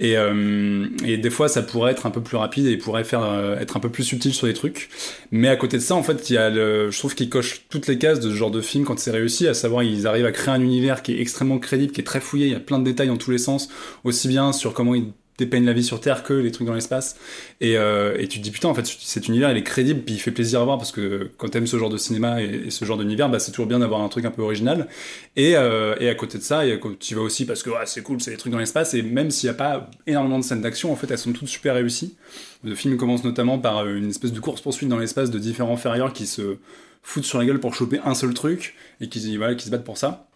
[0.00, 3.22] Et, euh, et des fois, ça pourrait être un peu plus rapide et pourrait faire
[3.22, 4.88] euh, être un peu plus subtil sur des trucs.
[5.30, 7.62] Mais à côté de ça, en fait, il y a le, je trouve qu'ils cochent
[7.70, 10.26] toutes les cases de ce genre de film quand c'est réussi, à savoir ils arrivent
[10.26, 12.46] à créer un univers qui est extrêmement crédible, qui est très fouillé.
[12.46, 13.68] Il y a plein de détails dans tous les sens,
[14.04, 17.16] aussi bien sur comment ils dépeignent la vie sur Terre que les trucs dans l'espace.
[17.60, 20.16] Et, euh, et, tu te dis putain, en fait, cet univers il est crédible, puis
[20.16, 22.84] il fait plaisir à voir parce que quand t'aimes ce genre de cinéma et, ce
[22.84, 24.88] genre d'univers, bah, c'est toujours bien d'avoir un truc un peu original.
[25.36, 26.62] Et, euh, et à côté de ça,
[26.98, 29.48] tu vas aussi parce que c'est cool, c'est des trucs dans l'espace, et même s'il
[29.48, 32.16] n'y a pas énormément de scènes d'action, en fait, elles sont toutes super réussies.
[32.64, 36.12] Le film commence notamment par euh, une espèce de course-poursuite dans l'espace de différents ferrières
[36.12, 36.56] qui se
[37.02, 40.27] foutent sur la gueule pour choper un seul truc et qui se battent pour ça.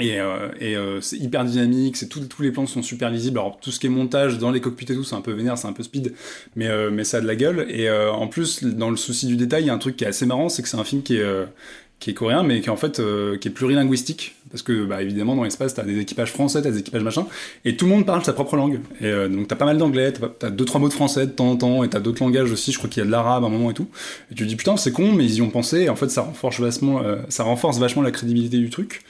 [0.00, 3.38] Et, euh, et euh, c'est hyper dynamique, c'est tous les plans sont super lisibles.
[3.38, 5.58] Alors tout ce qui est montage dans les cockpits et tout, c'est un peu vénère,
[5.58, 6.14] c'est un peu speed,
[6.54, 7.66] mais euh, mais ça a de la gueule.
[7.68, 10.04] Et euh, en plus, dans le souci du détail, il y a un truc qui
[10.04, 11.46] est assez marrant, c'est que c'est un film qui est euh,
[11.98, 13.02] qui est coréen, mais qui est en fait
[13.40, 16.78] qui est plurilinguistique, parce que bah, évidemment dans l'espace t'as des équipages français, t'as des
[16.78, 17.26] équipages machin,
[17.64, 18.78] et tout le monde parle sa propre langue.
[19.00, 21.56] Et donc t'as pas mal d'anglais, t'as deux trois mots de français de temps en
[21.56, 22.70] temps, et t'as d'autres langages aussi.
[22.70, 23.88] Je crois qu'il y a de l'arabe à un moment et tout.
[24.30, 25.80] Et tu te dis putain c'est con, mais ils y ont pensé.
[25.80, 29.02] Et en fait ça renforce vachement, ça renforce vachement la crédibilité du truc.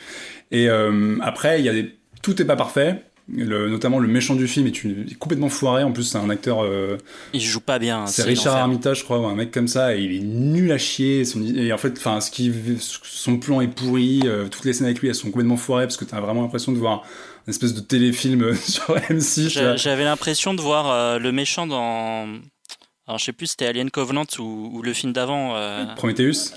[0.50, 1.94] Et euh, après, il y a des...
[2.22, 3.02] tout est pas parfait.
[3.30, 5.82] Le, notamment le méchant du film est, complètement foiré.
[5.82, 6.64] En plus, c'est un acteur.
[6.64, 6.96] Euh,
[7.34, 8.06] il joue pas bien.
[8.06, 11.26] C'est Richard Armitage, je crois, un mec comme ça, et il est nul à chier.
[11.26, 14.22] Son, et en fait, enfin, ce qui, son plan est pourri.
[14.24, 16.72] Euh, toutes les scènes avec lui, elles sont complètement foirées parce que t'as vraiment l'impression
[16.72, 17.02] de voir
[17.46, 19.76] une espèce de téléfilm sur M6.
[19.76, 22.28] J'avais l'impression de voir le méchant dans.
[23.06, 25.54] Alors, je sais plus, c'était Alien Covenant ou, ou le film d'avant.
[25.96, 26.54] Prometheus.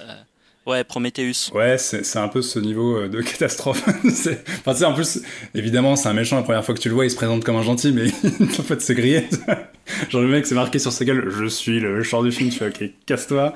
[0.67, 1.51] Ouais, Prometheus.
[1.55, 3.83] Ouais, c'est un peu ce niveau euh, de catastrophe.
[3.87, 5.21] enfin, tu en plus,
[5.55, 6.35] évidemment, c'est un méchant.
[6.35, 8.05] La première fois que tu le vois, il se présente comme un gentil, mais
[8.41, 9.27] en fait, c'est grillé.
[10.09, 12.51] Genre, le mec, c'est marqué sur sa gueule Je suis le méchant du film.
[12.51, 13.55] Tu fais Ok, casse-toi.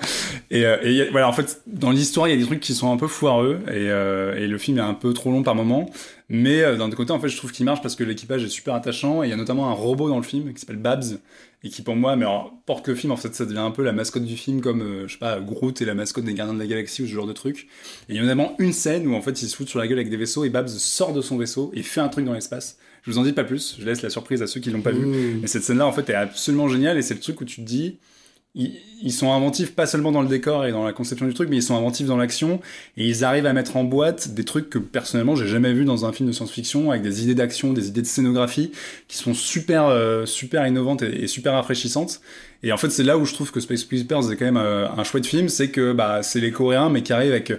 [0.50, 2.98] Et, euh, voilà, en fait, dans l'histoire, il y a des trucs qui sont un
[2.98, 3.60] peu foireux.
[3.68, 5.88] Et, euh, le film est un peu trop long par moment.
[6.28, 9.22] Mais d'un côté, en fait, je trouve qu'il marche parce que l'équipage est super attachant.
[9.22, 11.20] Et il y a notamment un robot dans le film qui s'appelle Babs
[11.66, 13.12] et qui pour moi mais alors, porte le film.
[13.12, 15.40] En fait ça devient un peu la mascotte du film comme euh, je sais pas
[15.40, 17.68] Groot et la mascotte des Gardiens de la Galaxie ou ce genre de truc.
[18.08, 19.88] Et il y a notamment une scène où en fait il se fout sur la
[19.88, 22.34] gueule avec des vaisseaux et Babs sort de son vaisseau et fait un truc dans
[22.34, 22.78] l'espace.
[23.02, 23.78] Je vous en dis pas plus.
[23.80, 25.06] Je laisse la surprise à ceux qui l'ont pas vu.
[25.06, 25.40] Mmh.
[25.42, 27.58] mais cette scène là en fait est absolument géniale et c'est le truc où tu
[27.58, 27.98] te dis
[28.56, 31.58] ils, sont inventifs pas seulement dans le décor et dans la conception du truc, mais
[31.58, 32.62] ils sont inventifs dans l'action
[32.96, 36.06] et ils arrivent à mettre en boîte des trucs que personnellement j'ai jamais vu dans
[36.06, 38.72] un film de science-fiction avec des idées d'action, des idées de scénographie
[39.08, 42.22] qui sont super euh, super innovantes et, super rafraîchissantes.
[42.64, 44.88] Et en fait, c'est là où je trouve que Space Peppers est quand même euh,
[44.90, 47.52] un chouette film, c'est que bah c'est les Coréens mais qui arrivent avec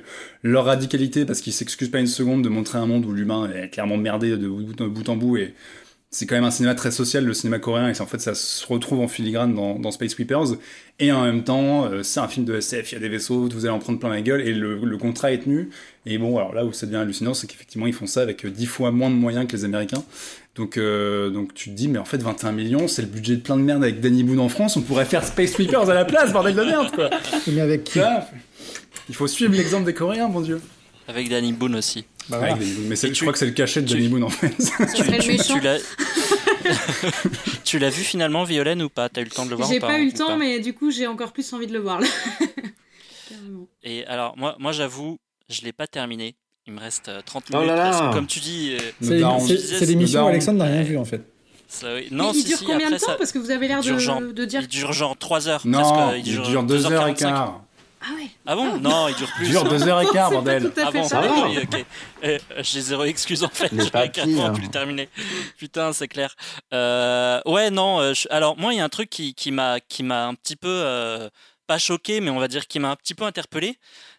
[0.43, 3.69] leur radicalité parce qu'ils s'excusent pas une seconde de montrer un monde où l'humain est
[3.69, 5.55] clairement merdé de bout en bout et
[6.11, 8.67] c'est quand même un cinéma très social, le cinéma coréen, et en fait ça se
[8.67, 10.57] retrouve en filigrane dans, dans Space Sweepers.
[10.99, 13.49] Et en même temps, euh, c'est un film de SF, il y a des vaisseaux,
[13.49, 15.69] vous allez en prendre plein la gueule, et le, le contrat est tenu.
[16.07, 18.67] Et bon, alors là où ça devient hallucinant, c'est qu'effectivement ils font ça avec 10
[18.67, 20.05] fois moins de moyens que les Américains.
[20.55, 23.43] Donc, euh, donc tu te dis, mais en fait 21 millions, c'est le budget de
[23.43, 26.05] plein de merde avec Danny Boone en France, on pourrait faire Space Sweepers à la
[26.07, 27.11] place, bordel de merde quoi.
[27.49, 28.01] Mais avec qui?
[29.09, 30.61] Il faut suivre l'exemple des Coréens, mon dieu.
[31.09, 32.05] Avec Danny Boone aussi.
[32.29, 32.41] Bah
[32.89, 34.53] Mais je crois que c'est le cachet de Danny Boone en fait.
[37.65, 39.09] tu, l'as vu finalement, Violaine, ou pas?
[39.09, 40.91] T'as eu le temps de le voir J'ai pas, eu le temps, mais du coup,
[40.91, 42.09] j'ai encore plus envie de le voir là.
[43.85, 46.35] Et alors, moi, moi j'avoue, je l'ai pas terminé.
[46.67, 47.71] Il me reste 30 euh, minutes.
[47.73, 48.11] Oh là là.
[48.13, 48.77] comme tu dis.
[49.01, 49.29] Euh,
[49.71, 51.23] c'est l'émission où Alexandre n'a rien vu en fait.
[51.69, 53.17] Ça, non, il dure combien de temps?
[53.19, 54.63] Parce que vous avez l'air de, de, dire.
[54.63, 55.63] Il dure genre 3 heures.
[55.65, 57.66] Non, il dure, il dure 2 heures et quart.
[58.01, 59.47] Ah ouais Ah bon Non, il dure plus.
[59.47, 60.73] Il dure deux heures et quart, bordel.
[60.85, 61.49] Ah bon, ça va.
[61.49, 61.85] Oui, ok.
[62.23, 63.71] Eh, j'ai zéro excuse en fait.
[63.73, 65.09] J'aurais carrément pu le terminer.
[65.57, 66.35] Putain, c'est clair.
[66.73, 68.01] Euh, ouais, non.
[68.01, 70.57] Euh, alors moi, il y a un truc qui, qui m'a qui m'a un petit
[70.57, 71.29] peu euh,
[71.67, 73.79] pas choqué, mais on va dire qui m'a un petit peu interpellé,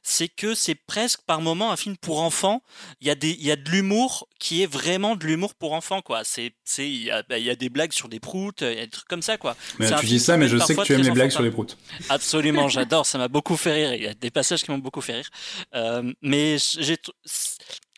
[0.09, 2.63] c'est que c'est presque par moment un film pour enfants.
[3.01, 5.73] Il y a des, il y a de l'humour qui est vraiment de l'humour pour
[5.73, 6.23] enfants, quoi.
[6.23, 8.77] C'est, c'est, il y, a, bah, il y a des blagues sur des proutes, il
[8.77, 9.57] y a des trucs comme ça, quoi.
[9.79, 11.77] Mais tu dis ça, mais je sais que tu aimes les blagues sur les proutes.
[12.07, 13.05] Absolument, j'adore.
[13.05, 13.93] Ça m'a beaucoup fait rire.
[13.95, 15.29] Il y a des passages qui m'ont beaucoup fait rire.
[15.75, 16.97] Euh, mais j'ai,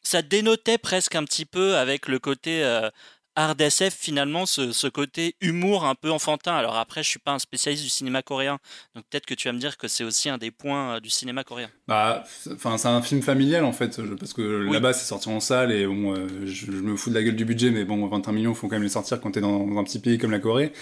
[0.01, 2.64] ça dénotait presque un petit peu avec le côté.
[2.64, 2.89] Euh,
[3.36, 6.53] hard SF finalement ce, côté humour un peu enfantin.
[6.53, 8.59] Alors après, je suis pas un spécialiste du cinéma coréen,
[8.95, 11.09] donc peut-être que tu vas me dire que c'est aussi un des points euh, du
[11.09, 11.69] cinéma coréen.
[11.88, 15.71] Bah, enfin, c'est un film familial en fait, parce que là-bas c'est sorti en salle
[15.71, 18.53] et bon, euh, je, me fous de la gueule du budget, mais bon, 21 millions,
[18.53, 20.73] faut quand même les sortir quand t'es dans, dans un petit pays comme la Corée.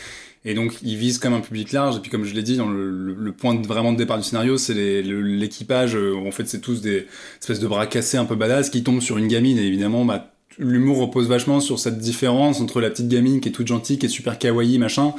[0.45, 1.98] Et donc, ils visent comme un public large.
[1.98, 4.58] Et puis, comme je l'ai dit, dans le, point de, vraiment de départ du scénario,
[4.58, 5.95] c'est l'équipage.
[5.95, 7.06] Euh, en fait, c'est tous des
[7.41, 9.58] espèces de bras cassés un peu badass qui tombent sur une gamine.
[9.58, 13.51] Et évidemment, bah, l'humour repose vachement sur cette différence entre la petite gamine qui est
[13.51, 15.14] toute gentille, qui est super kawaii, machin,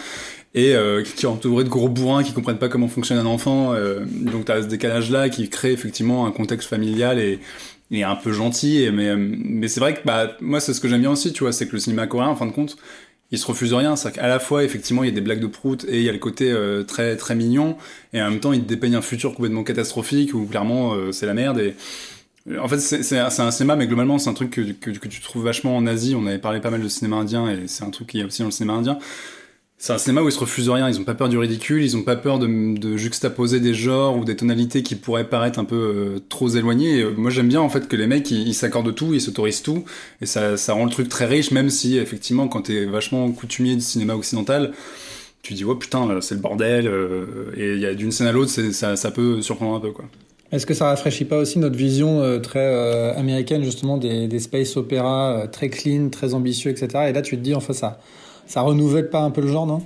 [0.54, 3.72] et euh, qui est entourée de gros bourrins qui comprennent pas comment fonctionne un enfant.
[3.72, 7.38] Euh, donc t'as ce décalage là qui crée effectivement un contexte familial et,
[7.90, 8.88] et un peu gentil.
[8.92, 11.52] Mais mais c'est vrai que bah moi c'est ce que j'aime bien aussi, tu vois,
[11.52, 12.76] c'est que le cinéma coréen, en fin de compte,
[13.30, 13.96] il se refuse rien.
[13.96, 16.08] C'est qu'à la fois, effectivement, il y a des blagues de prout et il y
[16.08, 17.76] a le côté euh, très très mignon,
[18.12, 21.26] et en même temps, il te dépeigne un futur complètement catastrophique où clairement euh, c'est
[21.26, 21.58] la merde.
[21.58, 21.74] Et
[22.60, 25.76] en fait, c'est un cinéma, mais globalement, c'est un truc que, que, tu trouves vachement
[25.76, 26.14] en Asie.
[26.16, 28.42] On avait parlé pas mal de cinéma indien, et c'est un truc qui est aussi
[28.42, 28.98] dans le cinéma indien.
[29.80, 31.96] C'est un cinéma où ils se refusent rien, ils ont pas peur du ridicule, ils
[31.96, 35.64] ont pas peur de, de juxtaposer des genres ou des tonalités qui pourraient paraître un
[35.64, 37.00] peu euh, trop éloignées.
[37.02, 39.84] Euh, moi j'aime bien en fait que les mecs ils s'accordent tout, ils s'autorisent tout,
[40.20, 43.76] et ça, ça rend le truc très riche, même si effectivement quand t'es vachement coutumier
[43.76, 44.72] du cinéma occidental,
[45.42, 48.50] tu dis oh putain c'est le bordel, euh, et y a d'une scène à l'autre
[48.50, 50.06] ça, ça peut surprendre un peu quoi.
[50.50, 55.46] Est-ce que ça rafraîchit pas aussi notre vision très américaine justement des, des space opéras
[55.48, 57.06] très clean, très ambitieux, etc.
[57.08, 58.00] Et là tu te dis enfin ça
[58.48, 59.82] ça renouvelle pas un peu le genre, non?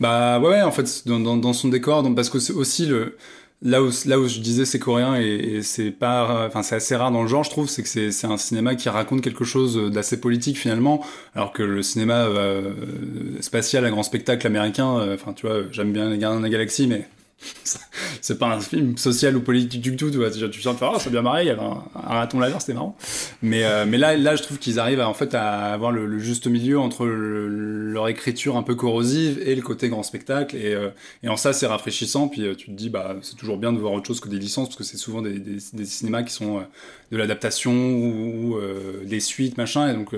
[0.00, 3.16] Bah ouais, en fait, dans, dans, son décor, parce que c'est aussi le
[3.62, 7.10] là où là où je disais c'est coréen et, c'est pas enfin c'est assez rare
[7.10, 9.90] dans le genre je trouve c'est que c'est c'est un cinéma qui raconte quelque chose
[9.90, 11.02] d'assez politique finalement
[11.34, 12.74] alors que le cinéma euh,
[13.40, 16.50] spatial à grand spectacle américain euh, enfin tu vois j'aime bien les Gardiens de la
[16.50, 17.08] Galaxie mais
[18.20, 20.30] c'est pas un film social ou politique du tout, tu vois.
[20.30, 22.74] Tu sens de faire, oh, c'est bien marré, il y avait un, raton laveur, c'était
[22.74, 22.96] marrant.
[23.42, 26.18] Mais, euh, mais là, là, je trouve qu'ils arrivent à, en fait, à avoir le,
[26.18, 30.56] juste milieu entre leur écriture un peu corrosive et le côté grand spectacle.
[30.56, 30.90] Et, euh,
[31.26, 32.28] en ça, c'est rafraîchissant.
[32.28, 34.38] Puis euh, tu te dis, bah, c'est toujours bien de voir autre chose que des
[34.38, 36.62] licences, parce que c'est souvent des, cinémas qui sont
[37.10, 38.60] de l'adaptation ou, ou
[39.04, 39.90] des suites, machin.
[39.90, 40.14] Et donc,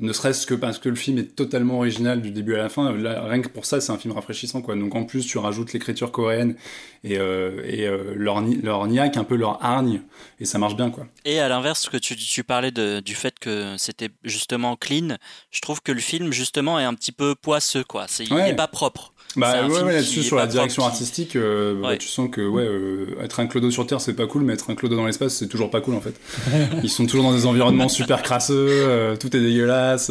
[0.00, 2.90] ne serait-ce que parce que le film est totalement original du début à la fin.
[2.92, 4.74] rien que pour ça, c'est un film rafraîchissant, quoi.
[4.74, 6.56] Donc en plus, tu rajoutes l'écriture coréenne
[7.04, 10.02] et, euh, et euh, leur, leur niaque, un peu leur hargne,
[10.40, 11.06] et ça marche bien, quoi.
[11.24, 15.16] Et à l'inverse, que tu, tu parlais de, du fait que c'était justement clean,
[15.50, 18.06] je trouve que le film justement est un petit peu poisseux, quoi.
[18.08, 19.11] C'est, Il n'est pas propre.
[19.36, 23.40] Bah ouais, là-dessus sur la direction artistique, euh, bah, tu sens que ouais, euh, être
[23.40, 25.70] un clodo sur Terre c'est pas cool, mais être un clodo dans l'espace c'est toujours
[25.70, 26.14] pas cool en fait.
[26.82, 30.10] Ils sont toujours dans des environnements super crasseux, euh, tout est dégueulasse.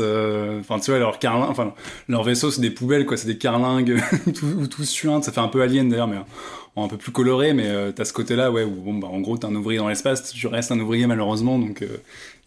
[0.60, 1.74] Enfin tu vois leur carlin, enfin
[2.08, 4.02] leur vaisseau c'est des poubelles quoi, c'est des carlingues
[4.36, 6.18] tout, tout suintes, ça fait un peu alien d'ailleurs, mais
[6.78, 9.38] un peu plus coloré, mais euh, t'as ce côté-là, ouais, où bon, bah, en gros,
[9.38, 11.84] t'es un ouvrier dans l'espace, tu restes un ouvrier malheureusement, donc.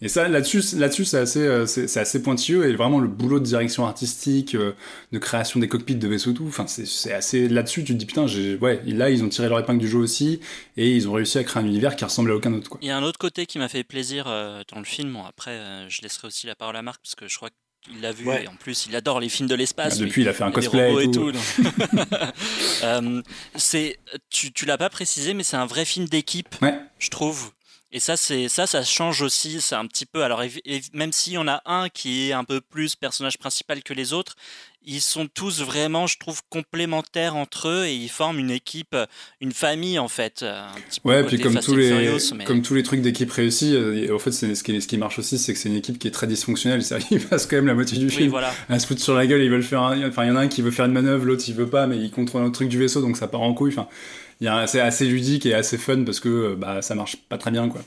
[0.01, 3.39] Euh, et ça, là-dessus, là-dessus, c'est assez, euh, c'est, assez pointilleux et vraiment le boulot
[3.39, 6.45] de direction artistique, de création des cockpits de vaisseaux tout.
[6.47, 7.83] Enfin, c'est, assez là-dessus.
[7.83, 10.39] Tu te dis putain, j'ai, ouais, là, ils ont tiré leur épingle du jeu aussi
[10.77, 12.69] et ils ont réussi à créer un univers qui ressemble à aucun autre.
[12.69, 12.79] Quoi.
[12.81, 15.13] Il y a un autre côté qui m'a fait plaisir dans le film.
[15.13, 17.55] Bon, après, je laisserai aussi la parole à Marc parce que je crois que
[17.91, 19.97] il l'a vu et en plus il adore les films de l'espace.
[19.97, 21.31] Ah, depuis, il a fait un cosplay et tout.
[22.83, 23.21] Euh,
[23.55, 23.97] c'est,
[24.29, 26.55] tu, tu l'as pas précisé, mais c'est un vrai film d'équipe,
[26.99, 27.51] je trouve.
[27.95, 29.61] Et ça, c'est ça, ça change aussi.
[29.61, 30.23] C'est un petit peu.
[30.23, 30.43] Alors,
[30.93, 34.11] même s'il y en a un qui est un peu plus personnage principal que les
[34.11, 34.35] autres,
[34.85, 38.97] ils sont tous vraiment, je trouve, complémentaires entre eux et ils forment une équipe,
[39.39, 40.43] une famille en fait.
[40.43, 44.19] Un petit ouais, puis comme tous les, comme tous les trucs d'équipe réussis, euh, en
[44.19, 46.27] fait, ce qui, ce qui marche aussi, c'est que c'est une équipe qui est très
[46.27, 46.81] dysfonctionnelle.
[47.11, 48.53] Ils passent quand même la moitié du film voilà.
[48.67, 49.41] à se foutre sur la gueule.
[49.41, 51.45] Ils veulent faire, enfin, il y en a un qui veut faire une manœuvre, l'autre
[51.47, 53.71] il veut pas, mais il contrôle un truc du vaisseau, donc ça part en couille.
[53.71, 53.87] Enfin,
[54.39, 57.69] c'est assez ludique et assez fun parce que euh, bah, ça marche pas très bien
[57.69, 57.81] quoi.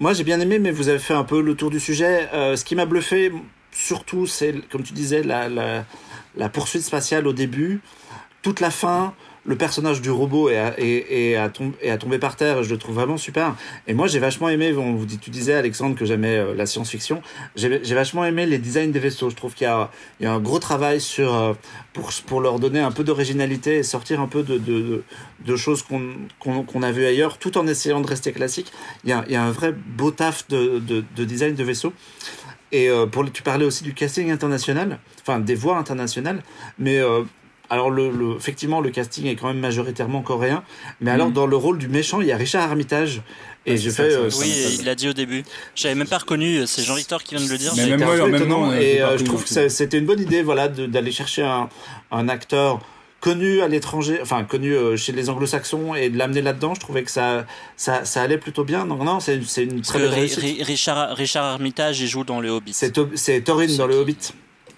[0.00, 2.28] Moi j'ai bien aimé, mais vous avez fait un peu le tour du sujet.
[2.34, 3.32] Euh, ce qui m'a bluffé,
[3.70, 5.84] surtout, c'est comme tu disais, la, la,
[6.36, 7.80] la, poursuite spatiale au début,
[8.42, 9.14] toute la fin,
[9.44, 13.56] le personnage du robot est à, tomber par terre, je le trouve vraiment super.
[13.88, 17.22] Et moi, j'ai vachement aimé, vous tu disais, Alexandre, que j'aimais euh, la science-fiction.
[17.56, 19.30] J'ai vachement aimé les designs des vaisseaux.
[19.30, 19.90] Je trouve qu'il y a,
[20.22, 21.54] un gros travail sur, euh,
[22.26, 27.04] pour, leur donner un peu d'originalité et sortir un peu de, choses qu'on a vu
[27.04, 28.72] ailleurs, tout en essayant de rester classique.
[29.04, 31.92] Il y a, un vrai beau taf de, de, de design de vaisseaux.
[32.70, 36.42] Et euh, pour, tu parlais aussi du casting international, enfin des voix internationales,
[36.78, 37.00] mais
[37.72, 40.62] alors, le, effectivement, le casting est quand même majoritairement coréen.
[41.00, 41.32] Mais alors, mm.
[41.32, 43.22] dans le rôle du méchant, il y a Richard Armitage.
[43.64, 44.12] Et je fais.
[44.12, 45.42] Euh, oui, il l'a dit au début.
[45.74, 46.58] J'avais même pas reconnu.
[46.58, 47.72] Euh, c'est Jean-Victor qui vient de le dire.
[47.74, 51.12] Mais même moi, même et euh, je trouve que c'était une bonne idée, voilà, d'aller
[51.12, 51.70] chercher un,
[52.10, 52.80] un acteur
[53.20, 57.10] connu à l'étranger, enfin connu chez les anglo-saxons et de l'amener là-dedans, je trouvais que
[57.10, 57.46] ça,
[57.76, 58.84] ça, ça allait plutôt bien.
[58.84, 62.74] Donc non, c'est une très belle Richard, Richard Armitage, il joue dans Le Hobbit.
[62.74, 64.34] C'est Thorin dans Le Hobbit.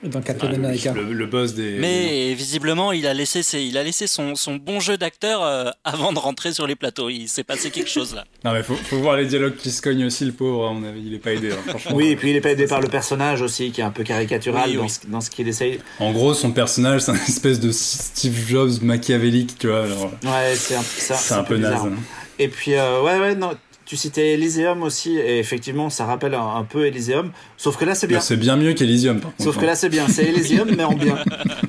[0.09, 0.93] Dans Captain America.
[0.93, 1.79] Le, boss des.
[1.79, 5.71] Mais visiblement, il a laissé, ses, il a laissé son, son bon jeu d'acteur euh,
[5.85, 7.09] avant de rentrer sur les plateaux.
[7.11, 8.25] Il s'est passé quelque chose là.
[8.45, 10.75] Non, mais faut, faut voir les dialogues qui se cognent aussi, le pauvre.
[10.97, 11.53] Il est pas aidé.
[11.53, 11.93] Hein, franchement.
[11.95, 14.05] Oui, et puis il est pas aidé par le personnage aussi, qui est un peu
[14.05, 14.71] caricatural
[15.09, 15.81] dans, Ce, qu'il essaye.
[15.99, 19.83] En gros, son personnage, c'est un espèce de Steve Jobs machiavélique, tu vois.
[19.85, 21.75] Ouais, c'est un, un, un, peu naze.
[21.75, 21.93] Hein.
[22.39, 23.53] Et puis, euh, ouais, ouais, non,
[23.85, 27.31] tu citais Elysium aussi, et effectivement, ça rappelle un, peu Elysium.
[27.57, 28.21] Sauf que là, c'est bien.
[28.21, 30.07] C'est bien mieux qu'Elysium, Sauf que là, c'est bien.
[30.09, 31.19] C'est Elysium, mais en bien.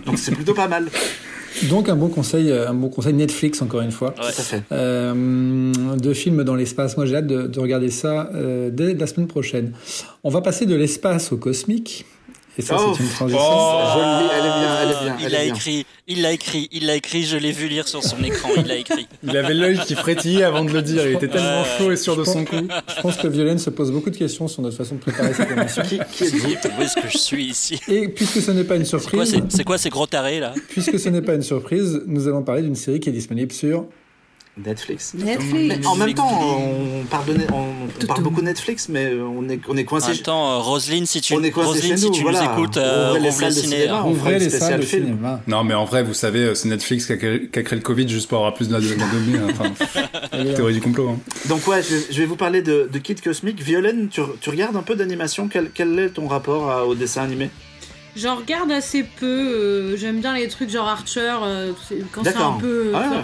[0.05, 0.89] Donc, c'est plutôt pas mal.
[1.69, 4.11] Donc un bon conseil, un bon conseil Netflix encore une fois.
[4.11, 4.63] Tout à fait.
[4.71, 6.97] Euh, de films dans l'espace.
[6.97, 9.71] Moi j'ai hâte de, regarder ça euh, dès la semaine prochaine.
[10.23, 12.05] On va passer de l'espace au cosmique.
[12.57, 13.41] Et ça, c'est une transition.
[13.41, 15.27] Oh, elle est bien, elle est bien.
[15.27, 18.23] il l'a écrit, il l'a écrit, il l'a écrit, je l'ai vu lire sur son
[18.23, 19.07] écran, il l'a écrit.
[19.23, 22.15] Il avait l'œil qui frétillait avant de le dire, il était tellement chaud et sûr
[22.15, 22.67] de son coup.
[22.95, 25.51] Je pense que Violaine se pose beaucoup de questions sur notre façon de préparer cette
[25.51, 25.81] émission.
[25.83, 27.79] qui, qui est dit Où est-ce que je suis ici?
[27.87, 29.35] Et puisque ce n'est pas une surprise.
[29.49, 30.53] C'est quoi, ces gros tarés là?
[30.69, 33.85] Puisque ce n'est pas une surprise, nous allons parler d'une série qui est disponible sur
[34.57, 35.13] Netflix.
[35.13, 35.85] Netflix.
[35.85, 39.83] en même temps, on parle, de, on, parle beaucoup Netflix, mais on est, on est
[39.83, 40.11] coincé.
[40.11, 43.15] En même temps, euh, Roselyne, si tu, on est Roselyne, si tu nous écoutes, euh,
[43.19, 45.41] on ouvre les cinéma, on les salles de cinéma.
[45.47, 48.29] Non, mais en vrai, vous savez, euh, c'est Netflix qui a, créé, le Covid juste
[48.29, 49.39] pour avoir plus de données.
[49.49, 49.73] enfin,
[50.55, 51.09] théorie du complot.
[51.09, 51.19] Hein.
[51.49, 53.61] Donc ouais, je, vais vous parler de, de Kid Cosmic.
[53.61, 55.49] Violaine, tu, tu regardes un peu d'animation.
[55.49, 57.49] Quel, quel, est ton rapport au dessin animé?
[58.15, 59.25] J'en regarde assez peu.
[59.25, 61.73] Euh, j'aime bien les trucs genre Archer euh,
[62.13, 62.93] quand c'est un peu.
[62.95, 63.23] Ah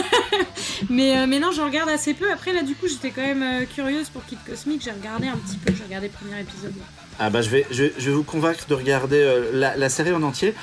[0.90, 2.30] mais, euh, mais non, j'en regarde assez peu.
[2.32, 4.82] Après, là, du coup, j'étais quand même curieuse pour Kid Cosmic.
[4.82, 5.72] J'ai regardé un petit peu.
[5.76, 6.74] J'ai regardé le premier épisode.
[7.18, 10.54] Ah bah je vais, je, vais vous convaincre de regarder la, série en entier.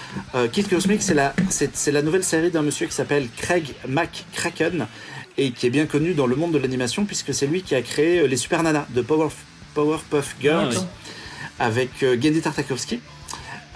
[0.51, 4.85] Kid Cosmic, c'est la, c'est, la nouvelle série d'un monsieur qui s'appelle Craig McCracken
[5.39, 7.81] et qui est bien connu dans le monde de l'animation puisque c'est lui qui a
[7.81, 9.29] créé les Super Nana de Power,
[9.73, 12.99] Powerpuff Girls ah avec Gendy Tartakovsky.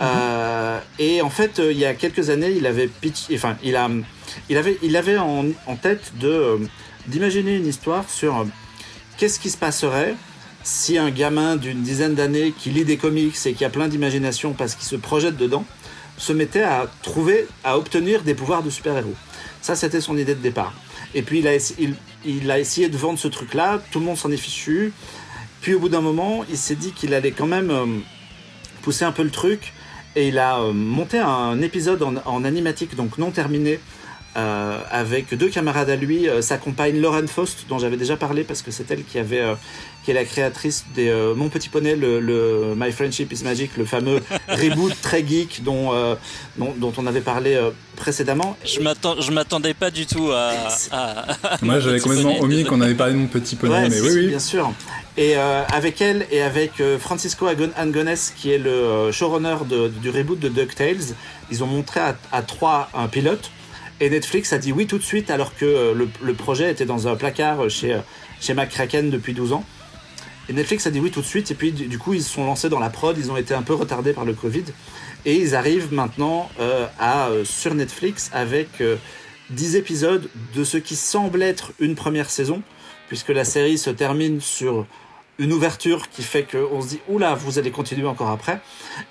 [0.02, 3.76] Euh, et en fait, euh, il y a quelques années, il avait pitch, enfin, il
[3.76, 3.90] a,
[4.50, 5.46] il avait, il avait en,
[5.82, 6.58] tête de euh,
[7.08, 8.46] d'imaginer une histoire sur
[9.18, 10.16] qu'est-ce qui se passerait
[10.64, 14.54] si un gamin d'une dizaine d'années qui lit des comics et qui a plein d'imagination
[14.54, 15.66] parce qu'il se projette dedans
[16.18, 19.14] se mettait à trouver, à obtenir des pouvoirs de super-héros.
[19.62, 20.74] Ça, c'était son idée de départ.
[21.14, 21.94] Et puis, il a, il,
[22.26, 24.94] il a essayé de vendre ce truc-là, tout le monde s'en est fichu.
[25.62, 28.02] Puis, au bout d'un moment, il s'est dit qu'il allait quand même
[28.82, 29.74] pousser un peu le truc
[30.18, 33.80] et il a euh, monté un épisode en, animatique, donc non terminé,
[34.38, 38.44] euh, avec deux camarades à lui, euh, sa compagne Lauren Faust, dont j'avais déjà parlé
[38.44, 39.44] parce que c'est elle qui avait,
[40.04, 44.22] qui est la créatrice des Mon Petit Poney, le, My Friendship is Magic, le fameux
[44.48, 45.92] reboot très geek dont,
[46.58, 47.60] dont, on avait parlé
[47.96, 48.58] précédemment.
[48.64, 50.52] Je m'attendais pas du tout à.
[51.62, 54.28] Moi, j'avais complètement omis qu'on avait parlé de Mon Petit Poney, mais oui, oui.
[54.28, 54.74] Bien sûr.
[55.18, 59.56] Et euh, avec elle et avec euh, Francisco Angones, qui est le euh, showrunner
[60.00, 61.16] du reboot de DuckTales,
[61.50, 62.00] ils ont montré
[62.32, 63.50] à, trois un pilote.
[64.00, 67.16] Et Netflix a dit oui tout de suite, alors que le, projet était dans un
[67.16, 68.00] placard chez,
[68.40, 69.66] chez McCracken depuis 12 ans.
[70.50, 72.46] Et Netflix a dit oui tout de suite, et puis du coup ils se sont
[72.46, 74.64] lancés dans la prod, ils ont été un peu retardés par le Covid,
[75.26, 76.50] et ils arrivent maintenant
[77.00, 78.82] à, sur Netflix avec
[79.50, 82.62] 10 épisodes de ce qui semble être une première saison,
[83.08, 84.86] puisque la série se termine sur
[85.40, 88.60] une ouverture qui fait qu'on se dit oula vous allez continuer encore après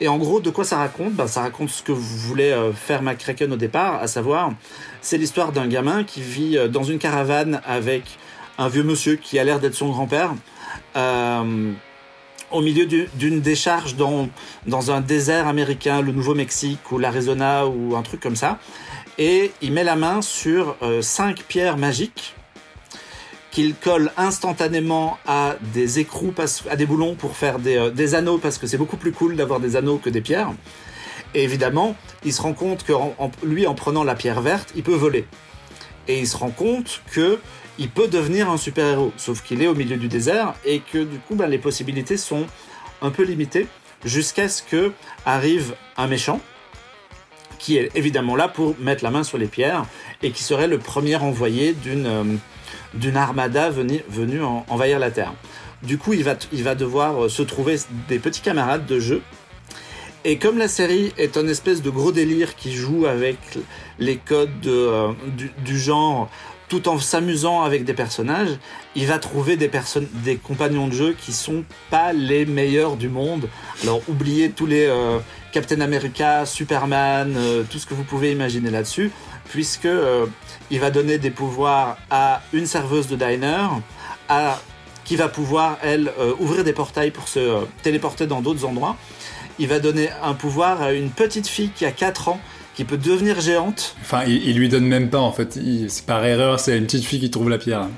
[0.01, 1.13] et en gros de quoi ça raconte?
[1.13, 4.53] Ben, ça raconte ce que vous voulez euh, faire McCracken au départ à savoir
[5.01, 8.19] c'est l'histoire d'un gamin qui vit euh, dans une caravane avec
[8.59, 10.35] un vieux monsieur qui a l'air d'être son grand-père
[10.97, 11.73] euh,
[12.51, 14.29] au milieu d'une décharge dans,
[14.69, 18.61] dans un désert américain, le Nouveau-Mexique ou l'Arizona ou un truc comme ça.
[19.19, 22.37] Et il met la main sur cinq pierres magiques
[23.57, 26.35] qu'il colle instantanément à des écrous,
[26.69, 29.61] à des boulons pour faire euh, des, anneaux, parce que c'est beaucoup plus cool d'avoir
[29.61, 30.53] des anneaux que des pierres.
[31.35, 32.93] Et évidemment, il se rend compte que
[33.43, 35.25] lui, en prenant la pierre verte, il peut voler.
[36.07, 37.39] Et il se rend compte que
[37.79, 41.19] il peut devenir un super-héros, sauf qu'il est au milieu du désert et que du
[41.21, 42.45] coup, ben, les possibilités sont
[43.01, 43.69] un peu limitées
[44.05, 44.93] jusqu'à ce que
[45.25, 46.43] arrive un méchant
[47.59, 49.87] qui est évidemment là pour mettre la main sur les pierres
[50.23, 52.25] et qui serait le premier envoyé d'une euh,
[52.97, 55.35] d'une armada venue, envahir la Terre.
[55.83, 57.77] Du coup, il va, il va devoir euh, se trouver
[58.09, 59.23] des petits camarades de jeu.
[60.25, 63.39] Et comme la série est un espèce de gros délire qui joue avec
[63.99, 65.13] les codes euh,
[65.65, 66.29] du, genre
[66.69, 68.59] tout en s'amusant avec des personnages,
[68.97, 69.71] il va trouver des,
[70.25, 73.49] des compagnons de jeu qui sont pas les meilleurs du monde.
[73.85, 75.19] Alors oubliez tous les euh,
[75.53, 77.39] Captain America, Superman,
[77.71, 79.13] tout ce que vous pouvez imaginer là-dessus,
[79.49, 79.89] puisque
[80.71, 83.69] il va donner des pouvoirs à une serveuse de diner,
[84.29, 84.59] à,
[85.07, 88.97] qui va pouvoir, elle, euh, ouvrir des portails pour se euh, téléporter dans d'autres endroits.
[89.59, 92.41] il va donner un pouvoir à une petite fille qui a 4 ans
[92.75, 93.97] qui peut devenir géante.
[94.03, 95.59] Enfin, il, lui donne même pas en fait.
[96.07, 97.89] Par erreur, c'est une petite fille qui trouve la pierre.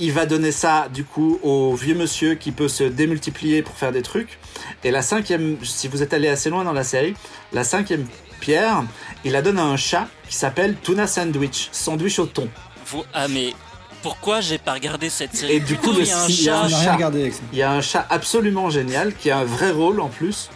[0.00, 3.92] Il va donner ça du coup au vieux monsieur qui peut se démultiplier pour faire
[3.92, 4.40] des trucs.
[4.82, 7.14] Et la cinquième, si vous êtes allé assez loin dans la série,
[7.52, 8.04] la cinquième
[8.40, 8.82] pierre,
[9.24, 12.48] il la donne à un chat qui s'appelle Tuna Sandwich, sandwich au thon.
[12.86, 13.54] Vous, ah mais
[14.02, 17.10] pourquoi j'ai pas regardé cette série Et du coup, il y a un chat.
[17.52, 20.50] Il y a un chat absolument génial qui a un vrai rôle en plus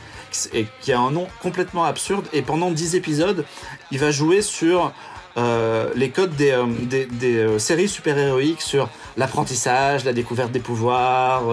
[0.53, 2.27] et qui a un nom complètement absurde.
[2.33, 3.47] Et pendant 10 épisodes,
[3.91, 4.93] il va jouer sur
[5.39, 6.67] euh, les codes des, euh,
[7.11, 11.45] des, euh, séries super-héroïques, sur l'apprentissage, la découverte des pouvoirs,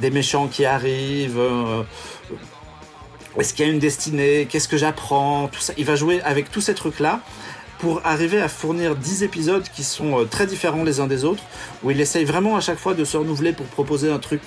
[0.00, 1.40] des méchants qui arrivent.
[3.38, 4.46] Est-ce qu'il y a une destinée?
[4.50, 5.48] Qu'est-ce que j'apprends?
[5.48, 5.72] Tout ça.
[5.76, 7.20] Il va jouer avec tous ces trucs-là
[7.78, 11.42] pour arriver à fournir 10 épisodes qui sont très différents les uns des autres,
[11.82, 14.40] où il essaye vraiment à chaque fois de se renouveler pour proposer un truc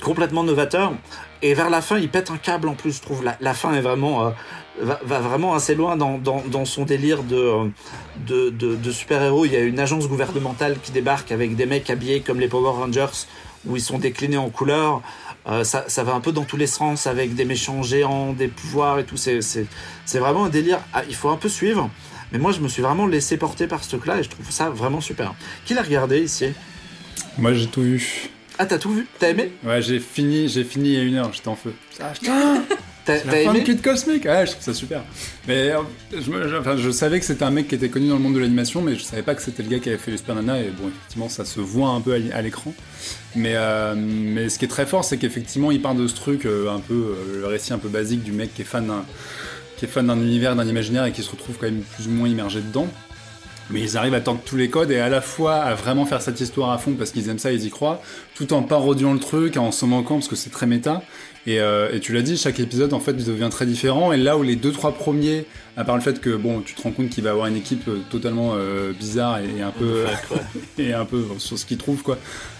[0.00, 0.92] complètement novateur.
[1.42, 3.24] Et vers la fin, il pète un câble en plus, je trouve.
[3.40, 4.30] La, fin est vraiment, euh,
[4.80, 7.70] va, vraiment assez loin dans, dans, son délire de,
[8.26, 9.46] de, de, super-héros.
[9.46, 12.72] Il y a une agence gouvernementale qui débarque avec des mecs habillés comme les Power
[12.72, 13.26] Rangers,
[13.66, 15.00] où ils sont déclinés en couleurs.
[15.46, 18.48] Euh, ça, ça, va un peu dans tous les sens avec des méchants géants, des
[18.48, 19.16] pouvoirs et tout.
[19.16, 19.66] C'est
[20.14, 20.80] vraiment un délire.
[20.92, 21.90] Ah, il faut un peu suivre.
[22.32, 24.70] Mais moi, je me suis vraiment laissé porter par ce truc-là et je trouve ça
[24.70, 25.34] vraiment super.
[25.64, 26.52] Qui l'a regardé ici?
[27.38, 28.30] Moi, j'ai tout vu.
[28.58, 29.06] Ah, t'as tout vu?
[29.18, 29.52] T'as aimé?
[29.64, 31.74] Ouais, j'ai fini, j'ai fini il y a une heure, j'étais en feu.
[32.00, 32.62] Ah putain
[33.04, 35.02] T'as aimé Kid Cosmic Ouais, je trouve ça super.
[35.48, 35.78] Mais euh,
[36.12, 38.40] je, enfin, je savais que c'était un mec qui était connu dans le monde de
[38.40, 40.60] l'animation, mais je savais pas que c'était le gars qui avait fait le Super Nana,
[40.60, 42.72] et bon, effectivement, ça se voit un peu à, l'écran.
[43.34, 46.46] Mais, euh, mais ce qui est très fort, c'est qu'effectivement, il part de ce truc,
[46.46, 49.04] euh, un peu, le récit un peu basique du mec qui est fan d'un
[49.80, 52.10] qui est fan d'un univers, d'un imaginaire et qui se retrouve quand même plus ou
[52.10, 52.86] moins immergé dedans.
[53.70, 56.20] Mais ils arrivent à tendre tous les codes et à la fois à vraiment faire
[56.20, 58.02] cette histoire à fond parce qu'ils aiment ça, ils y croient,
[58.34, 61.02] tout en parodiant le truc, en se manquant parce que c'est très méta.
[61.46, 64.12] Et, euh, et, tu l'as dit, chaque épisode en fait devient très différent.
[64.12, 66.82] Et là où les deux trois premiers, à part le fait que bon, tu te
[66.82, 70.04] rends compte qu'il va avoir une équipe euh, totalement euh, bizarre et, un peu
[70.78, 72.18] et un peu sur ce qu'il trouve quoi,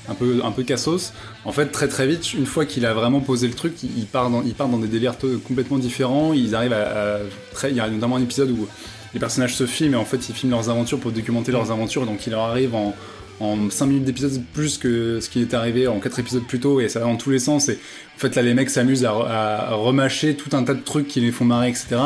[0.08, 1.12] un peu un peu cassos.
[1.44, 4.30] En fait, très très vite, une fois qu'il a vraiment posé le truc, il, part
[4.30, 5.16] dans il part dans des délires
[5.46, 6.32] complètement différents.
[6.32, 7.18] Ils arrivent à, à
[7.52, 8.66] très, il y a notamment un épisode où
[9.12, 12.06] les personnages se filment et en fait ils filment leurs aventures pour documenter leurs aventures
[12.06, 12.94] donc il leur arrive en,
[13.40, 16.80] en 5 minutes d'épisode plus que ce qui est arrivé en 4 épisodes plus tôt
[16.80, 17.78] et ça va dans tous les sens et
[18.16, 21.20] en fait là les mecs s'amusent à, à, remâcher tout un tas de trucs qui
[21.20, 21.96] les font marrer etc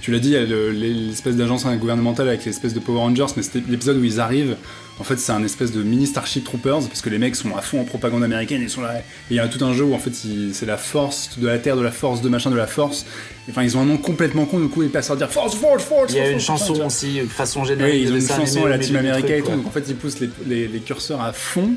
[0.00, 3.42] tu l'as dit il y a l'espèce d'agence gouvernementale avec l'espèce de Power Rangers mais
[3.42, 4.56] c'était l'épisode où ils arrivent
[4.98, 7.60] en fait, c'est un espèce de mini Starship Troopers parce que les mecs sont à
[7.60, 8.62] fond en propagande américaine.
[8.62, 8.98] Ils sont là.
[8.98, 10.12] Et il y a tout un jeu où en fait
[10.52, 13.04] c'est la force de la terre, de la force, de machin, de la force.
[13.50, 14.58] enfin, ils ont un nom complètement con.
[14.58, 16.12] Du coup, ils passent à dire force, force, force.
[16.14, 17.92] Il y a une chanson aussi, façon générale.
[17.92, 19.50] Oui, ils ont une chanson à la team américaine et tout.
[19.50, 21.74] Donc en fait, ils poussent les, les, curseurs à fond.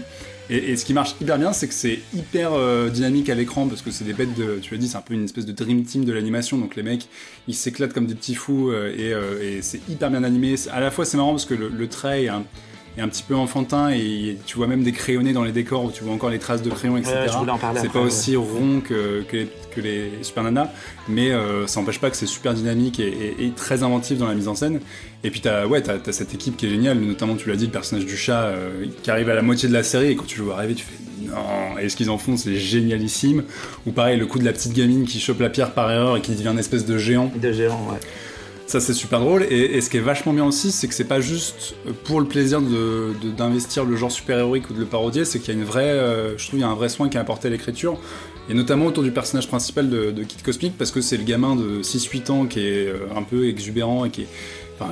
[0.50, 3.84] Et, ce qui marche hyper bien, c'est que c'est hyper euh, dynamique à l'écran parce
[3.84, 5.84] que c'est des bêtes de, tu l'as dit, c'est un peu une espèce de dream
[5.84, 6.58] team de l'animation.
[6.58, 7.08] Donc les mecs,
[7.48, 10.56] ils s'éclatent comme des petits fous euh, euh, et, c'est hyper bien animé.
[10.72, 12.46] À la fois, c'est marrant parce que le, le trait est un,
[12.98, 16.04] un petit peu enfantin et tu vois même des crayonnés dans les décors où tu
[16.04, 17.14] vois encore les traces de crayon, etc.
[17.76, 19.48] c'est pas aussi rond que, que,
[19.80, 20.74] les, Super Nana,
[21.08, 24.50] mais euh, ça n'empêche pas que c'est super dynamique et, très inventif dans la mise
[24.50, 24.82] en scène.
[25.24, 27.72] Et puis t'as ouais, as, cette équipe qui est géniale, notamment tu l'as dit, le
[27.72, 30.40] personnage du chat euh, qui arrive à la moitié de la série et quand tu
[30.40, 33.44] le vois arriver, tu fais non, et ce qu'ils en font, c'est génialissime.
[33.86, 36.22] Ou pareil, le coup de la petite gamine qui chope la pierre par erreur et
[36.22, 37.32] qui devient une espèce de géant.
[37.36, 38.00] De géant, ouais.
[38.70, 39.48] Ça, c'est super drôle.
[39.50, 42.62] Et, ce qui est vachement bien aussi, c'est que c'est pas juste pour le plaisir
[42.62, 45.90] d'investir le genre super-héroïque ou de le parodier, c'est qu'il y a une vraie.
[45.90, 47.98] Euh, je trouve il y a un vrai soin qui est apporté à l'écriture.
[48.48, 51.56] Et notamment autour du personnage principal de, de Kid Cosmic, parce que c'est le gamin
[51.56, 54.28] de 6-8 ans qui est euh, un peu exubérant et qui est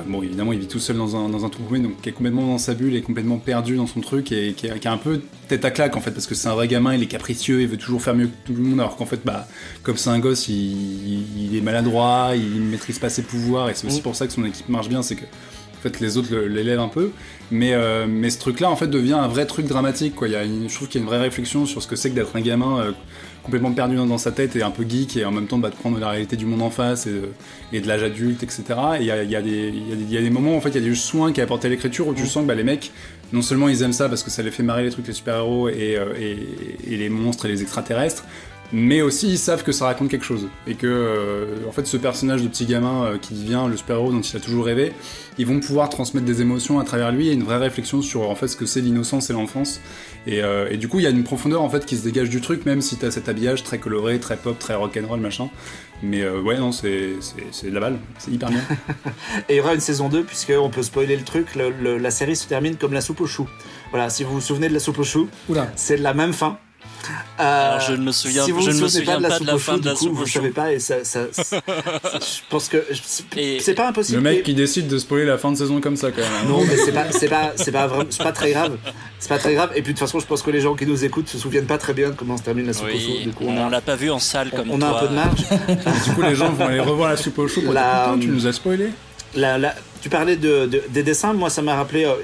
[0.06, 2.46] bon, évidemment, il vit tout seul dans un, dans un trou donc qui est complètement
[2.46, 5.64] dans sa bulle et complètement perdu dans son truc et qui a, un peu tête
[5.64, 7.76] à claque en fait, parce que c'est un vrai gamin, il est capricieux, il veut
[7.76, 9.46] toujours faire mieux que tout le monde, alors qu'en fait, bah,
[9.82, 13.86] comme c'est un gosse, il, est maladroit, il ne maîtrise pas ses pouvoirs, et c'est
[13.86, 14.02] aussi mm.
[14.02, 15.24] pour ça que son équipe marche bien, c'est que
[15.78, 17.12] en fait, les autres l'élèvent un peu.
[17.52, 20.16] Mais, euh, mais ce truc-là, en fait, devient un vrai truc dramatique.
[20.16, 20.26] Quoi.
[20.26, 22.10] Il y a je trouve qu'il y a une vraie réflexion sur ce que c'est
[22.10, 22.92] que d'être un gamin euh,
[23.48, 25.74] complètement perdu dans, sa tête et un peu geek et en même temps bah, de
[25.74, 27.30] prendre la réalité du monde en face et de,
[27.72, 28.62] et de l'âge adulte, etc.
[28.98, 30.86] Et il y a, y, a y a, des moments, en fait, il y a
[30.86, 32.92] des soins qui apporté à l'écriture où tu sens que bah, les mecs,
[33.32, 35.70] non seulement ils aiment ça parce que ça les fait marrer les trucs, les super-héros
[35.70, 38.24] et, euh, et, et, les monstres et les extraterrestres,
[38.72, 40.48] mais aussi ils savent que ça raconte quelque chose.
[40.66, 44.12] Et que euh, en fait ce personnage de petit gamin euh, qui devient le super-héros
[44.12, 44.92] dont il a toujours rêvé,
[45.38, 48.34] ils vont pouvoir transmettre des émotions à travers lui et une vraie réflexion sur en
[48.34, 49.80] fait ce que c'est l'innocence et l'enfance
[50.28, 52.28] et, euh, et, du coup il y a une profondeur en fait qui se dégage
[52.28, 55.48] du truc même si t'as cet habillage très coloré, très pop, très rock'n'roll machin.
[56.02, 58.60] Mais ouais non c'est de la balle, c'est hyper bien.
[59.48, 62.36] et il y aura une saison 2 puisque on peut spoiler le truc, la série
[62.36, 63.48] se termine comme la soupe aux choux.
[63.90, 65.28] Voilà, si vous vous souvenez de la soupe aux choux,
[65.74, 66.58] c'est la même fin.
[67.38, 69.78] Alors, je ne me souviens, si vous je ne me souviens pas de la, fin
[69.78, 72.84] de la soupe Vous savez pas et ça, ça, je pense que
[73.60, 74.16] c'est pas impossible.
[74.16, 76.30] Le mec qui décide de spoiler la fin de saison comme ça quand même.
[76.42, 76.48] Hein.
[76.48, 78.76] Non, mais c'est pas, c'est pas, c'est pas vraiment, c'est pas très grave.
[79.18, 79.70] C'est pas très grave.
[79.74, 81.66] Et puis de toute façon, je pense que les gens qui nous écoutent se souviennent
[81.66, 83.18] pas très bien de comment se termine la soupe au chou.
[83.22, 85.40] Du coup, on, l'a pas vu en salle comme on a un peu de marge.
[86.04, 87.62] du coup, les gens vont aller revoir la soupe au chou.
[87.72, 88.14] La...
[88.20, 88.90] tu nous as spoilé.
[89.34, 92.04] La, la, tu parlais de, des dessins, moi ça m'a rappelé.
[92.04, 92.14] Euh,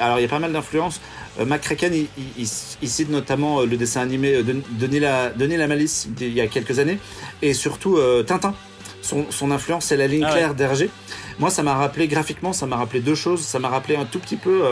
[0.00, 1.00] alors il y a pas mal d'influences.
[1.40, 2.06] Euh, McCracken, il,
[2.38, 6.46] il, cite notamment euh, le dessin animé de Denis la, la Malice il y a
[6.46, 6.98] quelques années,
[7.42, 8.54] et surtout Tintin.
[9.02, 10.88] Son, son influence, c'est la ligne ah claire d'Hergé.
[11.38, 13.42] Moi, ça m'a rappelé graphiquement, ça m'a rappelé deux choses.
[13.42, 14.62] Ça m'a rappelé un tout petit peu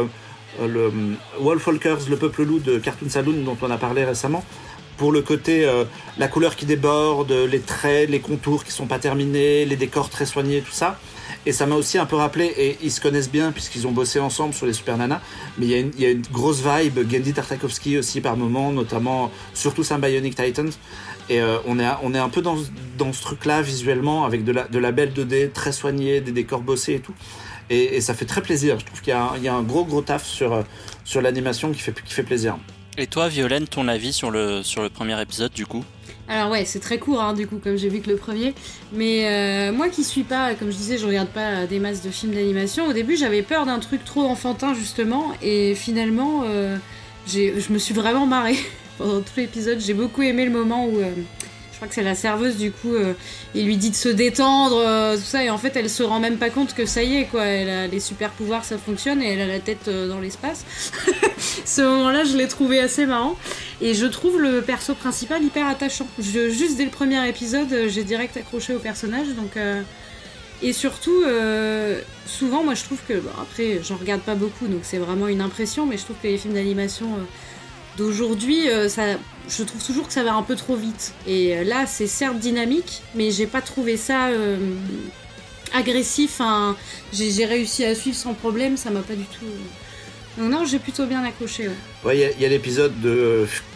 [0.59, 0.91] le
[1.39, 4.43] Wolfwalkers, le peuple loup de Cartoon Saloon, dont on a parlé récemment
[4.97, 5.71] pour le côté
[6.17, 10.25] la couleur qui déborde, les traits, les contours qui sont pas terminés, les décors très
[10.25, 10.99] soignés, tout ça.
[11.45, 14.21] Et ça m'a aussi un peu rappelé, et ils se connaissent bien puisqu'ils ont bossé
[14.21, 15.21] ensemble sur les Super Nana,
[15.59, 20.37] mais il y, a une, grosse vibe, Gendy Tartakovsky aussi par moment, notamment, surtout Bionic
[20.37, 20.71] Titans.
[21.29, 22.57] Et euh, on, est, on est un peu dans,
[22.99, 26.61] dans ce truc-là visuellement, avec de la, de la belle 2D très soignée, des décors
[26.61, 27.15] bossés et tout.
[27.71, 28.79] Et, ça fait très plaisir.
[28.79, 30.65] Je trouve qu'il y, y, a un gros gros taf sur,
[31.05, 32.57] sur l'animation qui fait, qui fait plaisir.
[32.99, 35.83] Et toi, Violaine, ton avis sur le, sur le premier épisode du coup?
[36.29, 38.55] Alors ouais, c'est très court hein, du coup, comme j'ai vu que le premier.
[38.93, 42.11] Mais euh, moi qui suis pas, comme je disais, je regarde pas des masses de
[42.11, 42.87] films d'animation.
[42.87, 46.77] Au début, j'avais peur d'un truc trop enfantin justement, et finalement, euh,
[47.27, 48.57] je me suis vraiment marrée
[48.99, 49.81] pendant tout l'épisode.
[49.81, 51.11] J'ai beaucoup aimé le moment où euh,
[51.77, 52.95] crois que c'est la serveuse, du coup,
[53.57, 56.37] il lui dit de se détendre, tout ça, et en fait, elle se rend même
[56.37, 57.45] pas compte que ça y est, quoi.
[57.45, 60.65] Elle a les super pouvoirs, ça fonctionne, et elle a la tête dans l'espace.
[61.65, 63.37] Ce moment-là, je l'ai trouvé assez marrant.
[63.83, 66.07] Et je trouve le perso principal hyper attachant.
[66.19, 69.59] juste dès le premier épisode, j'ai direct accroché au personnage, donc.
[70.63, 71.25] Et surtout,
[72.27, 73.15] souvent, moi je trouve que.
[73.41, 76.39] après, j'en regarde pas beaucoup, donc c'est vraiment une impression, mais je trouve que les
[76.39, 77.09] films d'animation
[77.97, 78.89] d'aujourd'hui, euh,
[79.49, 81.13] je trouve toujours que ça va un peu trop vite.
[81.27, 84.57] Et euh, là, c'est certes dynamique, mais j'ai pas trouvé ça euh,
[85.75, 86.41] agressif.
[87.13, 89.47] j'ai réussi à suivre sans problème, ça m'a pas du tout.
[90.39, 91.69] Non, non, j'ai plutôt bien accroché.
[92.05, 92.95] Ouais, il y a, l'épisode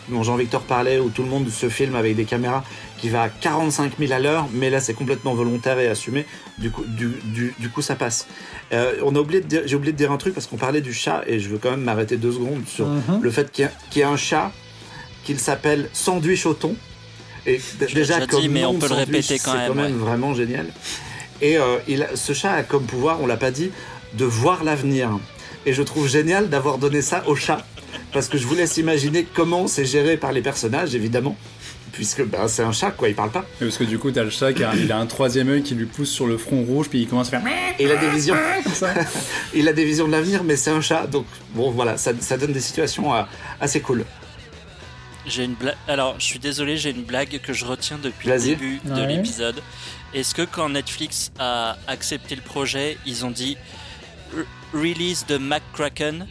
[0.09, 2.65] dont Jean-Victor parlait où tout le monde se filme avec des caméras
[2.99, 6.27] qui va à 45 000 à l'heure, mais là c'est complètement volontaire et assumé.
[6.59, 8.27] Du coup, du, du, coup ça passe.
[8.73, 11.23] Euh, on a oublié j'ai oublié de dire un truc parce qu'on parlait du chat
[11.27, 13.21] et je veux quand même m'arrêter deux secondes sur mhm.
[13.21, 14.53] le fait qu'il y, a un chat
[15.25, 16.77] qu'il s'appelle Sandwich au thon.
[17.47, 17.61] Et
[17.95, 19.63] déjà comme dit, mais on peut le répéter quand même.
[19.63, 20.67] C'est quand même vraiment génial.
[21.41, 23.71] Et euh, il, ce chat a comme pouvoir, on l'a pas dit,
[24.15, 25.11] de voir l'avenir.
[25.65, 27.65] Et je trouve génial d'avoir donné ça au chat.
[28.12, 31.37] Parce que je vous laisse imaginer comment c'est géré par les personnages, évidemment.
[31.93, 33.47] Puisque bah, c'est un chat, quoi, il parle pas.
[33.59, 35.74] parce que du coup, t'as le chat qui a, il a un troisième œil qui
[35.74, 37.43] lui pousse sur le front rouge, puis il commence à faire.
[37.78, 38.37] Et il a des visions.
[39.55, 41.07] il a des visions de l'avenir, mais c'est un chat.
[41.07, 43.22] Donc, bon, voilà, ça, ça donne des situations euh,
[43.61, 44.05] assez cool.
[45.26, 45.76] J'ai une blague.
[45.89, 49.62] Alors, je suis désolé, j'ai une blague que je retiens depuis le début de l'épisode.
[50.14, 53.57] Est-ce que quand Netflix a accepté le projet, ils ont dit
[54.72, 56.26] release de McCracken.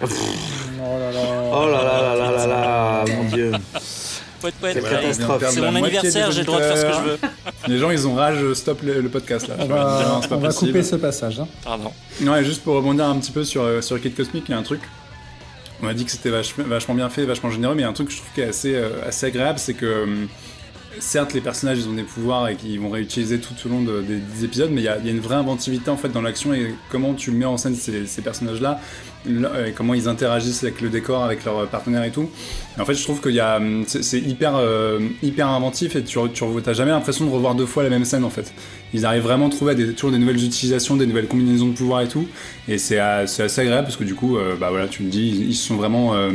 [0.82, 1.20] oh là là,
[1.52, 3.52] oh là là là là là, mon dieu.
[4.50, 7.18] C'est mon anniversaire, j'ai le droit de faire ce que je veux.
[7.68, 9.54] Les gens, ils ont rage, stop le, podcast là.
[9.60, 11.40] On va, on va couper ce passage.
[11.40, 11.48] Hein.
[11.62, 11.92] Pardon.
[12.20, 14.54] Non, et juste pour rebondir un petit peu sur, euh, sur Kid Cosmic, il y
[14.54, 14.80] a un truc.
[15.82, 17.92] On a dit que c'était vachement, bien fait, vachement généreux, mais il y a un
[17.92, 20.28] truc que je trouve qui est assez, euh, assez agréable, c'est que hum,
[20.98, 24.44] certes, les personnages, ils ont des pouvoirs et qu'ils vont réutiliser tout au long des,
[24.44, 27.30] épisodes, mais il y, a, une vraie inventivité en fait dans l'action et comment tu
[27.30, 28.80] mets en scène ces, personnages-là,
[29.26, 32.28] et comment ils interagissent avec le décor, avec leurs partenaires et tout.
[32.78, 36.90] en fait, je trouve y a, c'est hyper, euh, hyper inventif et tu, n'as jamais
[36.90, 38.52] l'impression de revoir deux fois la même scène en fait.
[38.94, 42.02] Ils arrivent vraiment à trouver des, toujours des nouvelles utilisations, des nouvelles combinaisons de pouvoirs
[42.02, 42.26] et tout.
[42.68, 45.54] Et c'est assez agréable parce que du coup, euh, bah voilà, tu me dis, ils,
[45.54, 46.30] se sont vraiment euh,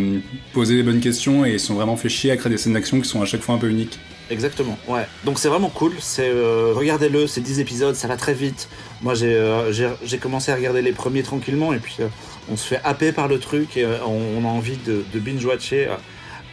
[0.53, 2.99] posé les bonnes questions et ils sont vraiment fait chier à créer des scènes d'action
[2.99, 3.99] qui sont à chaque fois un peu uniques.
[4.29, 5.05] Exactement, ouais.
[5.23, 5.93] Donc c'est vraiment cool.
[5.99, 8.67] C'est euh, regardez-le, c'est 10 épisodes, ça va très vite.
[9.01, 9.71] Moi euh,
[10.03, 12.07] j'ai commencé à regarder les premiers tranquillement et puis euh,
[12.49, 15.89] on se fait happer par le truc et on, a envie de, binge-watcher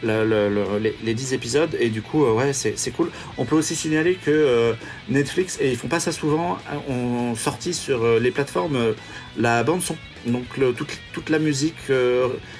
[0.03, 3.11] les, 10 épisodes et du coup ouais c'est cool.
[3.37, 4.75] On peut aussi signaler que
[5.09, 6.57] Netflix et ils font pas ça souvent
[6.87, 8.93] ont sorti sur les plateformes
[9.37, 9.97] la bande son.
[10.25, 10.45] Donc
[10.75, 11.91] toute, toute, la musique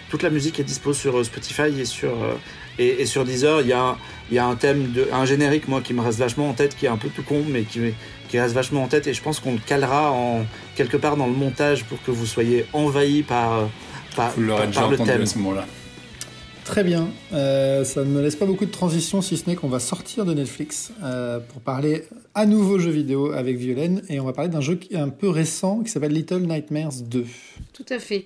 [0.09, 2.11] toute la musique est dispo sur Spotify et sur
[2.77, 3.97] et, sur Deezer, il y a,
[4.31, 6.85] y a un thème, de, un générique, moi, qui me reste vachement en tête, qui
[6.85, 7.79] est un peu tout con, mais qui,
[8.27, 9.07] qui reste vachement en tête.
[9.07, 10.45] Et je pense qu'on le calera en,
[10.75, 13.69] quelque part dans le montage pour que vous soyez envahi par,
[14.15, 15.21] par, vous par, le thème.
[15.21, 15.65] À ce moment-là.
[16.65, 17.09] Très bien.
[17.31, 20.25] Euh, ça ne me laisse pas beaucoup de transition, si ce n'est qu'on va sortir
[20.25, 24.01] de Netflix euh, pour parler à nouveau jeux vidéo avec Violaine.
[24.09, 27.23] Et on va parler d'un jeu un peu récent qui s'appelle Little Nightmares 2.
[27.71, 28.25] Tout à fait.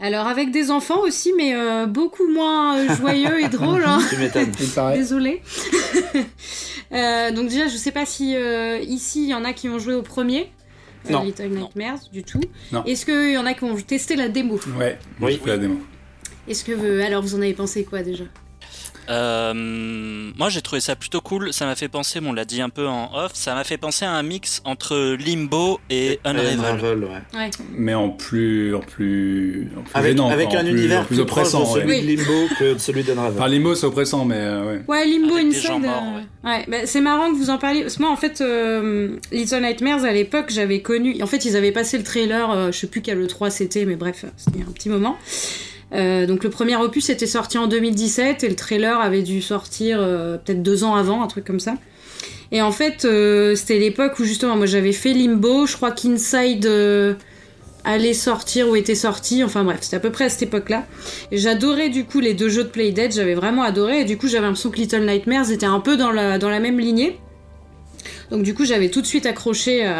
[0.00, 3.82] Alors avec des enfants aussi, mais euh, beaucoup moins joyeux et drôle.
[3.86, 4.00] Hein.
[4.10, 4.52] Tu m'étonnes.
[4.94, 5.40] Désolée.
[7.34, 8.36] donc déjà, je ne sais pas si
[8.86, 10.50] ici, il y en a qui ont joué au premier.
[11.08, 12.40] Little Nightmares, du tout.
[12.84, 14.60] Est-ce qu'il y en a qui ont testé la démo?
[14.78, 15.40] Ouais, oui.
[15.46, 15.80] la démo.
[16.48, 18.24] Est-ce que alors vous en avez pensé quoi déjà?
[19.10, 19.54] Euh,
[20.36, 22.86] moi j'ai trouvé ça plutôt cool, ça m'a fait penser, on l'a dit un peu
[22.86, 27.04] en off, ça m'a fait penser à un mix entre Limbo et, Unravel.
[27.04, 27.50] ouais.
[27.72, 32.76] Mais en plus, en plus, avec, avec un univers plus, oppressant, celui de Limbo que
[32.76, 33.40] celui d'Unravel.
[33.40, 34.82] Enfin Limbo c'est oppressant, mais euh, ouais.
[34.86, 35.84] Ouais, Limbo Inside.
[35.84, 37.82] Euh, ouais, bah, c'est marrant que vous en parliez.
[37.82, 38.42] Parce que moi en fait,
[39.32, 41.22] Little Nightmares à l'époque j'avais connu.
[41.22, 44.26] En fait ils avaient passé le trailer, je sais plus quel E3 c'était, mais bref,
[44.36, 45.16] c'était un petit moment.
[45.92, 49.98] Euh, donc le premier opus était sorti en 2017 et le trailer avait dû sortir
[50.00, 51.74] euh, peut-être deux ans avant, un truc comme ça.
[52.52, 56.68] Et en fait, euh, c'était l'époque où justement moi j'avais fait Limbo, je crois qu'Inside
[57.84, 60.84] allait sortir ou était sorti, enfin bref, c'était à peu près à cette époque-là.
[61.32, 64.44] J'adorais du coup les deux jeux de Playdead, j'avais vraiment adoré et du coup j'avais
[64.44, 67.18] l'impression que Little Nightmares était un peu dans la, dans la même lignée.
[68.30, 69.90] Donc du coup j'avais tout de suite accroché,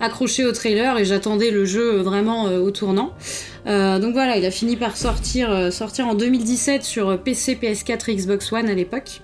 [0.00, 3.14] accroché au trailer et j'attendais le jeu vraiment au tournant.
[3.66, 8.10] Euh, donc voilà, il a fini par sortir, euh, sortir en 2017 sur PC, PS4
[8.10, 9.20] et Xbox One à l'époque.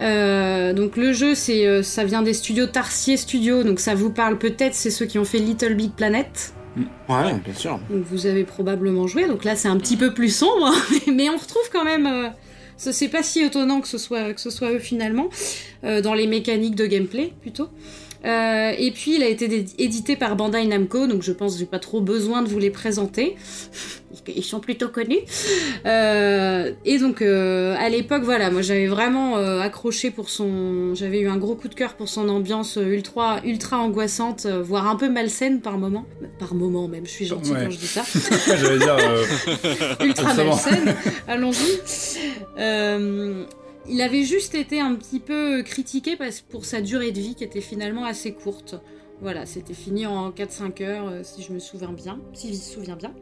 [0.00, 4.38] Euh, donc le jeu, c'est, ça vient des studios Tarsier Studio, donc ça vous parle
[4.38, 6.52] peut-être, c'est ceux qui ont fait Little Big Planet.
[6.76, 6.82] Mm.
[7.08, 7.78] Ouais, bien sûr.
[7.90, 10.72] Donc vous avez probablement joué, donc là c'est un petit peu plus sombre,
[11.12, 12.32] mais on retrouve quand même...
[12.76, 15.28] c'est pas si étonnant que ce soit, que ce soit eux finalement,
[15.82, 17.68] dans les mécaniques de gameplay plutôt.
[18.24, 21.66] Euh, et puis il a été édité par Bandai Namco, donc je pense que j'ai
[21.66, 23.36] pas trop besoin de vous les présenter.
[24.28, 25.20] Ils sont plutôt connus.
[25.86, 30.94] Euh, et donc euh, à l'époque, voilà, moi j'avais vraiment accroché pour son.
[30.94, 34.96] J'avais eu un gros coup de cœur pour son ambiance ultra, ultra angoissante, voire un
[34.96, 36.06] peu malsaine par moment.
[36.38, 38.02] Par moment même, je suis gentille quand je dis ça.
[38.46, 38.96] J'allais dire.
[40.04, 40.94] ultra malsaine.
[41.28, 41.80] Allons-y.
[43.86, 47.44] Il avait juste été un petit peu critiqué parce, pour sa durée de vie qui
[47.44, 48.76] était finalement assez courte.
[49.20, 52.60] Voilà, c'était fini en 4-5 heures, euh, si je me souviens bien, si je me
[52.60, 53.12] souviens bien.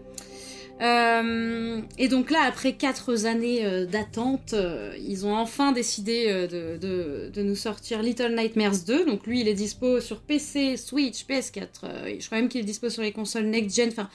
[0.83, 4.55] Euh, et donc là, après 4 années euh, d'attente,
[4.99, 9.05] ils ont enfin décidé de, nous sortir Little Nightmares 2.
[9.07, 12.19] Donc lui, il est dispo sur PC, Switch, PS4.
[12.19, 13.89] je crois même qu'il est dispo sur les consoles next-gen.
[13.91, 14.09] Enfin,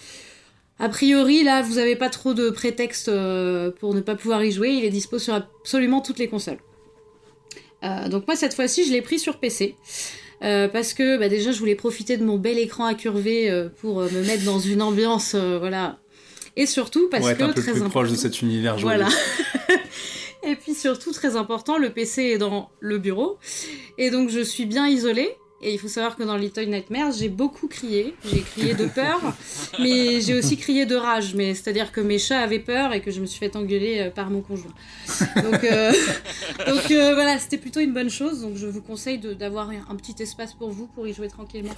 [0.79, 4.51] a priori, là, vous n'avez pas trop de prétexte euh, pour ne pas pouvoir y
[4.51, 4.69] jouer.
[4.69, 6.59] Il est dispo sur absolument toutes les consoles.
[7.83, 9.75] Euh, donc moi, cette fois-ci, je l'ai pris sur PC.
[10.43, 14.25] Euh, parce que bah, déjà, je voulais profiter de mon bel écran incurvé pour me
[14.25, 15.97] mettre dans une ambiance, voilà.
[16.57, 18.77] Et surtout parce que un peu très plus proche de cet univers.
[18.77, 19.07] Voilà.
[20.43, 23.37] Et puis surtout, très important, le PC est dans le bureau.
[23.97, 25.35] Et donc, je suis bien isolée.
[25.59, 28.13] Et il faut savoir que dans Little Nightmares, j'ai beaucoup crié.
[28.23, 29.19] J'ai crié de peur,
[29.79, 31.33] mais j'ai aussi crié de rage.
[31.33, 34.09] Mais c'est-à-dire que mes chats avaient peur et que je me suis fait engueuler euh,
[34.11, 34.73] par mon conjoint.
[35.35, 35.91] Donc, euh,
[36.67, 38.41] donc euh, voilà, c'était plutôt une bonne chose.
[38.41, 41.73] Donc je vous conseille d'avoir un petit espace pour vous pour y jouer tranquillement.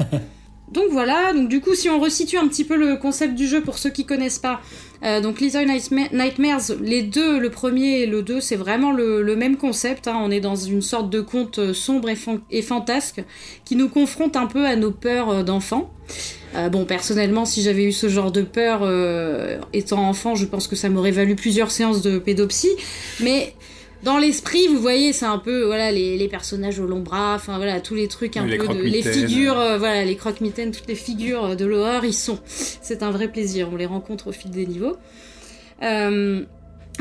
[0.71, 3.61] Donc voilà, donc du coup si on resitue un petit peu le concept du jeu
[3.61, 4.61] pour ceux qui connaissent pas,
[5.03, 5.65] euh, donc Little
[6.11, 10.19] Nightmares, les deux, le premier et le deux, c'est vraiment le, même concept, hein.
[10.21, 12.09] on est dans une sorte de conte euh, sombre
[12.51, 13.23] et, fantasque
[13.65, 15.89] qui nous confronte un peu à nos peurs euh, d'enfants.
[16.71, 18.81] bon, personnellement, si j'avais eu ce genre de peur
[19.71, 22.75] étant enfant, je pense que ça m'aurait valu plusieurs séances de pédopsie,
[23.21, 23.53] mais
[24.03, 27.81] dans l'esprit, vous voyez, c'est un peu voilà les, personnages au long bras, enfin voilà
[27.81, 31.43] tous les trucs un peu de, les figures, euh, voilà les croque-mitaines, toutes les figures
[31.43, 32.39] euh, de l'horreur, ils sont.
[32.45, 33.69] C'est un vrai plaisir.
[33.71, 34.97] On les rencontre au fil des niveaux.
[35.81, 36.43] Euh,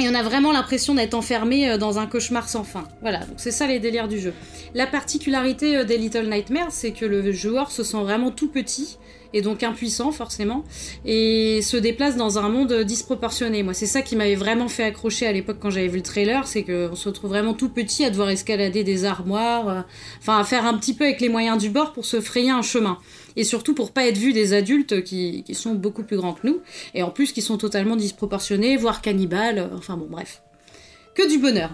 [0.00, 2.84] et on a vraiment l'impression d'être enfermé dans un cauchemar sans fin.
[3.00, 4.32] Voilà, donc c'est ça les délires du jeu.
[4.74, 8.96] La particularité des Little Nightmares, c'est que le joueur se sent vraiment tout petit
[9.32, 10.64] et donc impuissant forcément,
[11.04, 13.62] et se déplace dans un monde disproportionné.
[13.62, 16.46] Moi, c'est ça qui m'avait vraiment fait accrocher à l'époque quand j'avais vu le trailer,
[16.46, 19.80] c'est qu'on se retrouve vraiment tout petit à devoir escalader des armoires, euh,
[20.20, 22.62] enfin à faire un petit peu avec les moyens du bord pour se frayer un
[22.62, 22.98] chemin.
[23.36, 26.60] Et surtout pour pas être vu des adultes qui, sont beaucoup plus grands que nous,
[26.94, 30.42] et en plus qui sont totalement disproportionnés, voire cannibales, euh, enfin bon bref.
[31.14, 31.70] Que du bonheur.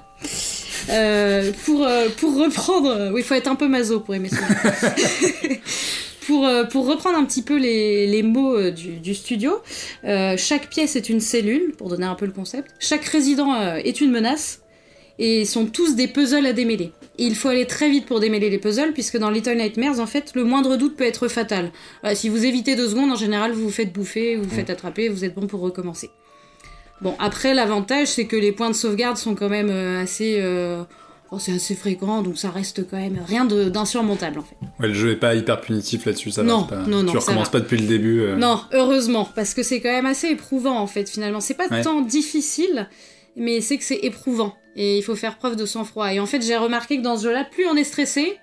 [0.89, 1.87] Euh, pour,
[2.17, 4.39] pour reprendre, oui, il faut être un peu maso pour aimer ça.
[6.27, 9.59] Pour, euh, pour reprendre un petit peu les, les mots euh, du, du studio,
[10.05, 12.71] euh, chaque pièce est une cellule, pour donner un peu le concept.
[12.79, 14.63] Chaque résident est une menace,
[15.19, 16.93] et sont tous des puzzles à démêler.
[17.19, 20.07] Et il faut aller très vite pour démêler les puzzles, puisque dans Little Nightmares, en
[20.07, 21.71] fait, le moindre doute peut être fatal.
[22.15, 25.09] si vous évitez deux secondes, en général, vous vous faites bouffer, vous vous faites attraper,
[25.09, 26.11] vous êtes bon pour recommencer.
[27.01, 30.41] Bon, après, l'avantage, c'est que les points de sauvegarde sont quand même assez
[31.39, 34.57] c'est assez fréquent, donc ça reste quand même rien d'insurmontable en fait.
[34.81, 36.79] Ouais, le jeu est pas hyper punitif là-dessus, ça non, va.
[36.79, 38.21] Non, non, tu recommences pas depuis le début.
[38.21, 38.37] Euh.
[38.37, 41.41] Non, heureusement, parce que c'est quand même assez éprouvant en fait finalement.
[41.41, 42.89] C'est pas tant difficile,
[43.37, 46.13] mais c'est que c'est éprouvant et il faut faire preuve de sang-froid.
[46.13, 48.39] Et en fait, j'ai remarqué que dans ce jeu-là, plus on est stressé,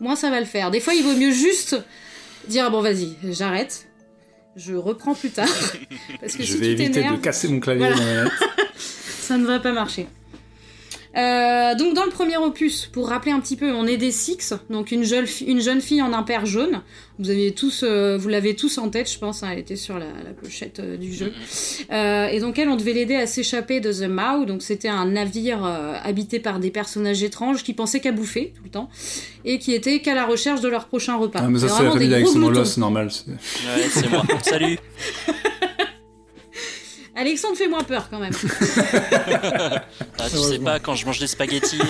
[0.00, 0.70] moins ça va le faire.
[0.70, 1.76] Des fois, il vaut mieux juste
[2.48, 3.86] dire bon vas-y, j'arrête.
[4.56, 5.48] Je reprends plus tard.
[6.20, 7.88] parce que je vais éviter de casser mon clavier.
[8.76, 10.08] ça ne va pas marcher.
[11.18, 14.54] Euh, donc dans le premier opus, pour rappeler un petit peu, on est des Six,
[14.70, 16.12] donc une jeune, une jeune fille en
[16.44, 16.82] jaune.
[17.18, 19.42] Vous avez tous, euh, vous l'avez tous en tête, je pense.
[19.42, 20.06] Hein, elle était sur la,
[20.40, 21.32] pochette euh, du jeu.
[21.90, 24.44] et donc elle, on devait l'aider à s'échapper de The Mao.
[24.44, 28.70] Donc c'était un navire habité par des personnages étranges qui pensaient qu'à bouffer tout le
[28.70, 28.88] temps
[29.44, 31.40] et qui étaient qu'à la recherche de leur prochain repas.
[31.42, 33.08] Ah, mais ça c'est la famille avec c'est normal.
[33.26, 34.22] Ouais, c'est moi.
[34.42, 34.78] Salut.
[37.18, 38.32] Alexandre fait moins peur quand même.
[40.18, 41.80] ah, tu sais pas, quand je mange des spaghettis.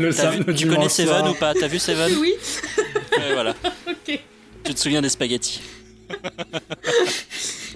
[0.00, 2.32] Euh, tu connais Seven ou pas T'as vu Seven Oui.
[3.34, 3.54] voilà.
[3.86, 4.18] ok.
[4.64, 5.60] Tu te souviens des spaghettis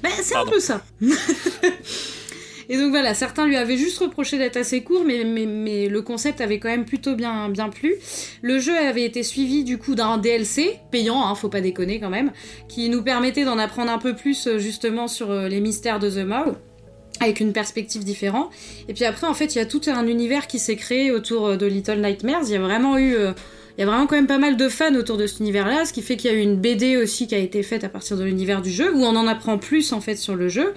[0.03, 0.81] ben, C'est un peu ça.
[2.71, 6.41] Et donc voilà, certains lui avaient juste reproché d'être assez court, mais, mais, le concept
[6.41, 7.95] avait quand même plutôt bien, bien plu.
[8.43, 12.11] Le jeu avait été suivi du coup d'un DLC, payant, hein, faut pas déconner quand
[12.11, 12.31] même,
[12.69, 16.11] qui nous permettait d'en apprendre un peu plus euh, justement sur euh, les mystères de
[16.11, 16.57] The Maw
[17.21, 18.51] avec une perspective différente.
[18.89, 21.47] Et puis après, en fait, il y a tout un univers qui s'est créé autour
[21.47, 22.43] euh, de Little Nightmares.
[22.47, 23.15] Il y a vraiment eu...
[23.15, 23.33] Euh,
[23.77, 25.93] il y a vraiment quand même pas mal de fans autour de cet univers-là, ce
[25.93, 28.17] qui fait qu'il y a eu une BD aussi qui a été faite à partir
[28.17, 30.75] de l'univers du jeu, où on en apprend plus en fait sur le jeu.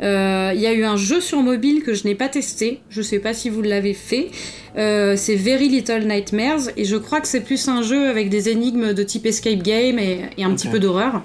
[0.00, 3.02] Euh, il y a eu un jeu sur mobile que je n'ai pas testé, je
[3.02, 4.30] sais pas si vous l'avez fait.
[4.74, 8.94] c'est Very Little Nightmares, et je crois que c'est plus un jeu avec des énigmes
[8.94, 11.22] de type escape game et, un petit peu d'horreur.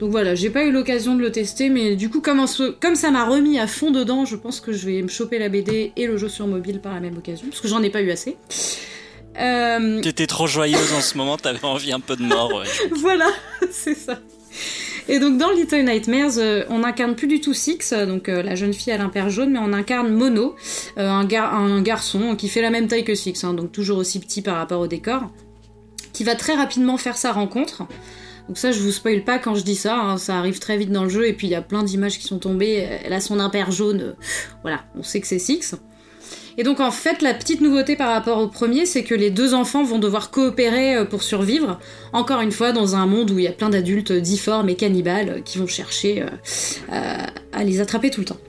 [0.00, 2.42] Donc voilà, j'ai pas eu l'occasion de le tester, mais du coup, comme,
[2.80, 5.50] comme ça m'a remis à fond dedans, je pense que je vais me choper la
[5.50, 8.00] BD et le jeu sur mobile par la même occasion, parce que j'en ai pas
[8.00, 8.38] eu assez.
[9.38, 10.00] Euh...
[10.00, 12.62] T'étais trop joyeuse en ce moment, t'avais envie un peu de mort.
[12.92, 13.28] voilà,
[13.70, 14.18] c'est ça.
[15.06, 18.54] Et donc dans Little Nightmares, euh, on incarne plus du tout Six, donc euh, la
[18.54, 20.56] jeune fille à l'impair jaune, mais on incarne Mono,
[20.96, 24.18] euh, un, un, garçon qui fait la même taille que Six, hein, donc toujours aussi
[24.18, 25.30] petit par rapport au décor,
[26.14, 27.82] qui va très rapidement faire sa rencontre.
[28.50, 30.90] Donc ça, je vous spoil pas quand je dis ça, hein, ça arrive très vite
[30.90, 33.20] dans le jeu, et puis il y a plein d'images qui sont tombées, elle a
[33.20, 34.12] son impair jaune, euh,
[34.62, 35.76] voilà, on sait que c'est Six.
[36.58, 39.54] Et donc en fait, la petite nouveauté par rapport au premier, c'est que les deux
[39.54, 41.78] enfants vont devoir coopérer euh, pour survivre,
[42.12, 45.44] encore une fois dans un monde où il y a plein d'adultes difformes et cannibales
[45.44, 46.24] qui vont chercher
[46.92, 47.18] euh,
[47.52, 48.40] à les attraper tout le temps.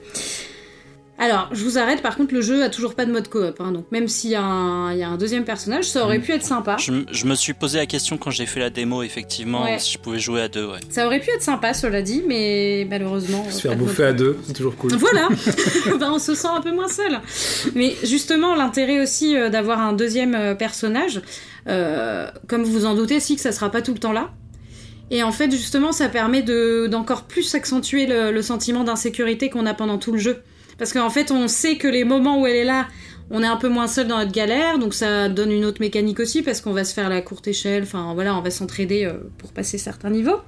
[1.22, 3.70] Alors, je vous arrête, par contre, le jeu a toujours pas de mode coop, hein,
[3.70, 6.22] donc même s'il y, a un deuxième personnage, ça aurait mm.
[6.22, 6.76] pu être sympa.
[6.78, 10.18] Je, me suis posé la question quand j'ai fait la démo, effectivement, si je pouvais
[10.18, 10.80] jouer à deux, ouais.
[10.90, 13.48] Ça aurait pu être sympa, cela dit, mais malheureusement.
[13.50, 14.94] Se faire bouffer à deux, c'est toujours cool.
[14.96, 15.28] Voilà
[16.00, 17.20] ben, On se sent un peu moins seul.
[17.76, 21.22] Mais justement, l'intérêt aussi euh, d'avoir un deuxième euh, personnage,
[21.68, 24.32] euh, comme vous en doutez, si que ça sera pas tout le temps là.
[25.12, 29.98] Et en fait, justement, ça permet d'encore plus accentuer le sentiment d'insécurité qu'on a pendant
[29.98, 30.42] tout le jeu.
[30.82, 32.88] Parce qu'en fait, on sait que les moments où elle est là,
[33.30, 36.18] on est un peu moins seul dans notre galère, donc ça donne une autre mécanique
[36.18, 39.12] aussi, parce qu'on va se faire la courte échelle, enfin voilà, on va s'entraider euh,
[39.38, 40.40] pour passer certains niveaux.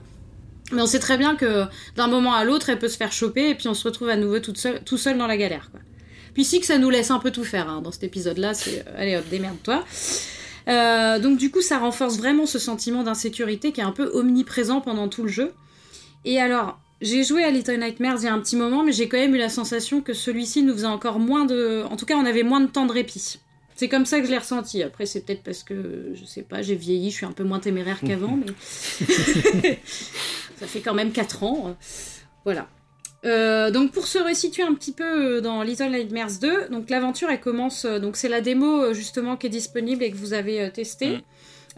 [0.73, 3.51] Mais on sait très bien que d'un moment à l'autre, elle peut se faire choper,
[3.51, 5.71] et puis on se retrouve à nouveau tout seul, dans la galère.
[6.33, 8.81] Puis si que ça nous laisse un peu tout faire hein, dans cet épisode-là, c'est
[8.81, 9.85] euh, allez hop, démerde-toi.
[10.67, 14.81] Euh, donc du coup, ça renforce vraiment ce sentiment d'insécurité qui est un peu omniprésent
[14.81, 15.53] pendant tout le jeu.
[16.25, 19.09] Et alors, j'ai joué à Little Nightmares il y a un petit moment, mais j'ai
[19.09, 21.85] quand même eu la sensation que celui-ci nous faisait encore moins de.
[21.91, 23.39] En tout cas, on avait moins de temps de répit.
[23.77, 24.83] C'est comme ça que je l'ai ressenti.
[24.83, 27.59] Après, c'est peut-être parce que, je sais pas, j'ai vieilli, je suis un peu moins
[27.59, 28.39] téméraire qu'avant,
[29.01, 29.81] mais.
[30.57, 31.77] ça fait quand même 4 ans.
[32.45, 32.69] Voilà.
[33.25, 37.41] Euh, donc pour se resituer un petit peu dans Little Nightmares 2, donc l'aventure elle
[37.41, 40.71] commence, euh, donc c'est la démo euh, justement qui est disponible et que vous avez
[40.71, 41.09] testé.
[41.09, 41.21] Mm.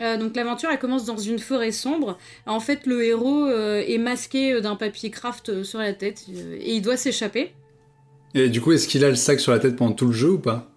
[0.01, 2.18] Euh, donc l'aventure elle commence dans une forêt sombre.
[2.47, 6.27] En fait le héros euh, est masqué euh, d'un papier craft sur la tête
[6.60, 7.52] et il doit s'échapper.
[8.35, 10.32] Et du coup est-ce qu'il a le sac sur la tête pendant tout le jeu
[10.32, 10.70] ou pas?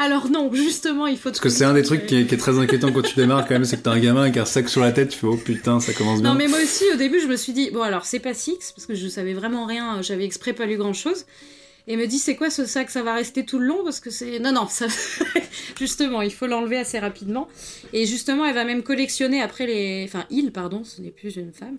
[0.00, 1.28] Alors non, justement, il faut.
[1.28, 3.66] Parce que c'est un des trucs qui est, très inquiétant quand tu démarres quand même,
[3.66, 5.78] c'est que t'as un gamin avec un sac sur la tête, tu fais oh putain,
[5.78, 6.32] ça commence bien.
[6.32, 8.72] Non mais moi aussi au début je me suis dit bon alors c'est pas Six
[8.74, 11.26] parce que je savais vraiment rien, j'avais exprès pas lu grand chose
[11.86, 12.88] et me dit c'est quoi ce sac?
[12.88, 13.84] Ça va rester tout le long?
[13.84, 14.86] Parce que c'est non non ça
[15.78, 17.48] justement il faut l'enlever assez rapidement
[17.92, 21.52] et justement elle va même collectionner après les enfin il pardon ce n'est plus une
[21.52, 21.76] femme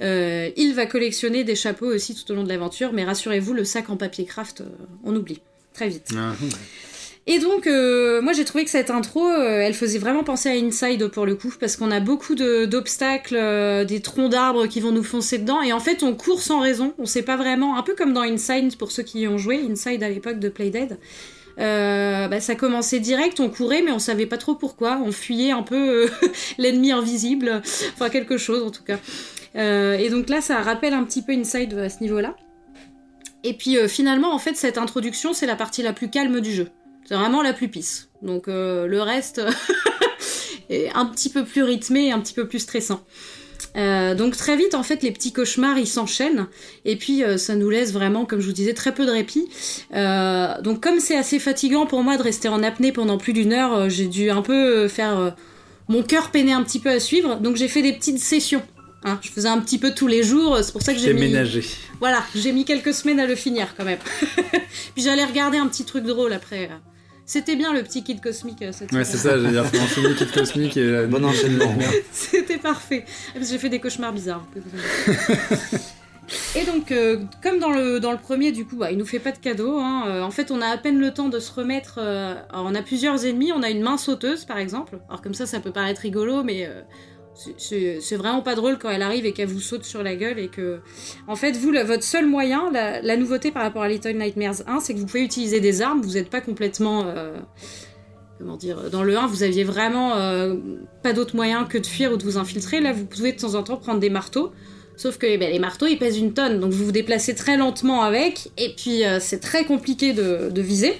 [0.00, 3.64] euh, il va collectionner des chapeaux aussi tout au long de l'aventure mais rassurez-vous le
[3.64, 4.64] sac en papier craft euh,
[5.04, 5.40] on oublie
[5.72, 6.34] très vite ah,
[7.32, 10.54] Et donc, euh, moi j'ai trouvé que cette intro, euh, elle faisait vraiment penser à
[10.54, 14.90] Inside pour le coup, parce qu'on a beaucoup d'obstacles, euh, des troncs d'arbres qui vont
[14.90, 17.84] nous foncer dedans, et en fait on court sans raison, on sait pas vraiment, un
[17.84, 20.98] peu comme dans Inside pour ceux qui y ont joué, Inside à l'époque de Playdead.
[21.56, 25.00] Bah, ça commençait direct, on courait, mais on savait pas trop pourquoi.
[25.04, 26.08] On fuyait un peu
[26.58, 27.62] l'ennemi invisible,
[27.94, 28.98] enfin quelque chose en tout cas.
[29.54, 32.34] et donc là, ça rappelle un petit peu Inside à ce niveau-là.
[33.44, 36.66] Et puis finalement, en fait, cette introduction, c'est la partie la plus calme du jeu.
[37.10, 38.08] C'est vraiment la plus pisse.
[38.22, 39.42] Donc euh, le reste
[40.70, 43.04] est un petit peu plus rythmé et un petit peu plus stressant.
[43.76, 46.46] Euh, donc très vite en fait les petits cauchemars ils s'enchaînent
[46.84, 49.48] et puis euh, ça nous laisse vraiment comme je vous disais très peu de répit.
[50.62, 53.90] donc comme c'est assez fatigant pour moi de rester en apnée pendant plus d'une heure,
[53.90, 55.34] j'ai dû un peu faire
[55.88, 57.40] mon cœur peiner un petit peu à suivre.
[57.40, 58.62] Donc j'ai fait des petites sessions.
[59.02, 59.18] Hein.
[59.20, 61.22] je faisais un petit peu tous les jours, c'est pour ça que j'ai mis...
[61.22, 61.64] ménagé.
[61.98, 63.98] Voilà, j'ai mis quelques semaines à le finir quand même.
[64.94, 66.70] puis j'allais regarder un petit truc drôle après.
[67.30, 70.76] C'était bien le petit kit cosmique euh, cette Ouais, c'est ça, j'ai enchaîné kit cosmique
[70.76, 70.82] et.
[70.82, 71.72] Euh, bon enchaînement.
[72.12, 73.04] C'était parfait.
[73.40, 74.44] J'ai fait des cauchemars bizarres.
[76.56, 79.20] Et donc, euh, comme dans le, dans le premier, du coup, bah, il nous fait
[79.20, 79.78] pas de cadeau.
[79.78, 80.22] Hein.
[80.22, 82.00] en fait, on a à peine le temps de se remettre.
[82.52, 83.52] on a plusieurs ennemis.
[83.52, 84.98] On a une main sauteuse, par exemple.
[85.08, 86.68] Alors, comme ça, ça peut paraître rigolo, mais
[87.56, 90.48] c'est vraiment pas drôle quand elle arrive et qu'elle vous saute sur la gueule et
[90.48, 90.80] que.
[91.26, 94.94] En fait, vous, votre seul moyen, la, nouveauté par rapport à Little Nightmares 1, c'est
[94.94, 97.04] que vous pouvez utiliser des armes, vous n'êtes pas complètement.
[97.06, 97.36] Euh,
[98.38, 100.56] comment dire Dans le 1, vous aviez vraiment euh,
[101.02, 102.80] pas d'autre moyen que de fuir ou de vous infiltrer.
[102.80, 104.52] Là, vous pouvez de temps en temps prendre des marteaux.
[104.96, 108.02] Sauf que ben, les marteaux, ils pèsent une tonne, donc vous vous déplacez très lentement
[108.02, 110.94] avec, et puis euh, c'est très compliqué de viser.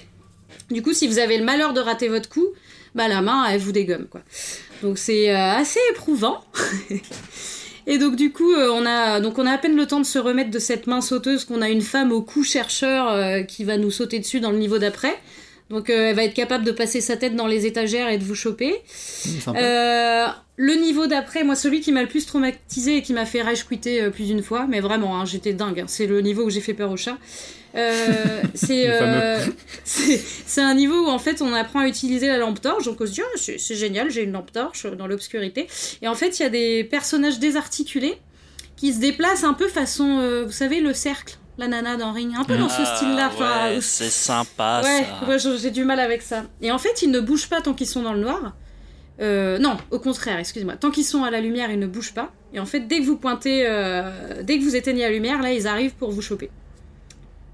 [0.71, 2.47] Du coup, si vous avez le malheur de rater votre coup,
[2.95, 4.21] bah la main, elle vous dégomme, quoi.
[4.81, 6.41] Donc c'est euh, assez éprouvant.
[7.87, 10.51] Et donc du coup, euh, on a donc à peine le temps de se remettre
[10.51, 13.91] de cette main sauteuse qu'on a une femme au cou chercheur euh, qui va nous
[13.91, 15.17] sauter dessus dans le niveau d'après.
[15.71, 18.35] Donc elle va être capable de passer sa tête dans les étagères et de vous
[18.35, 18.75] choper.
[19.25, 19.53] Mmh,
[20.57, 23.67] le niveau d'après, moi celui qui m'a le plus traumatisé et qui m'a fait rage
[23.67, 25.79] quitter plus d'une fois, mais vraiment, hein, j'étais dingue.
[25.79, 25.85] Hein.
[25.87, 27.17] c'est le niveau où j'ai fait peur au chat.
[27.75, 28.41] Euh,
[28.71, 29.45] euh,
[29.83, 32.85] c'est un niveau où en fait on apprend à utiliser la lampe torche.
[32.85, 35.67] Donc on se dit oh, c'est génial, j'ai une lampe torche dans l'obscurité.
[36.01, 38.17] Et en fait il y a des personnages désarticulés
[38.75, 41.37] qui se déplacent un peu façon, euh, vous savez, le cercle.
[41.57, 43.29] La nana dans Ring, un peu dans ce ah, style-là.
[43.39, 44.81] Ouais, c'est sympa.
[44.83, 46.43] Ouais, j'ai du mal avec ça.
[46.61, 48.53] Et en fait, ils ne bougent pas tant qu'ils sont dans le noir.
[49.19, 50.77] non, au contraire, excusez-moi.
[50.77, 52.31] Tant qu'ils sont à la lumière, ils ne bougent pas.
[52.53, 53.63] Et en fait, dès que vous pointez,
[54.43, 56.49] dès que vous éteignez la lumière, là, ils arrivent pour vous choper.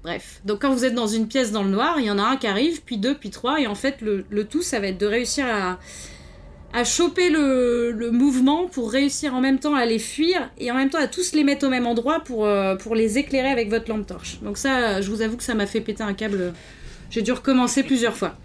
[0.02, 2.22] Bref, donc quand vous êtes dans une pièce dans le noir, il y en a
[2.22, 4.98] un qui arrive, puis deux, puis trois, et en fait le, tout, ça va être
[4.98, 5.78] de réussir à,
[6.72, 10.90] à choper le, mouvement pour réussir en même temps à les fuir, et en même
[10.90, 13.88] temps à tous les mettre au même endroit pour, euh, pour les éclairer avec votre
[13.90, 14.38] lampe torche.
[14.42, 16.52] Donc ça, je vous avoue que ça m'a fait péter un câble.
[17.10, 18.36] J'ai dû recommencer plusieurs fois.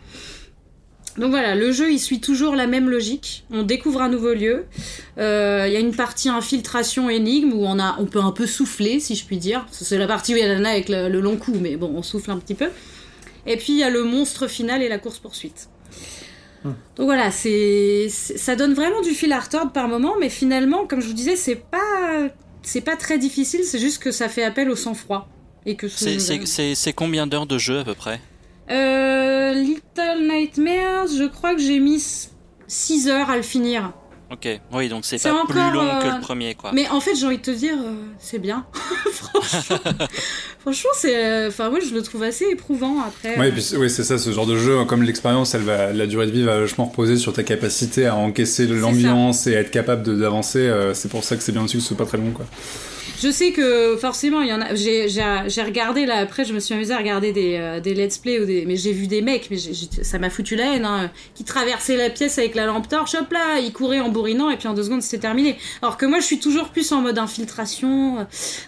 [1.17, 3.45] Donc voilà, le jeu il suit toujours la même logique.
[3.51, 4.65] On découvre un nouveau lieu.
[5.19, 8.47] Euh, il y a une partie infiltration énigme où on a, on peut un peu
[8.47, 9.65] souffler, si je puis dire.
[9.71, 12.01] C'est la partie où il y a Lana avec le, long coup, mais bon, on
[12.01, 12.69] souffle un petit peu.
[13.45, 15.69] Et puis il y a le monstre final et la course poursuite.
[16.63, 21.01] Donc voilà, c'est, ça donne vraiment du fil à retordre par moment, mais finalement, comme
[21.01, 22.29] je vous disais, c'est pas,
[22.61, 23.63] c'est pas très difficile.
[23.63, 25.27] C'est juste que ça fait appel au sang-froid
[25.65, 28.19] et que c'est combien d'heures de jeu à peu près?
[28.69, 32.29] Euh, Little Nightmares, je crois que j'ai mis
[32.67, 33.91] 6 heures à le finir.
[34.33, 36.71] Ok, oui, donc c'est pas plus long que le euh, premier, quoi.
[36.73, 38.65] Mais en fait, j'ai envie de te dire, euh, c'est bien.
[40.59, 41.47] franchement, c'est.
[41.47, 43.37] Enfin, moi, je le trouve assez éprouvant après.
[43.37, 46.31] Oui, oui c'est ça, ce genre de jeu, comme l'expérience, elle va, la durée de
[46.31, 50.71] vie va vachement reposer sur ta capacité à encaisser l'ambiance et à être capable d'avancer.
[50.93, 52.47] c'est pour ça que c'est bien aussi que ce soit pas très long, quoi.
[53.23, 54.75] Je sais que forcément, il y en a.
[54.75, 58.37] J'ai regardé là, après, je me suis amusée à regarder des, euh, des let's play,
[58.41, 61.45] ou des, mais j'ai vu des mecs, mais ça m'a foutu la haine, hein, qui
[61.45, 64.67] traversaient la pièce avec la lampe torche, hop là, ils couraient en bourrinant, et puis
[64.67, 65.57] en deux secondes, c'était terminé.
[65.81, 68.23] Alors que moi, je suis toujours plus en mode infiltration, euh,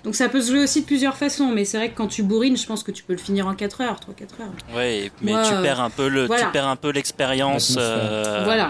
[0.05, 2.23] donc ça peut se jouer aussi de plusieurs façons, mais c'est vrai que quand tu
[2.23, 4.77] bourrines, je pense que tu peux le finir en 4 heures, 3-4 heures.
[4.77, 7.75] Ouais, mais tu perds un peu le, tu perds un peu l'expérience.
[7.77, 8.65] Euh,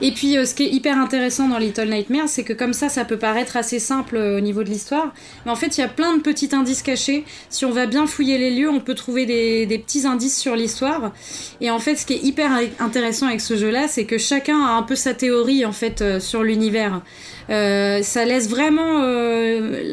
[0.00, 2.88] Et puis, euh, ce qui est hyper intéressant dans Little Nightmares, c'est que comme ça,
[2.88, 5.12] ça peut paraître assez simple euh, au niveau de l'histoire,
[5.44, 7.24] mais en fait, il y a plein de petits indices cachés.
[7.50, 11.12] Si on va bien fouiller les lieux, on peut trouver des, petits indices sur l'histoire.
[11.60, 14.70] Et en fait, ce qui est hyper intéressant avec ce jeu-là, c'est que chacun a
[14.70, 17.00] un peu sa théorie en fait euh, sur l'univers.
[17.48, 19.02] Ça laisse vraiment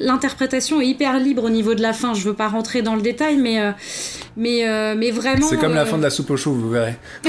[0.05, 2.13] l'interprétation est hyper libre au niveau de la fin.
[2.13, 3.59] Je veux pas rentrer dans le détail, mais
[4.37, 5.47] mais mais vraiment.
[5.47, 6.95] C'est comme la fin de la soupe au chou, vous verrez.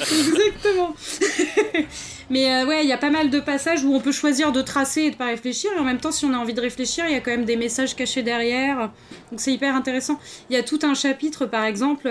[0.00, 0.94] Exactement.
[2.28, 5.02] Mais ouais, il y a pas mal de passages où on peut choisir de tracer
[5.02, 5.70] et de pas réfléchir.
[5.76, 7.44] Et en même temps, si on a envie de réfléchir, il y a quand même
[7.44, 8.90] des messages cachés derrière.
[9.30, 10.18] Donc c'est hyper intéressant.
[10.50, 12.10] Il y a tout un chapitre, par exemple,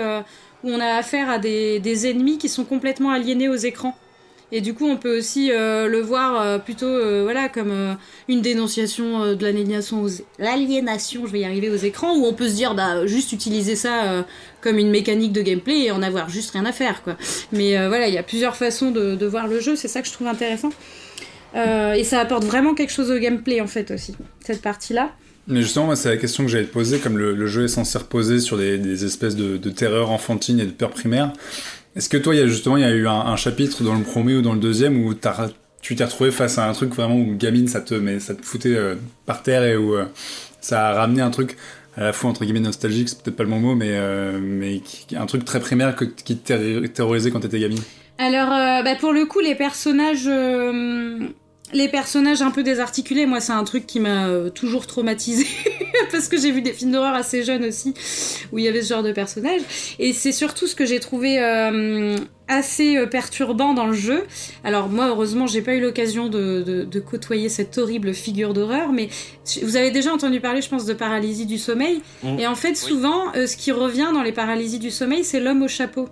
[0.64, 3.94] où on a affaire à des, des ennemis qui sont complètement aliénés aux écrans.
[4.52, 7.96] Et du coup, on peut aussi euh, le voir euh, plutôt euh, voilà, comme
[8.28, 10.08] une dénonciation de l'aliénation aux...
[10.38, 13.74] l'aliénation, je vais y arriver, aux écrans, où on peut se dire, bah, juste utiliser
[13.74, 14.24] ça
[14.60, 17.16] comme une mécanique de gameplay et en avoir juste rien à faire, quoi.
[17.52, 20.12] Mais voilà, il y a plusieurs façons de, voir le jeu, c'est ça que je
[20.12, 20.70] trouve intéressant.
[21.54, 25.10] et ça apporte vraiment quelque chose au gameplay, en fait, aussi, cette partie-là.
[25.48, 28.40] Mais justement, c'est la question que j'allais te poser, comme le, jeu est censé reposer
[28.40, 31.32] sur des, des espèces de, de terreur enfantine et de peur primaire.
[31.96, 34.04] Est-ce que toi, il y a justement, il y a eu un, chapitre dans le
[34.04, 35.14] premier ou dans le deuxième où
[35.80, 38.44] tu t'es retrouvé face à un truc vraiment où gamine, ça te, mais ça te
[38.44, 40.04] foutait euh, par terre et où euh,
[40.60, 41.56] ça a ramené un truc
[41.96, 44.82] à la fois entre guillemets nostalgique, c'est peut-être pas le bon mot, mais, euh, mais
[45.16, 47.80] un truc très primaire qui te terrorisait quand t'étais gamine?
[48.18, 48.50] Alors,
[48.84, 50.28] bah pour le coup, les personnages
[51.72, 55.46] les personnages un peu désarticulés, moi, c'est un truc qui m'a euh, toujours traumatisé
[56.12, 57.92] parce que j'ai vu des films d'horreur assez jeunes aussi
[58.52, 59.62] où il y avait ce genre de personnages.
[59.98, 62.16] Et c'est surtout ce que j'ai trouvé euh,
[62.46, 64.24] assez euh, perturbant dans le jeu.
[64.62, 69.08] Alors moi, heureusement, j'ai pas eu l'occasion de, côtoyer cette horrible figure d'horreur, mais
[69.62, 72.00] vous avez déjà entendu parler, je pense, de paralysie du sommeil.
[72.22, 72.38] Mmh.
[72.38, 75.68] Et en fait, souvent, ce qui revient dans les paralysies du sommeil, c'est l'homme au
[75.68, 76.08] chapeau.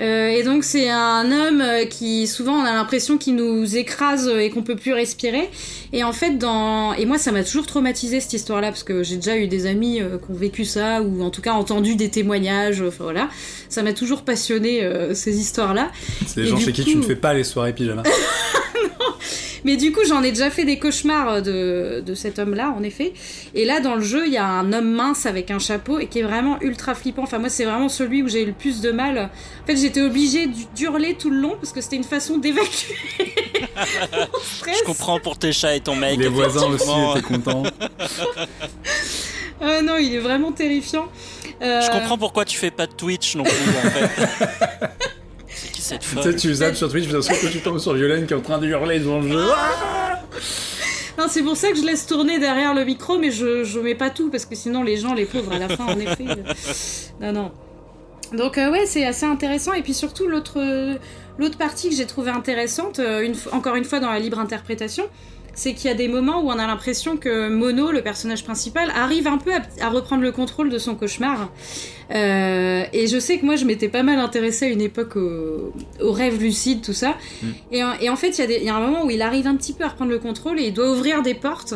[0.00, 4.28] Euh, et donc c'est un homme euh, qui souvent on a l'impression qu'il nous écrase
[4.28, 5.50] et qu'on peut plus respirer.
[5.92, 9.16] Et en fait dans et moi ça m'a toujours traumatisé cette histoire-là parce que j'ai
[9.16, 12.10] déjà eu des amis euh, qui ont vécu ça ou en tout cas entendu des
[12.10, 12.80] témoignages.
[12.80, 13.28] Enfin voilà,
[13.68, 15.90] ça m'a toujours passionné ces histoires-là.
[16.26, 18.02] C'est les gens chez qui tu ne fais pas les soirées pyjama.
[19.64, 23.12] Mais du coup, j'en ai déjà fait des cauchemars de, de cet homme-là, en effet.
[23.54, 26.06] Et là, dans le jeu, il y a un homme mince avec un chapeau et
[26.06, 27.22] qui est vraiment ultra flippant.
[27.22, 29.30] Enfin, moi, c'est vraiment celui où j'ai eu le plus de mal.
[29.62, 32.94] En fait, j'étais obligée d'hurler tout le long parce que c'était une façon d'évacuer
[34.66, 36.18] Je comprends pour tes chats et ton mec.
[36.18, 37.62] Les voisins aussi étaient contents.
[39.60, 41.06] Ah non, il est vraiment terrifiant.
[41.62, 44.88] Euh, Je comprends pourquoi tu fais pas de Twitch non plus, en fait.
[45.78, 46.36] cette folle.
[46.36, 48.66] Tu zappes sur Twitch, parce que tu tombes sur Violaine qui est en train de
[48.66, 49.44] hurler devant le jeu.
[51.18, 53.96] Non, c'est pour ça que je laisse tourner derrière le micro, mais je, je mets
[53.96, 56.26] pas tout, parce que sinon les gens, les pauvres, à la fin, en effet.
[56.28, 56.52] Euh,
[57.20, 57.52] non, non.
[58.36, 59.72] Donc, euh, ouais, c'est assez intéressant.
[59.72, 60.60] Et puis surtout, l'autre
[61.38, 65.04] l'autre partie que j'ai trouvée intéressante, euh, une, encore une fois dans la libre interprétation,
[65.58, 68.92] c'est qu'il y a des moments où on a l'impression que Mono, le personnage principal,
[68.94, 71.50] arrive un peu à, reprendre le contrôle de son cauchemar.
[72.14, 75.72] Euh, et je sais que moi, je m'étais pas mal intéressée à une époque aux
[76.00, 77.16] au rêves lucides, tout ça.
[77.42, 77.46] Mm.
[77.72, 79.82] Et, en fait, il y, y, a un moment où il arrive un petit peu
[79.82, 81.74] à reprendre le contrôle et il doit ouvrir des portes.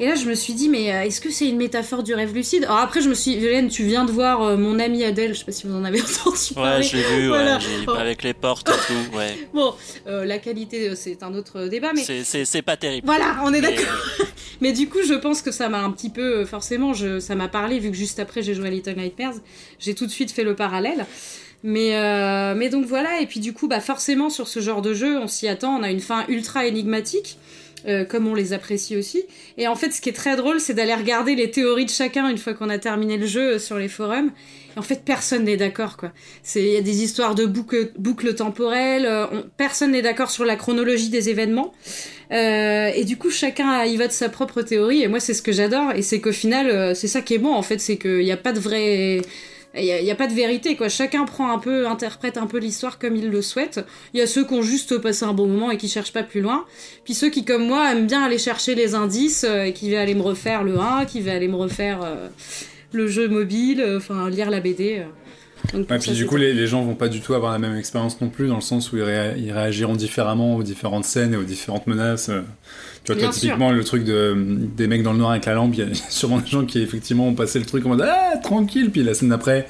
[0.00, 2.32] Et là, je me suis dit, mais euh, est-ce que c'est une métaphore du rêve
[2.32, 2.64] lucide?
[2.64, 5.34] Alors après, je me suis dit, Violaine, tu viens de voir euh, mon amie Adèle,
[5.34, 6.76] je sais pas si vous en avez entendu parler.
[6.76, 7.56] Ouais, j'ai vu, ouais,
[7.98, 9.36] avec les portes et tout, ouais.
[9.52, 9.74] Bon,
[10.06, 12.04] euh, la qualité, c'est un autre débat, mais...
[12.04, 13.06] C'est pas terrible.
[13.06, 13.86] Voilà, on est d'accord.
[14.60, 17.48] mais du coup, je pense que ça m'a un petit peu, forcément, je, ça m'a
[17.48, 19.34] parlé, vu que juste après, j'ai joué à Little Nightmares,
[19.80, 21.06] j'ai tout de suite fait le parallèle.
[21.64, 21.90] Mais,
[22.54, 25.26] mais donc voilà, et puis du coup, bah forcément, sur ce genre de jeu, on
[25.26, 27.36] s'y attend, on a une fin ultra énigmatique.
[27.86, 29.22] Euh, comme on les apprécie aussi.
[29.56, 32.28] Et en fait, ce qui est très drôle, c'est d'aller regarder les théories de chacun
[32.28, 34.32] une fois qu'on a terminé le jeu euh, sur les forums.
[34.74, 36.12] Et en fait, personne n'est d'accord, quoi.
[36.56, 39.06] Il y a des histoires de boucles, temporelles.
[39.06, 39.26] Euh,
[39.56, 41.72] personne n'est d'accord sur la chronologie des événements.
[42.30, 45.02] et du coup, chacun y va de sa propre théorie.
[45.02, 45.92] Et moi, c'est ce que j'adore.
[45.94, 48.36] Et c'est qu'au final, c'est ça qui est bon, en fait, c'est qu'il n'y a
[48.36, 49.22] pas de vrai
[49.80, 50.88] il n'y a, pas de vérité, quoi.
[50.88, 53.84] Chacun prend un peu, interprète un peu l'histoire comme il le souhaite.
[54.14, 56.22] Il y a ceux qui ont juste passé un bon moment et qui cherchent pas
[56.22, 56.64] plus loin.
[57.04, 59.98] Puis ceux qui, comme moi, aiment bien aller chercher les indices euh, et qui vont
[59.98, 62.28] aller me refaire le 1, qui vont aller me refaire euh,
[62.92, 65.02] le jeu mobile, euh, enfin, lire la BD.
[65.74, 68.28] Et puis du coup, les, gens vont pas du tout avoir la même expérience non
[68.28, 72.30] plus, dans le sens où ils, réagiront différemment aux différentes scènes et aux différentes menaces.
[73.14, 74.36] Tu vois, toi, typiquement, le truc de,
[74.76, 76.80] des mecs dans le noir avec la lampe, il y a sûrement des gens qui,
[76.80, 79.66] effectivement, ont passé le truc en mode Ah, tranquille, puis la scène d'après,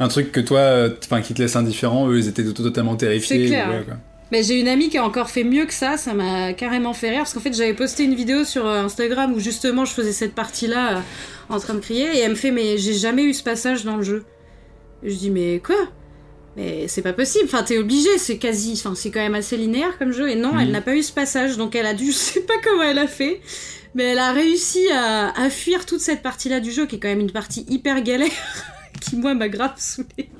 [0.00, 3.48] un truc que toi, enfin, qui te laisse indifférent, eux, ils étaient totalement terrifiés.
[3.48, 3.84] C'est clair.
[4.30, 7.20] J'ai une amie qui a encore fait mieux que ça, ça m'a carrément fait rire,
[7.20, 10.34] parce qu'en fait, j'avais posté une vidéo sur euh, Instagram où justement je faisais cette
[10.34, 11.00] partie-là euh,
[11.48, 13.96] en train de crier, et elle me fait Mais j'ai jamais eu ce passage dans
[13.96, 14.24] le jeu.
[15.02, 15.76] je dis Mais quoi?
[16.58, 19.96] Mais c'est pas possible, enfin t'es obligé, c'est quasi, enfin c'est quand même assez linéaire
[19.96, 22.16] comme jeu, et non, elle n'a pas eu ce passage, donc elle a dû, je
[22.16, 23.40] sais pas comment elle a fait,
[23.94, 27.20] mais elle a réussi à, fuir toute cette partie-là du jeu, qui est quand même
[27.20, 28.28] une partie hyper galère,
[29.00, 30.30] qui moi m'a grave saoulée,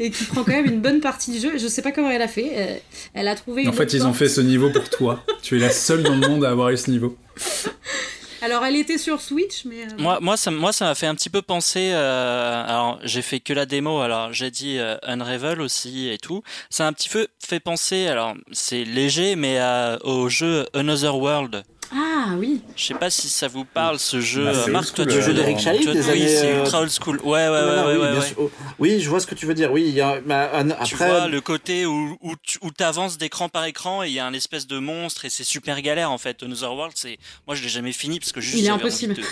[0.00, 2.22] et qui prend quand même une bonne partie du jeu, je sais pas comment elle
[2.22, 2.82] a fait,
[3.14, 3.68] elle, a trouvé...
[3.68, 6.26] En fait, ils ont fait ce niveau pour toi, tu es la seule dans le
[6.28, 7.16] monde à avoir eu ce niveau.
[8.40, 9.82] Alors, elle était sur Switch, mais.
[9.82, 11.90] Euh, moi, moi, ça, moi, ça m'a fait un petit peu penser.
[11.92, 14.00] Euh, alors, j'ai fait que la démo.
[14.00, 16.42] Alors, j'ai dit euh, Unravel aussi et tout.
[16.70, 18.06] Ça a un petit peu fait penser.
[18.06, 19.58] Alors, c'est léger, mais
[20.04, 21.64] au jeu Another World.
[21.94, 22.60] Ah oui.
[22.76, 24.44] Je sais pas si ça vous parle ce jeu.
[24.44, 27.18] Bah, Marc, toi, tu joues d'Eric Chahi des Oui, c'est ultra old school.
[27.20, 28.48] Ouais, ouais, ouais, ouais, oui,
[28.78, 29.72] oui, je vois ce que tu veux dire.
[29.72, 30.20] Oui, il y a.
[30.28, 30.84] après...
[30.84, 34.26] Tu vois le côté où où, où t'avances d'écran par écran et il y a
[34.26, 36.42] un espèce de monstre et c'est super galère en fait.
[36.42, 39.22] Another World, c'est moi je l'ai jamais fini parce que juste il est impossible de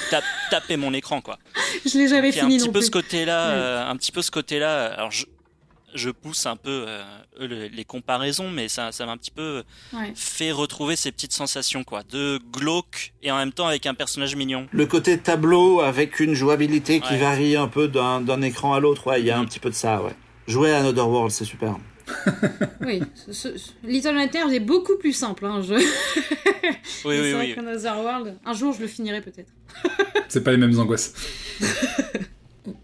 [0.50, 1.38] taper mon écran quoi.
[1.86, 4.86] je l'ai jamais fini un petit peu ce côté-là, euh, un petit peu ce côté-là.
[4.86, 5.26] Alors je,
[5.94, 9.62] je pousse un peu euh, les comparaisons, mais ça, ça m'a un petit peu
[10.14, 14.36] fait retrouver ces petites sensations, quoi, de glauque et en même temps avec un personnage
[14.36, 14.66] mignon.
[14.72, 19.20] Le côté tableau avec une jouabilité qui varie un peu d'un écran à l'autre, ouais,
[19.20, 19.46] il y a un mm.
[19.46, 20.14] petit peu de ça, ouais.
[20.46, 21.76] Jouer à Another World, c'est super.
[22.82, 23.02] oui,
[23.82, 25.44] Little Nightmares est beaucoup plus simple.
[25.44, 25.74] Hein, je...
[25.74, 25.84] oui,
[27.04, 27.56] oui, oui.
[27.56, 29.52] World, un jour je le finirai peut-être.
[30.28, 31.14] c'est pas les mêmes angoisses.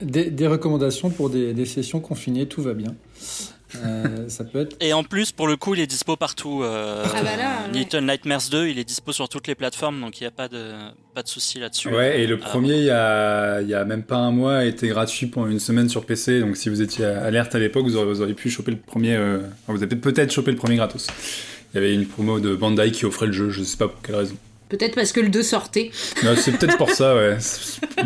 [0.00, 2.94] Des, recommandations pour des, sessions confinées, tout va bien.
[3.76, 4.76] Euh, ça peut être...
[4.80, 6.62] Et en plus, pour le coup, il est dispo partout.
[6.62, 7.30] Euh, ah bah
[7.72, 10.48] Little Nightmares 2, il est dispo sur toutes les plateformes, donc il n'y a pas
[10.48, 10.72] de,
[11.14, 11.88] pas de souci là-dessus.
[11.88, 14.64] Ouais, et le ah, premier, il y, a, y a même pas un mois, a
[14.64, 17.96] été gratuit pendant une semaine sur PC, donc si vous étiez alerte à l'époque, vous,
[17.96, 19.16] auriez, pu choper le premier.
[19.16, 19.38] Euh,
[19.68, 21.08] vous avez peut-être chopé le premier gratos.
[21.72, 24.02] Il y avait une promo de Bandai qui offrait le jeu, je sais pas pour
[24.02, 24.36] quelle raison.
[24.72, 25.90] Peut-être parce que le 2 sortait.
[25.92, 27.36] c'est peut-être pour ça, ouais.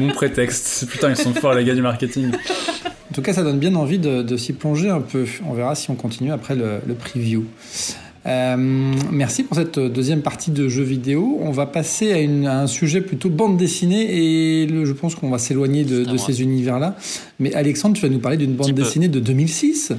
[0.01, 0.89] Mon prétexte.
[0.91, 2.33] Putain, ils sont forts, les gars du marketing.
[2.33, 5.27] En tout cas, ça donne bien envie de, s'y plonger un peu.
[5.49, 7.45] On verra si on continue après le, preview.
[8.27, 8.57] Euh,
[9.13, 11.39] merci pour cette deuxième partie de jeux vidéo.
[11.41, 15.85] On va passer à, un sujet plutôt bande dessinée et je pense qu'on va s'éloigner
[15.85, 16.97] de, de ces univers-là.
[17.39, 19.93] Mais Alexandre, tu vas nous parler d'une bande dessinée de 2006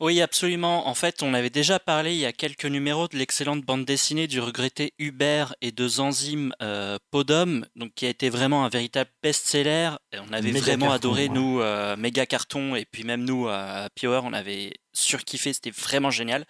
[0.00, 0.86] oui, absolument.
[0.86, 4.28] En fait, on avait déjà parlé il y a quelques numéros de l'excellente bande dessinée
[4.28, 9.10] du regretté Hubert et de Zanzim euh, Podom, donc qui a été vraiment un véritable
[9.24, 9.90] best-seller.
[10.14, 14.32] On avait vraiment adoré, nous, euh, méga carton, et puis même nous, à Power, on
[14.32, 16.46] avait surkiffé, c'était vraiment génial.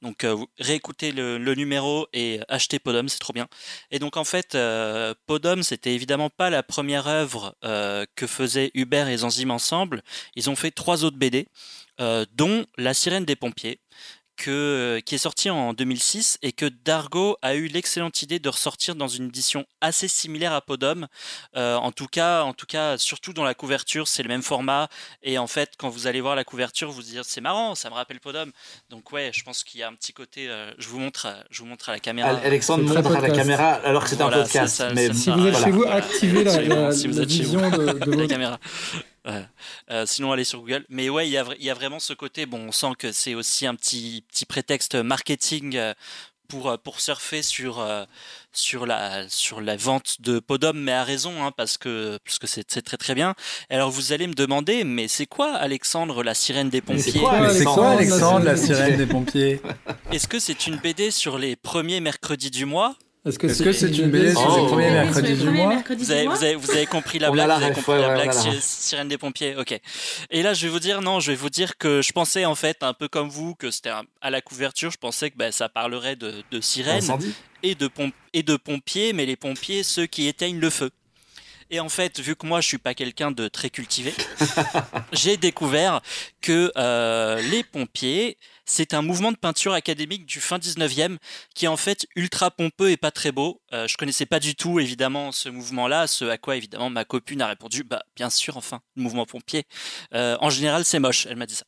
[0.00, 3.46] Donc euh, réécoutez le, numéro et achetez Podom, c'est trop bien.
[3.92, 7.54] Et donc en fait, euh, Podom, c'était évidemment pas la première œuvre
[8.16, 10.02] que faisaient Hubert et Zanzim ensemble.
[10.34, 11.46] Ils ont fait trois autres BD.
[12.00, 13.80] Euh, dont La sirène des pompiers,
[14.36, 18.94] que, qui est sorti en 2006 et que Dargo a eu l'excellente idée de ressortir
[18.94, 21.06] dans une édition assez similaire à Podom.
[21.56, 24.88] Euh, en tout cas, en tout cas, surtout dans la couverture, c'est le même format.
[25.22, 27.88] Et en fait, quand vous allez voir la couverture, vous vous dites c'est marrant, ça
[27.90, 28.50] me rappelle Podom.
[28.90, 30.48] Donc ouais, je pense qu'il y a un petit côté.
[30.48, 32.30] Euh, je vous montre, je vous montre à la caméra.
[32.30, 34.84] Alexandre montre à la caméra alors que c'est un podcast.
[34.94, 38.58] mais si vous êtes chez vous, activez la, la, vision de, de la caméra.
[39.26, 40.84] Euh, sinon, allez sur Google.
[40.88, 42.46] Mais ouais, il y a, y a, vraiment ce côté.
[42.46, 45.94] Bon, on sent que c'est aussi un petit, petit prétexte marketing euh,
[46.48, 47.86] pour, euh, pour surfer sur,
[48.52, 52.64] sur, la, sur la vente de Podom, mais à raison, hein, parce que puisque c'est
[52.64, 53.34] très très bien.
[53.70, 57.12] Alors vous allez me demander, mais c'est quoi Alexandre, la sirène des pompiers?
[57.12, 57.32] C'est quoi,
[57.90, 59.60] Alexandre, la sirène des pompiers?
[60.10, 62.96] Est-ce que c'est une BD sur les premiers mercredis du mois?
[63.24, 66.54] Est-ce que c'est une BD sur le premier mercredi du mois vous avez, vous, avez,
[66.56, 69.78] vous avez, compris la blague, vous avez compris la blague Sirène des pompiers, ok.
[70.30, 72.56] Et là, je vais vous dire, non, je vais vous dire que je pensais en
[72.56, 75.68] fait, un peu comme vous, que c'était à la couverture, je pensais que bah, ça
[75.68, 77.16] parlerait de, de sirènes
[77.62, 77.88] et de,
[78.32, 80.90] et de pompiers, mais les pompiers, ceux qui éteignent le feu.
[81.72, 84.12] Et en fait, vu que moi je suis pas quelqu'un de très cultivé,
[85.12, 86.02] j'ai découvert
[86.42, 91.18] que euh, les pompiers, c'est un mouvement de peinture académique du fin 19e
[91.54, 93.60] qui est en fait ultra pompeux et pas très beau.
[93.72, 97.42] Euh, je connaissais pas du tout évidemment ce mouvement-là, ce à quoi évidemment ma copine
[97.42, 99.64] a répondu bah bien sûr enfin le mouvement pompier.
[100.14, 101.64] Euh, en général c'est moche, elle m'a dit ça.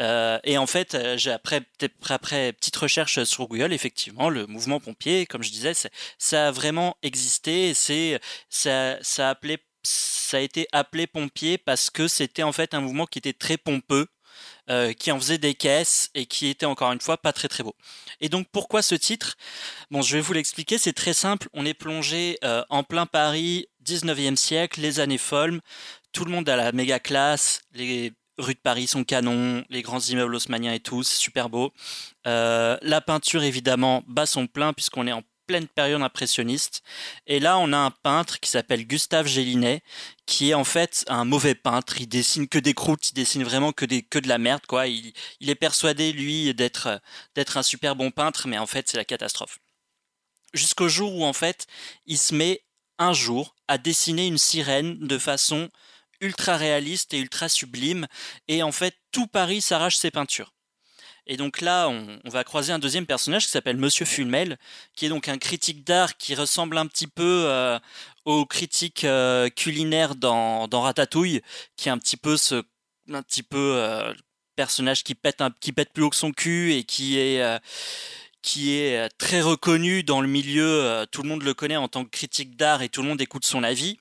[0.00, 1.62] Euh, et en fait j'ai après
[2.08, 5.72] après petite recherche sur Google effectivement le mouvement pompier comme je disais
[6.18, 7.74] ça a vraiment existé.
[7.74, 12.74] C'est ça ça a appelé ça a été appelé pompier parce que c'était en fait
[12.74, 14.06] un mouvement qui était très pompeux
[14.70, 17.62] euh, qui en faisait des caisses et qui était encore une fois pas très très
[17.62, 17.74] beau.
[18.20, 19.36] Et donc pourquoi ce titre?
[19.90, 21.48] Bon, je vais vous l'expliquer, c'est très simple.
[21.52, 25.60] On est plongé euh, en plein Paris, 19e siècle, les années folles.
[26.12, 30.00] Tout le monde a la méga classe, les rues de Paris sont canons, les grands
[30.00, 31.72] immeubles haussmanniens et tout, c'est super beau.
[32.26, 35.22] Euh, la peinture évidemment bat son plein puisqu'on est en
[35.52, 36.82] pleine période impressionniste.
[37.26, 39.82] Et là, on a un peintre qui s'appelle Gustave Gélinet,
[40.24, 42.00] qui est en fait un mauvais peintre.
[42.00, 44.86] Il dessine que des croûtes, il dessine vraiment que, des, que de la merde, quoi.
[44.86, 47.02] Il, il est persuadé, lui, d'être,
[47.36, 49.58] un super bon peintre, mais en fait, c'est la catastrophe.
[50.54, 51.66] Jusqu'au jour où, en fait,
[52.06, 52.64] il se met
[52.98, 55.68] un jour à dessiner une sirène de façon
[56.22, 58.06] ultra réaliste et ultra sublime.
[58.48, 60.54] Et en fait, tout Paris s'arrache ses peintures.
[61.26, 64.58] Et donc là, on, va croiser un deuxième personnage qui s'appelle Monsieur Fulmel,
[64.96, 67.78] qui est donc un critique d'art qui ressemble un petit peu euh,
[68.24, 71.40] au critique euh, culinaire dans, Ratatouille,
[71.76, 72.62] qui est un petit peu ce
[73.12, 74.12] un petit peu euh,
[74.56, 77.60] personnage qui pète un, qui pète plus haut que son cul et qui est
[78.42, 81.06] qui est très reconnu dans le milieu.
[81.12, 83.44] tout le monde le connaît en tant que critique d'art et tout le monde écoute
[83.44, 83.98] son avis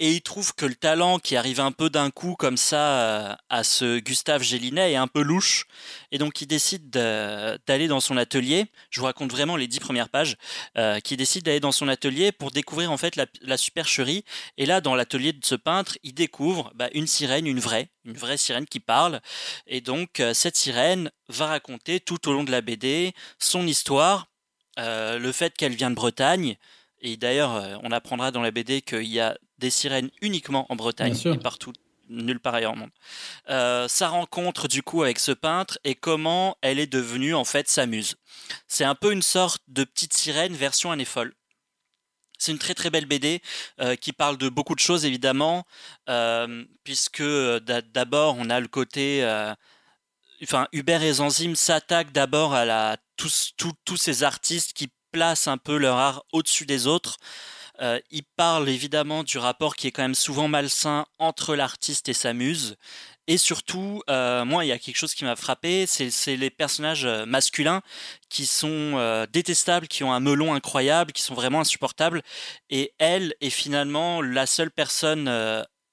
[0.00, 3.34] et il trouve que le talent qui arrive un peu d'un coup comme ça euh,
[3.48, 5.66] à ce Gustave Gélinet est un peu louche
[6.10, 8.66] et donc il décide d'aller dans son atelier.
[8.90, 10.36] Je vous raconte vraiment les dix premières pages.
[10.76, 14.24] Euh, qui décide d'aller dans son atelier pour découvrir en fait la, supercherie.
[14.56, 18.16] Et là, dans l'atelier de ce peintre, il découvre bah, une sirène, une vraie, une
[18.16, 19.20] vraie sirène qui parle.
[19.66, 24.26] Et donc euh, cette sirène va raconter tout au long de la BD son histoire,
[24.76, 26.56] le fait qu'elle vient de Bretagne.
[27.00, 31.16] Et d'ailleurs, on apprendra dans la BD qu'il y a des sirènes uniquement en Bretagne
[31.24, 31.72] et partout
[32.08, 32.90] nulle part ailleurs au monde.
[33.48, 37.68] Euh, sa rencontre du coup avec ce peintre et comment elle est devenue en fait
[37.68, 38.16] sa muse.
[38.68, 41.34] C'est un peu une sorte de petite sirène version année folle.
[42.38, 43.40] C'est une très très belle BD
[43.80, 45.64] euh, qui parle de beaucoup de choses évidemment,
[46.08, 49.24] euh, puisque d'abord on a le côté,
[50.42, 55.48] enfin Hubert et Zanzim s'attaquent d'abord à la tous, tous, tous ces artistes qui placent
[55.48, 57.16] un peu leur art au-dessus des autres.
[57.80, 62.12] Euh, il parle évidemment du rapport qui est quand même souvent malsain entre l'artiste et
[62.12, 62.76] sa muse.
[63.26, 67.06] Et surtout, euh, moi, il y a quelque chose qui m'a frappé, c'est les personnages
[67.06, 67.80] euh, masculins
[68.28, 72.22] qui sont détestables, qui ont un melon incroyable, qui sont vraiment insupportables.
[72.70, 75.28] Et elle est finalement la seule personne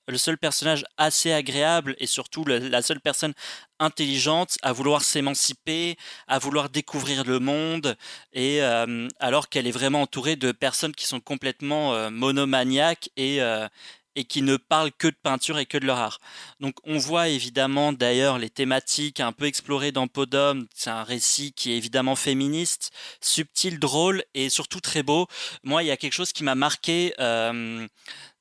[0.08, 3.34] le seul personnage assez agréable et surtout la seule personne
[3.80, 5.98] intelligente à vouloir s'émanciper,
[6.28, 7.98] à vouloir découvrir le monde,
[8.34, 13.42] et euh, alors qu'elle est vraiment entourée de personnes qui sont complètement euh, monomaniaques et,
[13.42, 13.68] euh,
[14.16, 16.20] et qui ne parlent que de peinture et que de leur art.
[16.60, 21.54] Donc on voit évidemment d'ailleurs les thématiques un peu explorées dans Podom, c'est un récit
[21.54, 22.92] qui est évidemment féministe,
[23.22, 25.28] subtil, drôle et surtout très beau.
[25.64, 27.14] Moi il y a quelque chose qui m'a marqué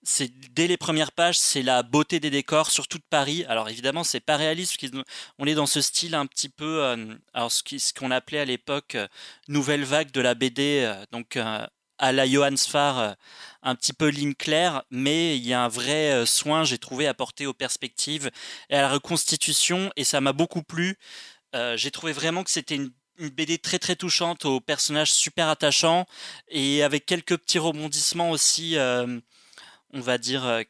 [0.03, 3.45] c'est dès les premières pages, c'est la beauté des décors sur toute Paris.
[3.49, 4.77] Alors évidemment, c'est pas réaliste,
[5.39, 8.95] on est dans ce style un petit peu, euh, alors ce qu'on appelait à l'époque
[8.95, 9.07] euh,
[9.49, 13.15] nouvelle vague de la BD, euh, donc à la Johannes Farr,
[13.63, 17.47] un petit peu ligne claire, mais il y a un vrai soin, j'ai trouvé, apporté
[17.47, 18.31] aux perspectives
[18.71, 20.97] et à la reconstitution, et ça m'a beaucoup plu.
[21.75, 22.91] j'ai trouvé vraiment que c'était une
[23.29, 26.07] BD très très touchante aux personnages super attachants
[26.49, 28.79] et avec quelques petits rebondissements aussi
[29.93, 30.63] on va dire, euh,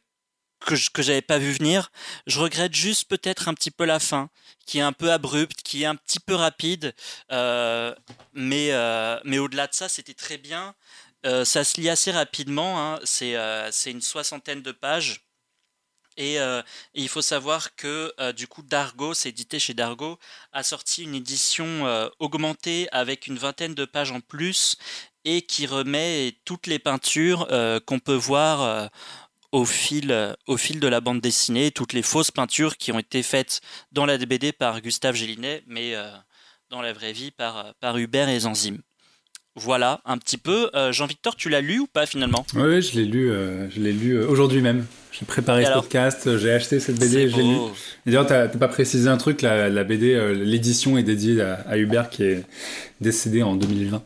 [0.65, 1.91] que je que j'avais pas vu venir.
[2.27, 4.29] Je regrette juste peut-être un petit peu la fin,
[4.65, 6.93] qui est un peu abrupte, qui est un petit peu rapide,
[7.31, 7.95] euh,
[8.33, 10.75] mais euh, mais au-delà de ça, c'était très bien.
[11.23, 12.99] ça se lit assez rapidement, hein.
[13.03, 13.35] c'est
[13.71, 15.25] c'est une soixantaine de pages.
[16.17, 16.37] Et,
[16.93, 20.19] il faut savoir que du coup Dargo, c'est édité chez Dargo,
[20.51, 24.77] a sorti une édition augmentée avec une vingtaine de pages en plus
[25.25, 28.87] et qui remet toutes les peintures euh, qu'on peut voir euh,
[29.51, 32.99] au, fil, euh, au fil de la bande dessinée, toutes les fausses peintures qui ont
[32.99, 33.61] été faites
[33.91, 35.93] dans la DBD par Gustave Gélinet, mais
[36.69, 38.77] dans la vraie vie par, Hubert et Zanzim.
[39.55, 40.69] Voilà, un petit peu.
[40.91, 42.45] Jean-Victor, tu l'as lu ou pas finalement?
[42.55, 44.85] Oui, je l'ai lu aujourd'hui même.
[45.11, 47.55] J'ai préparé ce podcast, j'ai acheté cette BD, j'ai lu.
[48.05, 52.09] D'ailleurs, t'as pas précisé un truc, la, la BD, l'édition est dédiée à, à, Hubert
[52.09, 52.43] qui est
[53.01, 54.01] décédé en 2020.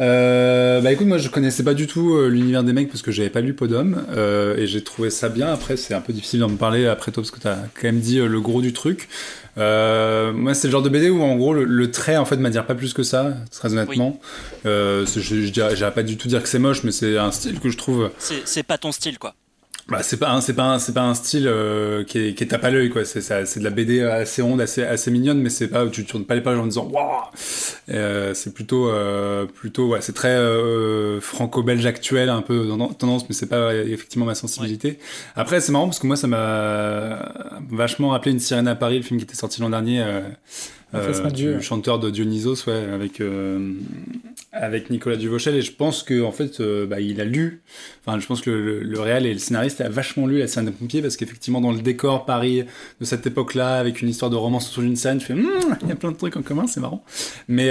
[0.00, 3.12] Euh, bah écoute, moi je connaissais pas du tout euh, l'univers des mecs parce que
[3.12, 5.52] j'avais pas lu Podom euh, et j'ai trouvé ça bien.
[5.52, 8.18] Après, c'est un peu difficile d'en parler après toi parce que t'as quand même dit
[8.18, 9.08] euh, le gros du truc.
[9.58, 12.64] Euh, moi, c'est le genre de BD où en gros le, trait en fait m'attire
[12.64, 14.18] pas plus que ça, très honnêtement.
[14.64, 17.60] Euh, je, je, je, pas du tout dire que c'est moche, mais c'est un style
[17.60, 18.10] que je trouve.
[18.18, 19.34] C'est pas ton style quoi.
[19.90, 22.62] Bah, c'est pas c'est pas c'est pas un style euh, qui, est, qui est tape
[22.62, 23.04] à l'œil quoi.
[23.04, 26.24] C'est c'est de la BD assez ronde assez assez mignonne mais c'est pas tu tournes
[26.24, 27.22] pas les pages en disant waouh!
[27.90, 32.68] Euh, c'est plutôt euh, plutôt ouais c'est très euh, franco-belge actuel un peu
[32.98, 34.98] tendance mais c'est pas effectivement ma sensibilité.
[35.34, 37.32] Après c'est marrant parce que moi ça m'a
[37.70, 40.04] vachement rappelé une sirène à Paris le film qui était sorti l'an dernier
[40.94, 43.74] euh, du chanteur de Dionysos, ouais, avec euh,
[44.52, 45.54] avec Nicolas Duvauchel.
[45.56, 47.62] Et je pense que en fait, euh, bah, il a lu.
[48.04, 50.72] Enfin, je pense que le, le, et le scénariste a vachement lu la scène des
[50.72, 52.64] pompiers parce qu'effectivement, dans le décor Paris
[53.00, 55.88] de cette époque-là, avec une histoire de romance autour d'une scène, je fais, hum, il
[55.88, 57.04] y a plein de trucs en commun, c'est marrant.
[57.48, 57.70] Mais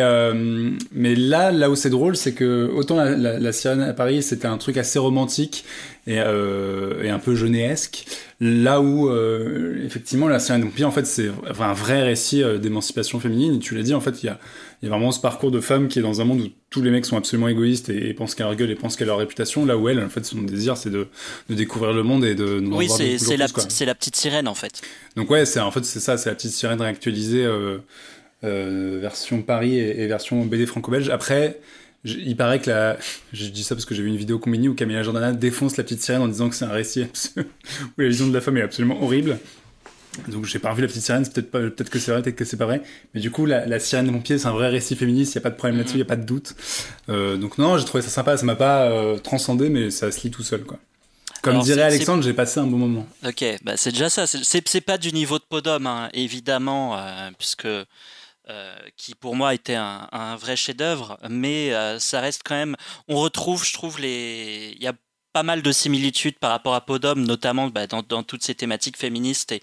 [0.91, 4.23] mais là, là où c'est drôle, c'est que autant la, la, la sirène à Paris,
[4.23, 5.65] c'était un truc assez romantique
[6.07, 8.05] et, et un peu jeunesque.
[8.41, 11.29] Là où, euh, effectivement, la série en fait, c'est
[11.59, 13.55] un vrai récit euh, d'émancipation féminine.
[13.55, 14.39] Et tu l'as dit, en fait, il y a,
[14.83, 16.91] y a, vraiment ce parcours de femme qui est dans un monde où tous les
[16.91, 19.65] mecs sont absolument égoïstes et, pensent qu'à leur gueule et pensent qu'à leur réputation.
[19.65, 21.07] Là où elle, en fait, son désir, c'est de,
[21.49, 22.61] de, découvrir le monde et de.
[22.71, 24.81] oui, c'est la, la, petite sirène, en fait.
[25.15, 27.45] Donc, ouais, c'est en fait, c'est ça, c'est la petite sirène réactualisée.
[28.43, 31.09] Euh, version Paris et, version BD franco-belge.
[31.09, 31.59] Après,
[32.05, 32.97] il paraît que la.
[33.33, 35.83] Je dis ça parce que j'ai vu une vidéo combinée où Camilla Jordana défonce la
[35.83, 37.05] petite sirène en disant que c'est un récit
[37.37, 37.41] où
[38.01, 39.39] la vision de la femme est absolument horrible.
[40.27, 42.57] Donc j'ai pas revu la petite sirène, peut-être peut que c'est vrai, peut-être que c'est
[42.57, 42.81] pas vrai.
[43.13, 45.37] Mais du coup, la, sirène de mon pied, c'est un vrai récit féministe, il y
[45.39, 46.55] a pas de problème là-dessus, il y a pas de doute.
[47.09, 50.21] Euh, donc non, j'ai trouvé ça sympa, ça m'a pas euh, transcendé, mais ça se
[50.21, 50.79] lit tout seul, quoi.
[51.41, 53.07] Comme dirait Alexandre, j'ai passé un bon moment.
[53.25, 54.27] Ok, bah c'est déjà ça.
[54.27, 57.67] C'est pas du niveau de Podom, hein, évidemment, euh, puisque
[58.97, 62.75] qui pour moi était un, un vrai chef-d'œuvre, mais ça reste quand même.
[63.07, 64.73] On retrouve, je trouve, les.
[64.75, 64.93] Il y a
[65.33, 69.53] pas mal de similitudes par rapport à Podom, notamment bah, dans, toutes ces thématiques féministes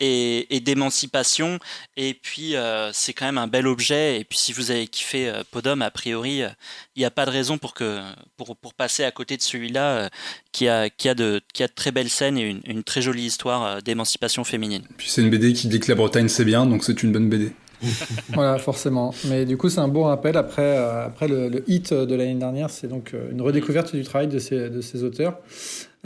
[0.00, 1.58] et, et, d'émancipation.
[1.96, 4.20] Et puis, euh, c'est quand même un bel objet.
[4.20, 6.48] Et puis, si vous avez kiffé euh, Podom, a priori, euh,
[6.96, 8.00] il n'y a pas de raison pour, que,
[8.36, 10.10] pour, pour passer à côté de celui-là,
[10.52, 13.02] qui, a, qui, a de, qui a de très belles scènes et une, une très
[13.02, 14.82] jolie histoire d'émancipation féminine.
[14.98, 17.28] Puis, c'est une BD qui dit que la Bretagne, c'est bien, donc c'est une bonne
[17.28, 17.52] BD.
[18.34, 19.14] voilà, forcément.
[19.28, 20.36] Mais du coup, c'est un bon rappel.
[20.36, 24.28] Après, euh, après le, hit de l'année dernière, c'est donc euh, une redécouverte du travail
[24.28, 25.38] de ces, de ces auteurs.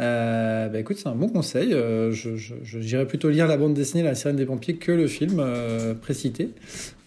[0.01, 1.71] Euh, bah, écoute, c'est un bon conseil.
[1.71, 5.45] je, j'irais plutôt lire la bande dessinée La sirène des pompiers que le film
[6.01, 6.51] précité.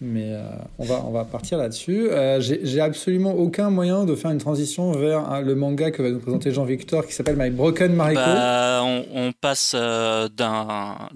[0.02, 0.34] Mais
[0.78, 2.08] on, va, on va partir là-dessus.
[2.40, 6.52] j'ai, absolument aucun moyen de faire une transition vers le manga que va nous présenter
[6.52, 8.20] Jean-Victor qui s'appelle My Broken Mariko.
[8.20, 11.08] Bah, on, on, passe d'un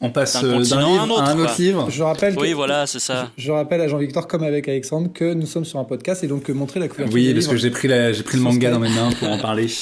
[0.00, 1.90] on passe d'un livre à un autre, livre.
[1.90, 2.34] Je rappelle.
[2.38, 3.30] Oui, voilà, c'est ça.
[3.36, 6.44] Je, rappelle à Jean-Victor, comme avec Alexandre, que nous sommes sur un podcast et donc
[6.44, 7.14] que montrer la couverture.
[7.14, 9.66] Oui, parce que j'ai pris j'ai pris le manga dans mes mains pour en parler.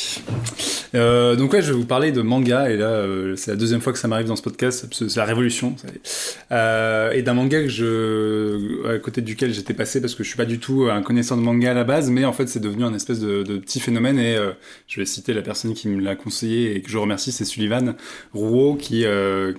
[0.94, 3.82] Euh, donc ouais, je vais vous parler de manga et là, euh, c'est la deuxième
[3.82, 4.86] fois que ça m'arrive dans ce podcast.
[4.90, 5.76] C'est la révolution.
[6.50, 10.36] Euh, et d'un manga que je, à côté duquel j'étais passé parce que je suis
[10.36, 12.84] pas du tout un connaisseur de manga à la base, mais en fait, c'est devenu
[12.84, 14.38] un espèce de, petit phénomène et
[14.86, 17.94] je vais citer la personne qui me l'a conseillé et que je remercie, c'est Sullivan
[18.32, 19.04] Rouault qui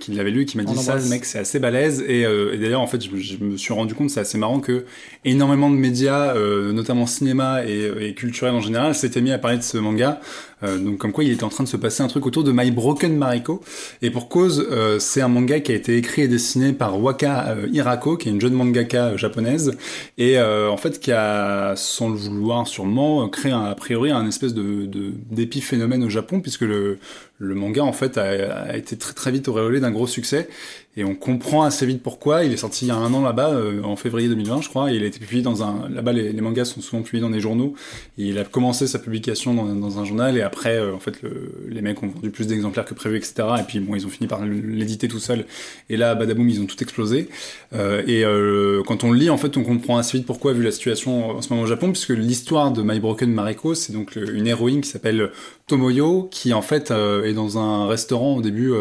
[0.00, 2.04] qui l'avait lu qui m'a dit ça, le mec, c'est assez balèze.
[2.06, 3.10] Et, euh, et d'ailleurs, en fait, je,
[3.44, 4.84] me suis rendu compte, c'est assez marrant que
[5.24, 9.58] énormément de médias, euh, notamment cinéma et, et culturel en général, s'étaient mis à parler
[9.58, 10.20] de ce manga.
[10.62, 12.52] Euh, donc comme quoi il était en train de se passer un truc autour de
[12.52, 13.62] My Broken Mariko.
[14.02, 17.48] Et pour cause, euh, c'est un manga qui a été écrit et dessiné par Waka
[17.48, 19.76] euh, Hirako, qui est une jeune mangaka japonaise,
[20.18, 24.54] et en fait qui a, sans le vouloir sûrement, créé un, a priori un espèce
[24.54, 24.88] de
[25.30, 26.98] d'épiphénomène au Japon, puisque le,
[27.40, 30.48] le manga en fait a, été très très vite auréolé d'un gros succès
[30.96, 32.44] et on comprend assez vite pourquoi.
[32.44, 34.90] Il est sorti il y a un an là-bas, euh, en février 2020, je crois.
[34.90, 35.88] Il a été publié dans un.
[35.88, 37.74] Là-bas, les, mangas sont souvent publiés dans des journaux.
[38.18, 40.36] Il a commencé sa publication dans, dans un journal.
[40.36, 43.34] Et après, euh, en fait, le, les mecs ont vendu plus d'exemplaires que prévu, etc.
[43.60, 45.46] Et puis, bon, ils ont fini par l'éditer tout seul.
[45.90, 47.28] Et là, badaboum, ils ont tout explosé.
[47.72, 50.64] Euh, et euh, quand on le lit, en fait, on comprend assez vite pourquoi, vu
[50.64, 54.16] la situation en ce moment au Japon, puisque l'histoire de My Broken Mariko, c'est donc
[54.16, 55.30] une héroïne qui s'appelle
[55.68, 58.72] Tomoyo, qui en fait est dans un restaurant au début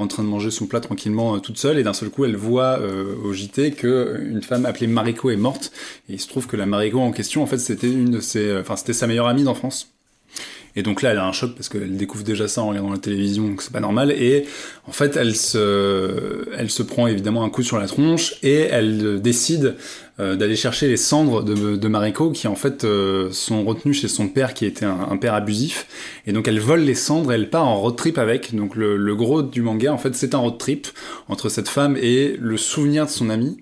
[0.00, 2.36] en train de manger son plat tranquillement euh, toute seule et d'un seul coup elle
[2.36, 5.72] voit euh, au JT que une femme appelée Mariko est morte
[6.08, 8.56] et il se trouve que la Mariko en question en fait c'était une de ses
[8.58, 9.92] enfin c'était sa meilleure amie d'enfance
[10.76, 12.98] et donc là, elle a un choc parce qu'elle découvre déjà ça en regardant la
[12.98, 14.12] télévision, donc c'est pas normal.
[14.12, 14.46] Et
[14.86, 19.20] en fait, elle se, elle se prend évidemment un coup sur la tronche et elle
[19.20, 19.74] décide
[20.18, 24.08] euh, d'aller chercher les cendres de, de Mariko qui en fait euh, sont retenues chez
[24.08, 25.86] son père qui était un, père abusif.
[26.26, 28.54] Et donc elle vole les cendres et elle part en road trip avec.
[28.54, 30.88] Donc le, le gros du manga, en fait, c'est un road trip
[31.28, 33.58] entre cette femme et le souvenir de son ami.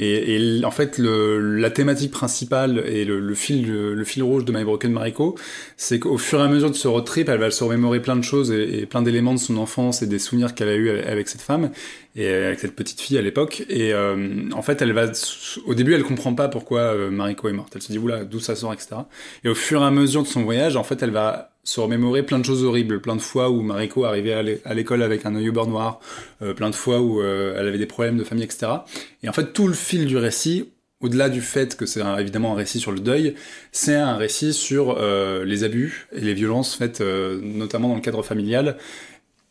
[0.00, 4.44] Et, et, en fait, le, la thématique principale et le, le fil, le, fil rouge
[4.44, 5.34] de My Broken Mariko,
[5.76, 8.14] c'est qu'au fur et à mesure de ce road trip, elle va se remémorer plein
[8.14, 10.90] de choses et, et plein d'éléments de son enfance et des souvenirs qu'elle a eu
[10.90, 11.70] avec cette femme
[12.18, 13.64] et avec cette petite fille à l'époque.
[13.68, 15.06] Et euh, en fait, elle va,
[15.66, 17.72] au début, elle comprend pas pourquoi euh, Mariko est morte.
[17.76, 18.96] Elle se dit oula, d'où ça sort, etc.
[19.44, 22.24] Et au fur et à mesure de son voyage, en fait, elle va se remémorer
[22.24, 25.48] plein de choses horribles, plein de fois où Mariko arrivait à l'école avec un œil
[25.48, 26.00] au bord noir,
[26.42, 28.66] euh, plein de fois où elle avait des problèmes de famille, etc.
[29.22, 30.70] Et en fait, tout le fil du récit,
[31.00, 33.34] au-delà du fait que c'est évidemment un récit sur le deuil,
[33.70, 34.98] c'est un récit sur
[35.44, 38.76] les abus et les violences faites notamment dans le cadre familial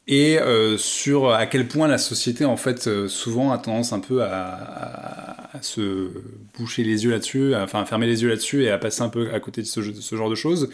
[0.08, 0.38] et
[0.78, 6.10] sur à quel point la société en fait souvent a tendance un peu à, se
[6.58, 9.34] boucher les yeux là-dessus, enfin à fermer les yeux là-dessus et à passer un peu
[9.34, 10.70] à côté de ce, genre de choses.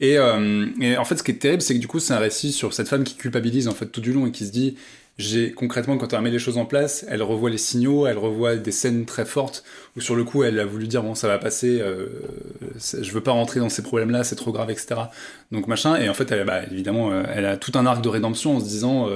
[0.00, 2.18] Et, euh, et, en fait, ce qui est terrible, c'est que du coup, c'est un
[2.18, 4.76] récit sur cette femme qui culpabilise en fait tout du long et qui se dit,
[5.18, 8.56] j'ai concrètement quand elle met les choses en place, elle revoit les signaux, elle revoit
[8.56, 9.64] des scènes très fortes
[9.96, 12.08] où sur le coup, elle a voulu dire bon, ça va passer, euh,
[12.78, 14.94] je veux pas rentrer dans ces problèmes-là, c'est trop grave, etc.
[15.52, 15.96] Donc machin.
[15.96, 18.60] Et en fait, elle, bah, évidemment, euh, elle a tout un arc de rédemption en
[18.60, 19.08] se disant.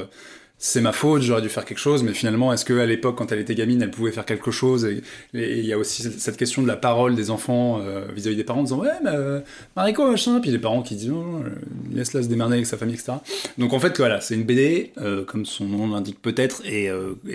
[0.61, 3.33] Euh, c'est ma faute, j'aurais dû faire quelque chose, mais finalement, est-ce qu'à l'époque, quand
[3.33, 6.63] elle était gamine, elle pouvait faire quelque chose Et il y a aussi cette question
[6.63, 9.41] de la parole des enfants euh, vis-à-vis des parents, en disant Ouais, mais euh,
[9.75, 11.49] Mariko, machin, puis les parents qui disent Non, euh,
[11.93, 13.15] laisse-la se démerder avec sa famille, etc.
[13.57, 14.93] Donc en fait, voilà, c'est une BD,
[15.27, 16.91] comme son nom l'indique peut-être, et,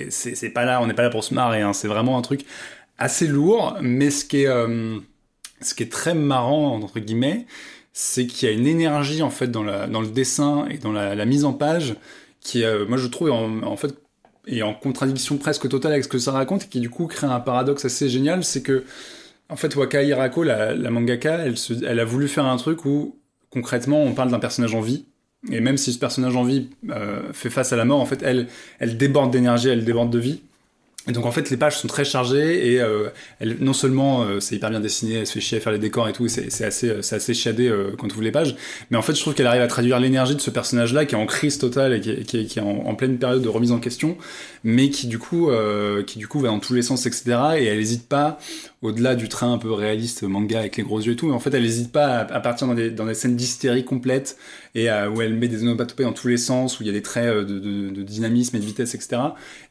[0.10, 2.42] c'est pas là, on n'est pas là pour se marrer, hein, c'est vraiment un truc
[2.98, 7.46] assez lourd, mais ce qui est, très marrant, entre guillemets,
[7.92, 11.44] c'est qu'il y a une énergie, en fait, dans, le dessin et dans la mise
[11.44, 11.96] en page
[12.46, 13.96] qui, euh, moi, je trouve, en, fait,
[14.46, 17.26] est en contradiction presque totale avec ce que ça raconte, et qui, du coup, crée
[17.26, 18.84] un paradoxe assez génial, c'est que,
[19.50, 21.56] en fait, Wakai Hirako, la, mangaka, elle,
[21.86, 23.18] elle a voulu faire un truc où,
[23.50, 25.06] concrètement, on parle d'un personnage en vie,
[25.52, 28.22] et même si ce personnage en vie euh, fait face à la mort, en fait,
[28.22, 28.48] elle,
[28.78, 30.42] elle déborde d'énergie, elle déborde de vie.
[31.08, 33.10] Et donc en fait les pages sont très chargées et euh,
[33.60, 36.10] non seulement euh, c'est hyper bien dessiné, elle se fait chier à faire les décors
[36.10, 38.56] et tout, c'est assez euh, c'est assez euh, quand on ouvre les pages,
[38.90, 41.18] mais en fait je trouve qu'elle arrive à traduire l'énergie de ce personnage-là qui est
[41.18, 44.18] en crise totale et qui, est en, en, pleine période de remise en question,
[44.64, 45.50] mais qui du coup
[46.08, 47.38] qui du coup va dans tous les sens etc.
[47.58, 48.40] Et elle n'hésite pas
[48.86, 51.40] au-delà du train un peu réaliste manga avec les gros yeux et tout, mais en
[51.40, 54.38] fait elle n'hésite pas à, partir dans des, dans des scènes d'hystérie complète
[54.74, 57.02] et où elle met des onomatopées dans tous les sens, où il y a des
[57.02, 59.22] traits de, de, dynamisme et de vitesse etc.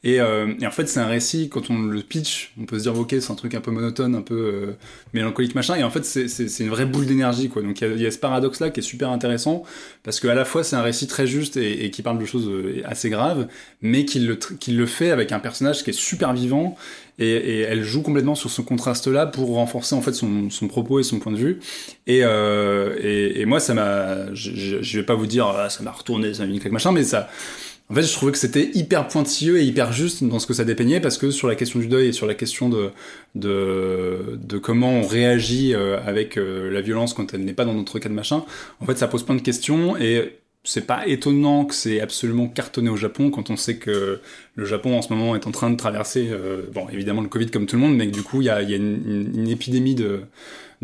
[0.03, 2.99] Et, et en fait c'est un récit quand on le pitch, on peut se dire,
[2.99, 4.73] ok, c'est un truc un peu monotone, un peu euh,
[5.13, 7.63] mélancolique, machin, et en fait, c'est une vraie boule d'énergie, quoi.
[7.63, 9.65] Donc, il y, a ce paradoxe-là qui est super intéressant,
[10.03, 12.83] parce qu'à la fois, c'est un récit très juste et, qui parle de choses euh,
[12.85, 13.49] assez graves,
[13.83, 14.39] mais qui le,
[14.69, 16.77] le fait avec un personnage qui est super vivant,
[17.19, 21.19] et, elle joue complètement sur ce contraste-là pour renforcer en fait son, propos et son
[21.19, 21.61] point de vue.
[22.07, 26.35] Et, euh, et, moi, ça m'a, je, vais pas vous dire, ah, ça m'a retourné,
[26.35, 27.29] ça m'a mis une machin, mais ça,
[27.91, 30.65] en fait, je trouvais que c'était hyper pointilleux et hyper juste dans ce que ça
[30.65, 32.91] dépeignait parce que sur la question du deuil et sur la question de,
[33.35, 37.75] de, de comment on réagit euh, avec euh, la violence quand elle n'est pas dans
[37.75, 38.45] notre cas de machin,
[38.81, 42.89] en fait, ça pose plein de questions et c'est pas étonnant que c'est absolument cartonné
[42.89, 44.21] au Japon quand on sait que
[44.57, 47.49] le Japon en ce moment est en train de traverser, euh, bon évidemment le Covid
[47.49, 50.23] comme tout le monde, mais que du coup il y a, une, épidémie de,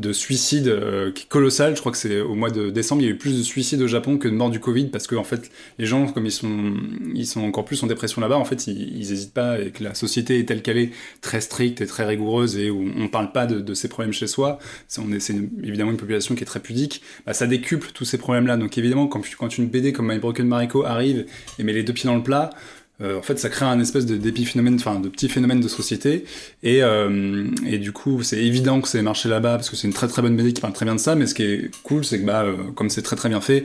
[0.01, 1.77] de suicides euh, qui est colossal.
[1.77, 3.81] Je crois que c'est au mois de décembre, il y a eu plus de suicides
[3.83, 6.33] au Japon que de morts du Covid parce que en fait, les gens, comme ils
[6.33, 6.75] sont,
[7.15, 9.95] ils sont encore plus en dépression là-bas, en fait, ils, n'hésitent pas et que la
[9.95, 10.91] société est telle qu'elle est,
[11.21, 14.59] très stricte et très rigoureuse et où on parle pas de, ces problèmes chez soi.
[14.89, 15.31] C'est, est,
[15.63, 17.03] évidemment une population qui est très pudique.
[17.27, 18.57] Bah, ça décuple tous ces problèmes-là.
[18.57, 21.27] Donc évidemment, quand, quand une BD comme My Broken Mariko arrive
[21.59, 22.51] et met les deux pieds dans le plat,
[23.03, 26.25] euh, en fait, ça crée un espèce d'épiphénomène, enfin de petit phénomène de société.
[26.63, 29.95] Et, euh, et du coup, c'est évident que c'est marché là-bas parce que c'est une
[29.95, 31.15] très très bonne BD qui parle très bien de ça.
[31.15, 33.65] Mais ce qui est cool, c'est que bah, euh, comme c'est très très bien fait,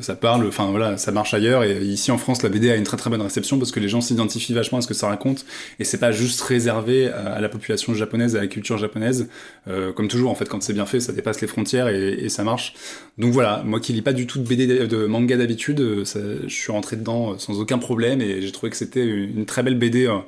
[0.00, 1.64] ça parle, enfin voilà, ça marche ailleurs.
[1.64, 3.88] Et ici en France, la BD a une très très bonne réception parce que les
[3.88, 5.46] gens s'identifient vachement à ce que ça raconte.
[5.78, 9.28] Et c'est pas juste réservé à, la population japonaise, à la culture japonaise.
[9.68, 12.44] Euh, comme toujours, en fait, quand c'est bien fait, ça dépasse les frontières et, ça
[12.44, 12.74] marche.
[13.18, 16.72] Donc voilà, moi qui lis pas du tout de BD de manga d'habitude, je suis
[16.72, 20.18] rentré dedans sans aucun problème et j'ai trouvé que c'était une très belle BD euh,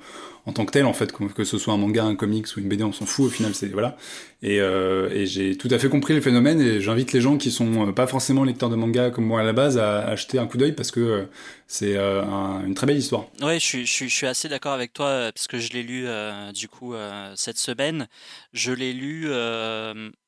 [0.45, 2.69] en tant que telle en fait que, ce soit un manga, un comics ou une
[2.69, 3.97] BD, on s'en fout au final c'est voilà
[4.43, 7.51] et, euh, et j'ai tout à fait compris le phénomène et j'invite les gens qui
[7.51, 10.47] sont euh, pas forcément lecteurs de manga comme moi à la base à acheter un
[10.47, 11.29] coup d'œil parce que
[11.69, 13.27] c'est une très belle histoire.
[13.41, 16.07] Ouais, je suis, je suis, assez d'accord avec toi parce que je l'ai lu
[16.53, 16.95] du coup
[17.35, 18.09] cette semaine.
[18.53, 19.33] Je l'ai lu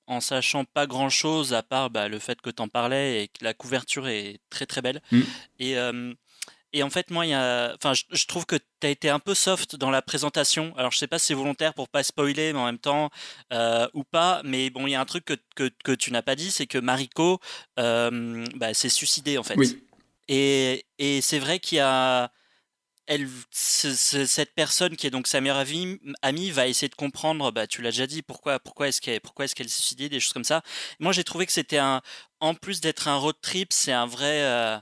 [0.06, 3.28] en sachant pas grand chose à part bah, le fait que tu en parlais et
[3.28, 5.02] que la couverture est très très belle.
[5.12, 5.20] Mm.
[5.60, 5.76] Et
[6.74, 7.72] et en fait, moi, il y a...
[7.76, 10.74] enfin, je, trouve que tu as été un peu soft dans la présentation.
[10.76, 13.10] Alors, je sais pas si c'est volontaire pour pas spoiler, mais en même temps,
[13.52, 14.42] euh, ou pas.
[14.44, 16.66] Mais bon, il y a un truc que, que, que tu n'as pas dit, c'est
[16.66, 17.38] que Mariko
[17.78, 19.54] euh, bah, s'est suicidée, en fait.
[19.54, 19.86] Oui.
[20.26, 22.32] Et, et c'est vrai qu'il y a.
[23.06, 27.66] Elle, cette personne qui est donc sa meilleure amie, amie va essayer de comprendre, bah,
[27.66, 30.32] tu l'as déjà dit, pourquoi, pourquoi est-ce qu'elle pourquoi est qu'elle s'est suicidée, des choses
[30.32, 30.62] comme ça.
[30.98, 32.00] Moi, j'ai trouvé que c'était un.
[32.40, 34.42] En plus d'être un road trip, c'est un vrai.
[34.42, 34.78] Euh,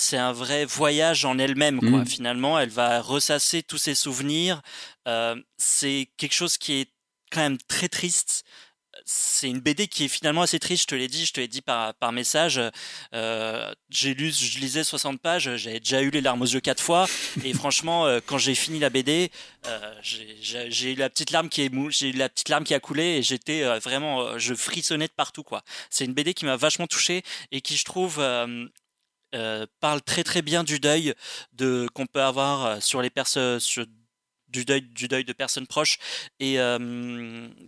[0.00, 1.80] c'est un vrai voyage en elle-même.
[1.82, 2.06] Mmh.
[2.06, 4.62] Finalement, elle va ressasser tous ses souvenirs.
[5.06, 6.88] Euh, c'est quelque chose qui est
[7.30, 8.44] quand même très triste.
[9.04, 11.48] C'est une BD qui est finalement assez triste, je te l'ai dit, je te l'ai
[11.48, 12.60] dit par, par message.
[13.14, 16.82] Euh, j'ai lu, je lisais 60 pages, j'avais déjà eu les larmes aux yeux quatre
[16.82, 17.06] fois.
[17.44, 19.30] Et franchement, euh, quand j'ai fini la BD,
[19.66, 22.80] euh, j'ai eu la petite larme qui est j'ai eu la petite larme qui a
[22.80, 25.62] coulé et j'étais vraiment, je frissonnais de partout quoi.
[25.90, 27.22] C'est une BD qui m'a vachement touché
[27.52, 28.20] et qui je trouve
[29.34, 31.14] euh, parle très très bien du deuil
[31.52, 33.60] de qu'on peut avoir euh, sur les personnes
[34.48, 35.98] du deuil du deuil de personnes proches
[36.40, 36.78] et euh,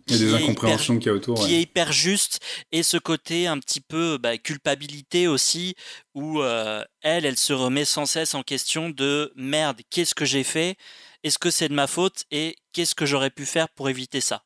[0.07, 2.41] il y a des incompréhensions qu'il y a autour qui est hyper juste
[2.73, 5.75] et ce côté un petit peu bah, culpabilité aussi
[6.15, 10.77] où elle elle se remet sans cesse en question de merde qu'est-ce que j'ai fait?
[11.23, 12.25] Est-ce que c'est de ma faute?
[12.31, 14.43] Et qu'est-ce que j'aurais pu faire pour éviter ça?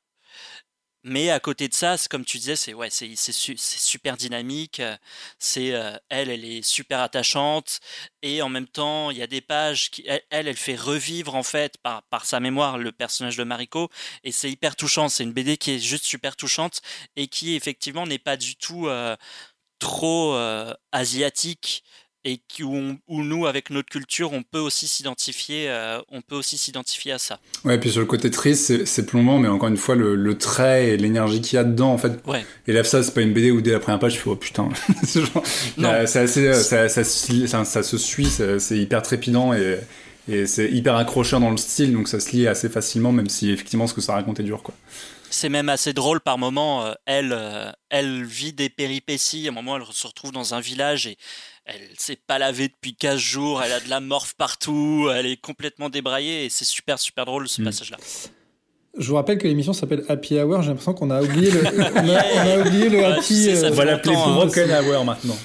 [1.05, 4.81] Mais à côté de ça, comme tu disais, c'est ouais, c'est super dynamique.
[5.39, 5.67] C'est
[6.09, 7.81] elle, elle est super attachante
[8.23, 11.43] et en même temps, il y a des pages qui elle, elle, fait revivre en
[11.43, 13.91] fait par, par sa mémoire le personnage de Mariko
[14.25, 15.09] et c'est hyper touchant.
[15.09, 16.81] C'est une BD qui est juste super touchante
[17.17, 18.89] et qui effectivement n'est pas du tout
[19.79, 20.35] trop
[20.93, 21.85] asiatique
[22.25, 27.13] et où, nous, avec notre culture, on peut aussi s'identifier, euh, on peut aussi s'identifier
[27.13, 27.39] à ça.
[27.65, 30.89] Ouais, et puis sur le côté triste, c'est plombant, mais encore une fois, le, trait
[30.89, 32.45] et l'énergie qu'il y a dedans, en fait, ouais.
[32.67, 33.03] élève ça.
[33.03, 34.69] C'est pas une BD où dès la première page, tu fais oh putain,
[35.05, 38.27] c'est assez, ça, ça, ça, se suit,
[38.59, 39.79] c'est hyper trépidant et,
[40.29, 43.51] et c'est hyper accrocheur dans le style, donc ça se lit assez facilement, même si
[43.51, 44.75] effectivement ce que ça raconte est dur, quoi
[45.35, 46.87] c'est même assez drôle par moment.
[46.87, 49.47] Euh, elle, euh, elle vit des péripéties.
[49.47, 51.19] À un moment, elle se retrouve dans un village et
[51.67, 53.63] elle s'est pas lavée depuis 15 jours.
[53.63, 55.09] Elle a de la morphe partout.
[55.15, 57.65] Elle est complètement débraillée et c'est super, super drôle ce mm.
[57.65, 57.97] passage-là.
[58.97, 60.63] Je vous rappelle que l'émission s'appelle Happy Hour.
[60.63, 63.49] J'ai l'impression qu'on a oublié le, on a, oublié le Happy.
[63.49, 65.37] Euh, on va l'appeler Broken Hour maintenant.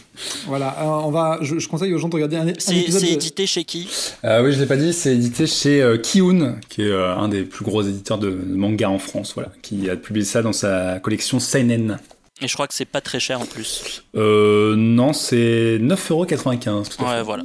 [0.45, 1.39] Voilà, on va.
[1.41, 3.01] Je, conseille aux gens de regarder un, un épisode.
[3.01, 3.89] C'est édité chez qui?
[4.23, 4.93] Euh, Oui, je l'ai pas dit.
[4.93, 8.87] C'est édité chez euh, Kiun, qui est euh, un des plus gros éditeurs de manga
[8.87, 9.31] en France.
[9.33, 11.97] Voilà, qui a publié ça dans sa collection Seinen.
[12.41, 14.03] Et je crois que c'est pas très cher en plus.
[14.15, 17.03] Euh, non, c'est 9,95€.
[17.05, 17.43] Ouais, voilà.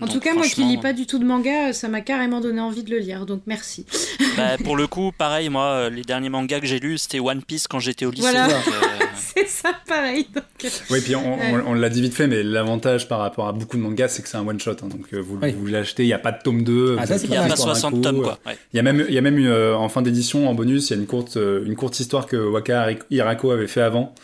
[0.00, 2.60] En tout cas, moi qui lis pas du tout de manga, ça m'a carrément donné
[2.60, 3.84] envie de le lire, donc merci.
[4.36, 7.42] Bah, pour le coup, pareil, moi, euh, les derniers mangas que j'ai lus, c'était One
[7.42, 8.22] Piece quand j'étais au lycée.
[8.22, 8.46] Voilà.
[8.48, 8.60] Euh,
[9.16, 10.28] c'est ça, pareil.
[10.32, 10.44] Donc...
[10.64, 13.82] Euh, oui, puis on, l'a dit vite fait, mais l'avantage par rapport à beaucoup de
[13.82, 14.72] mangas, c'est que c'est un one shot.
[14.82, 16.96] Hein, donc vous, vous l'achetez, il n'y a pas de tome 2.
[16.98, 18.38] Ah, il n'y a pas 60 tomes, quoi.
[18.72, 20.96] Il y a même, il y a même en fin d'édition, en bonus, il y
[20.96, 24.14] a une courte, une courte histoire que Waka Hirako avait fait avant.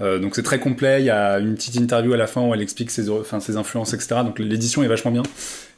[0.00, 2.52] Euh, donc c'est très complet, il y a une petite interview à la fin où
[2.52, 4.20] elle explique ses, enfin, ses influences, etc.
[4.24, 5.22] Donc l'édition est vachement bien.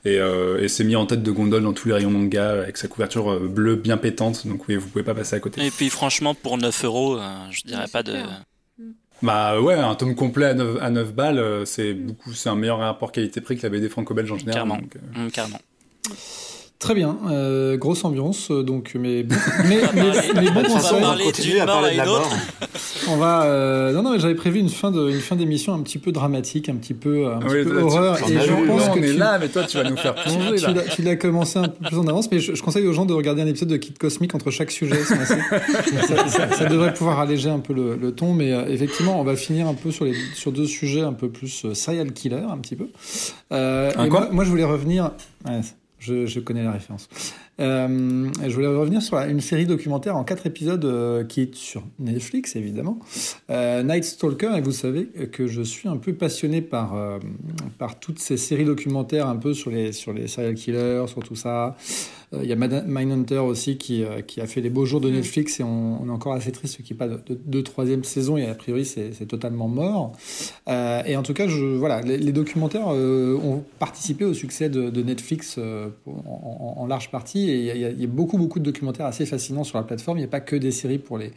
[0.05, 2.77] Et, euh, et c'est mis en tête de gondole dans tous les rayons manga avec
[2.77, 4.47] sa couverture euh, bleue bien pétante.
[4.47, 5.65] Donc oui, vous pouvez pas passer à côté.
[5.65, 7.19] Et puis franchement, pour 9 euros,
[7.51, 8.17] je dirais pas de...
[9.21, 12.79] Bah ouais, un tome complet à 9, à 9 balles, c'est beaucoup, c'est un meilleur
[12.79, 14.69] rapport qualité-prix que la BD franco-belge en général.
[14.69, 14.81] Carrément.
[15.17, 15.59] Mmh, carrément.
[16.79, 19.27] Très bien, euh, grosse ambiance, euh, donc mais
[19.69, 20.99] mais, mais, mais bon conseil.
[20.99, 22.31] On va à parler de la mort.
[23.09, 25.99] On va euh, non non, j'avais prévu une fin de une fin d'émission un petit
[25.99, 28.19] peu dramatique, un petit peu un petit peu horreur.
[28.31, 30.73] et je pense que on est là, mais toi tu vas nous faire plonger tu,
[30.73, 30.83] là.
[30.83, 33.43] Tu l'as commencé un peu plus en avance, mais je, conseille aux gens de regarder
[33.43, 35.03] un épisode de Kid Cosmic entre chaque sujet.
[35.05, 39.35] ça, ça, ça, devrait pouvoir alléger un peu le, le ton, mais effectivement, on va
[39.35, 42.77] finir un peu sur les sur deux sujets un peu plus serial killer, un petit
[42.77, 42.87] peu.
[43.51, 45.11] Euh, et moi, moi, je voulais revenir.
[45.45, 45.61] Ouais,
[45.99, 47.09] je, connais la référence.
[47.61, 51.83] Euh, je voulais revenir sur une série documentaire en quatre épisodes euh, qui est sur
[51.99, 53.01] Netflix, évidemment.
[53.51, 56.95] Euh, Night Stalker, et vous savez que je suis un peu passionné par,
[57.79, 61.37] par toutes ces séries documentaires un peu sur les, sur les serial killers, sur tout
[61.37, 61.77] ça.
[62.35, 65.09] Euh, il y a Mindhunter aussi qui, euh, qui a fait les beaux jours de
[65.09, 65.15] mm.
[65.15, 68.05] Netflix et on, on est encore assez triste qu'il n'y ait pas de, de, troisième
[68.05, 70.13] saison et a priori c'est totalement mort.
[70.69, 74.91] Euh, et en tout cas, je, voilà, les, les documentaires ont participé au succès de,
[74.91, 78.59] de Netflix en, en, large partie et il y, a, il y, a, beaucoup beaucoup
[78.59, 80.19] de documentaires assez fascinants sur la plateforme.
[80.19, 81.33] Il n'y a pas que des séries pour les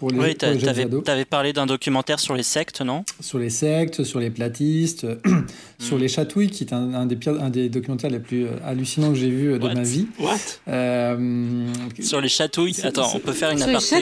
[0.00, 3.04] oui, tu avais, parlé d'un documentaire sur les sectes, non?
[3.20, 5.06] Sur les sectes, sur les platistes,
[5.78, 6.00] sur hmm.
[6.00, 9.30] les chatouilles, qui est un, des, un des documentaires les plus euh, hallucinants que j'ai
[9.30, 10.08] vu euh, de ma vie.
[10.18, 10.36] What?
[10.68, 11.66] Euh,
[12.00, 12.76] Sur les chatouilles?
[12.82, 13.96] Attends, on peut faire une aparté.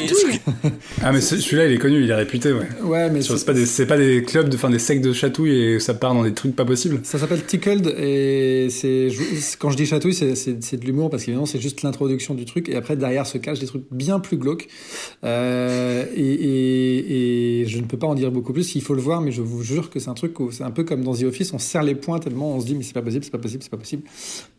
[1.03, 2.69] ah, mais celui-là, il est connu, il est réputé, ouais.
[2.83, 5.81] Ouais, mais c'est pas, des, pas des clubs, de, fin, des sectes de chatouilles et
[5.81, 7.01] ça part dans des trucs pas possibles.
[7.05, 9.09] Ça s'appelle Tickled et c'est
[9.59, 12.77] quand je dis chatouille, c'est de l'humour parce qu'évidemment, c'est juste l'introduction du truc et
[12.77, 14.69] après, derrière se cachent des trucs bien plus glauques.
[15.25, 18.75] Euh, euh, et, je ne peux pas en dire beaucoup plus.
[18.75, 20.71] Il faut le voir, mais je vous jure que c'est un truc où c'est un
[20.71, 22.93] peu comme dans The Office, on serre les poings tellement on se dit mais c'est
[22.93, 24.03] pas possible, c'est pas possible, c'est pas possible.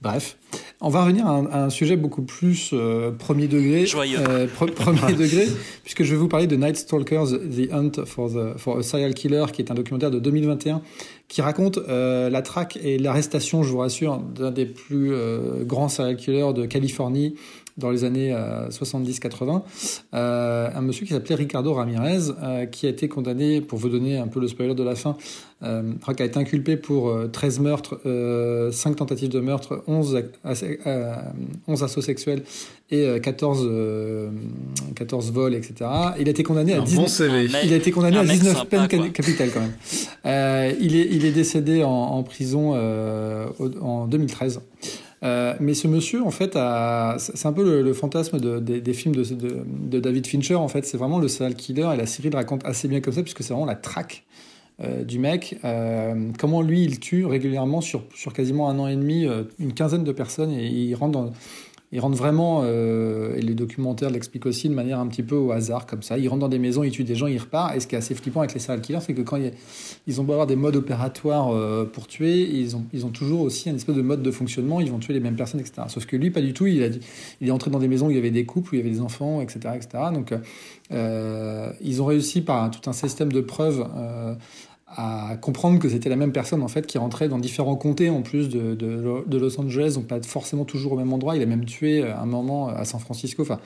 [0.02, 0.38] Bref,
[0.82, 3.86] on va revenir à un, sujet beaucoup plus euh, premier degré.
[3.86, 4.18] Joyeux.
[4.20, 5.48] Euh, premier degré,
[5.84, 9.14] puisque je vais vous parler de Night Stalkers, The Hunt for, the, for a Serial
[9.14, 10.82] Killer, qui est un documentaire de 2021
[11.30, 15.12] qui raconte la traque et l'arrestation, je vous rassure, d'un des plus
[15.64, 17.34] grands serial killers de Californie
[17.78, 18.36] dans les années
[18.70, 19.60] 70-80, euh,
[20.14, 24.18] euh, un monsieur qui s'appelait Ricardo Ramirez, euh, qui a été condamné, pour vous donner
[24.18, 25.18] un peu le spoiler de la fin,
[25.64, 28.00] euh, qui a été inculpé pour 13 meurtres,
[28.72, 30.24] 5 tentatives de meurtre, 11,
[31.68, 32.44] 11 assauts sexuels
[32.92, 33.70] et 14,
[34.96, 35.90] 14 vols, etc.
[36.20, 39.62] Il a été condamné à 19, il a été condamné à 19 peines capitales quand
[39.62, 40.76] même.
[40.80, 42.74] il, est, il est décédé en, en prison
[43.82, 44.62] en 2013.
[45.24, 46.54] Euh, mais ce monsieur, en fait,
[47.18, 50.56] c'est un peu le, fantasme des films de, David Fincher.
[50.56, 53.14] En fait, c'est vraiment le serial killer et la série le raconte assez bien comme
[53.14, 54.24] ça, puisque c'est vraiment la traque
[54.84, 55.58] euh, du mec.
[55.64, 59.28] Euh, comment lui, il tue régulièrement sur, sur quasiment un an et demi
[59.60, 61.32] une quinzaine de personnes et il rentre dans
[61.94, 65.86] il rentre vraiment, et les documentaires l'expliquent aussi de manière un petit peu au hasard,
[65.86, 66.18] comme ça.
[66.18, 67.76] Il rentre dans des maisons, il tue des gens, il repart.
[67.76, 69.38] Et ce qui est assez flippant avec les serial killers, c'est que quand
[70.08, 71.54] ils ont beau avoir des modes opératoires
[71.92, 74.98] pour tuer, ils ont, ils toujours aussi un espèce de mode de fonctionnement, ils vont
[74.98, 75.84] tuer les mêmes personnes, etc.
[75.88, 78.20] Sauf que lui, pas du tout, il, est entré dans des maisons où il y
[78.20, 79.60] avait des couples, où il y avait des enfants, etc.
[79.76, 80.06] etc.
[80.14, 80.34] Donc,
[80.92, 83.86] ils ont réussi par tout un système de preuves
[84.96, 88.22] à comprendre que c'était la même personne en fait qui rentrait dans différents comtés en
[88.22, 91.36] plus de, de, Los Angeles, donc pas forcément toujours au même endroit.
[91.36, 93.42] Il a même tué un moment à San Francisco.
[93.42, 93.60] Enfin,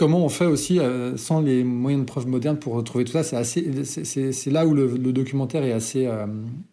[0.00, 3.22] comment on fait aussi euh, sans les moyens de preuve modernes pour retrouver tout ça?
[3.22, 6.24] C'est assez, c'est là où le, documentaire est assez euh,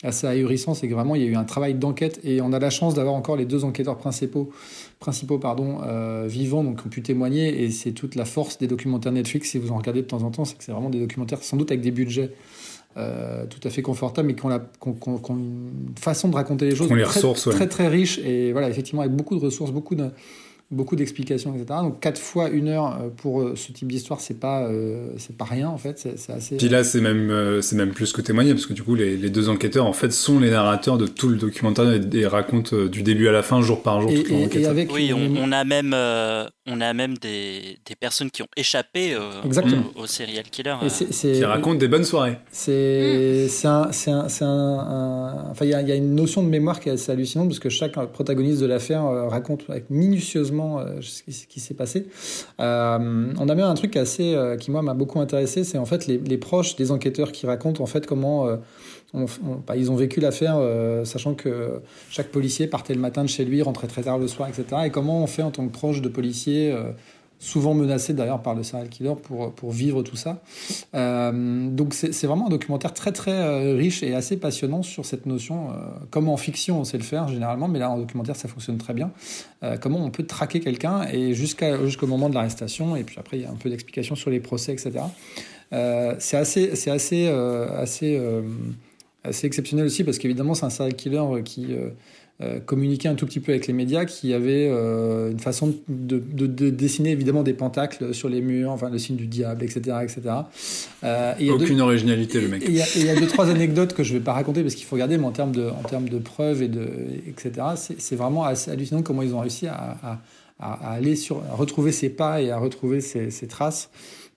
[0.01, 2.59] assez ahurissant, c'est que vraiment il y a eu un travail d'enquête et on a
[2.59, 4.49] la chance d'avoir encore les deux enquêteurs principaux
[4.99, 8.68] principaux pardon euh, vivants donc qui ont pu témoigner et c'est toute la force des
[8.68, 11.01] documentaires Netflix si vous en regardez de temps en temps, c'est que c'est vraiment des
[11.01, 12.31] documentaires sans doute avec des budgets
[12.98, 14.61] euh, tout à fait confortable, mais qui ont, la,
[15.30, 18.19] une façon de raconter les choses très, très, très riche.
[18.19, 20.10] Et voilà, effectivement avec beaucoup de ressources, beaucoup de,
[20.69, 21.80] beaucoup d'explications, etc.
[21.81, 25.38] Donc quatre fois une heure euh, pour euh, ce type d'histoire, c'est pas euh, c'est
[25.38, 25.98] pas rien en fait.
[25.98, 26.57] C'est assez.
[26.57, 29.30] Puis là, c'est même c'est même plus que témoigner parce que du coup, les, les,
[29.30, 33.27] deux enquêteurs en fait sont les narrateurs de tout le documentaire et, racontent du début
[33.27, 34.11] à la fin, jour par jour.
[34.11, 35.94] Et, toute avec oui, on, a même
[36.65, 40.76] on a même des, des personnes qui ont échappé au, au, serial killer.
[40.89, 42.38] qui racontent des bonnes soirées.
[42.52, 46.49] C'est c'est un c'est un, un, enfin il y a, y a, une notion de
[46.49, 51.01] mémoire qui est assez hallucinante parce que chaque protagoniste de l'affaire raconte avec minutieusement euh,
[51.01, 52.07] ce qui, s'est passé.
[52.59, 55.85] Euh, on a même un truc assez, euh, qui moi m'a beaucoup intéressé, c'est en
[55.85, 58.47] fait les, proches des enquêteurs qui racontent en fait comment
[59.13, 60.59] bah, ils ont vécu l'affaire,
[61.03, 64.49] sachant que chaque policier partait le matin de chez lui, rentrait très tard le soir,
[64.49, 64.84] etc.
[64.85, 66.75] Et comment on fait en tant que proche de policier
[67.39, 70.41] souvent menacé d'ailleurs par le serial killer pour, pour vivre tout ça.
[70.95, 75.26] Euh, donc c'est vraiment un documentaire très très euh, riche et assez passionnant sur cette
[75.26, 75.73] notion, euh,
[76.09, 78.93] comme en fiction on sait le faire généralement, mais là en documentaire ça fonctionne très
[78.93, 79.11] bien,
[79.81, 83.45] comment on peut traquer quelqu'un et jusqu'au moment de l'arrestation, et puis après il y
[83.45, 84.91] a un peu d'explication sur les procès, etc.
[86.19, 88.22] c'est assez, c'est assez, assez,
[89.23, 91.76] assez exceptionnel aussi parce qu'évidemment c'est un serial killer qui
[92.39, 96.19] euh, communiquer un tout petit peu avec les médias, qui avait euh, une façon de,
[96.69, 99.97] dessiner évidemment des pentacles sur les murs, enfin le signe du diable, etc.
[100.03, 100.22] etc.
[101.03, 102.64] Euh, Aucune originalité le mec.
[102.68, 104.95] Il y, a deux, trois anecdotes que je ne vais pas raconter parce qu'il faut
[104.95, 106.88] regarder, mais en termes de, en termes de preuves, et de,
[107.27, 107.53] etc.,
[107.97, 110.19] c'est vraiment assez hallucinant comment ils ont réussi à,
[110.59, 113.89] aller sur, à retrouver ses pas et à retrouver ses, traces.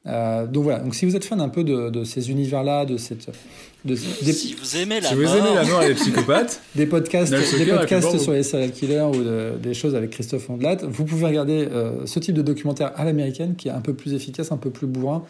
[0.06, 3.30] donc voilà, donc si vous êtes fan un peu de, de ces univers-là, de cette,
[3.94, 5.82] si vous aimez la si vous aimez la mort.
[5.82, 10.10] et les psychopathes, des podcasts, des podcasts sur les serial killers ou des choses avec
[10.10, 13.80] Christophe Ondelat, vous pouvez regarder euh, ce type de documentaire à l'américaine qui est un
[13.80, 15.24] peu plus efficace, un peu plus bourrin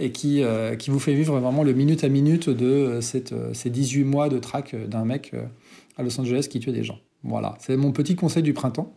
[0.00, 3.34] et qui, euh, qui vous fait vivre vraiment le minute à minute de euh, cette,
[3.52, 5.32] ces 18 mois de traque d'un mec
[5.96, 6.98] à Los Angeles qui tue des gens.
[7.22, 8.94] Voilà, c'est mon petit conseil du printemps.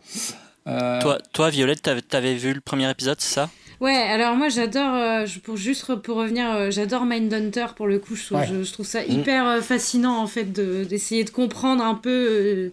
[0.66, 3.50] Toi, toi, Violette, t'avais vu le premier épisode, c'est ça?
[3.80, 8.14] Ouais, alors moi j'adore, euh, pour juste pour revenir, euh, j'adore Mindhunter pour le coup,
[8.14, 9.10] je trouve, je, trouve ça mm.
[9.10, 12.70] hyper euh, fascinant en fait d'essayer de, comprendre un peu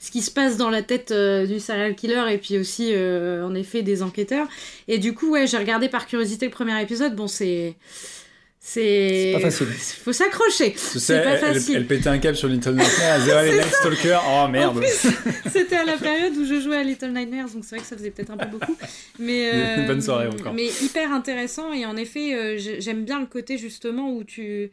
[0.00, 3.82] ce qui se passe dans la tête du serial killer et puis aussi en effet
[3.82, 4.48] des enquêteurs.
[4.88, 7.76] Et du coup, ouais, j'ai regardé par curiosité le premier épisode, bon c'est
[8.70, 9.66] c'est pas facile.
[10.04, 10.74] Faut s'accrocher.
[10.76, 11.76] C'est pas facile.
[11.76, 13.20] Elle, pétait un câble sur Little Nightmares.
[13.24, 14.18] Zero Night Stalker.
[14.28, 14.84] Oh merde.
[15.50, 17.96] C'était à la période où je jouais à Little Nightmares, donc c'est vrai que ça
[17.96, 18.76] faisait peut-être un peu beaucoup.
[19.18, 20.52] Mais euh, bonne soirée encore.
[20.52, 24.70] Mais hyper intéressant et en effet, euh, j'aime bien le côté justement où tu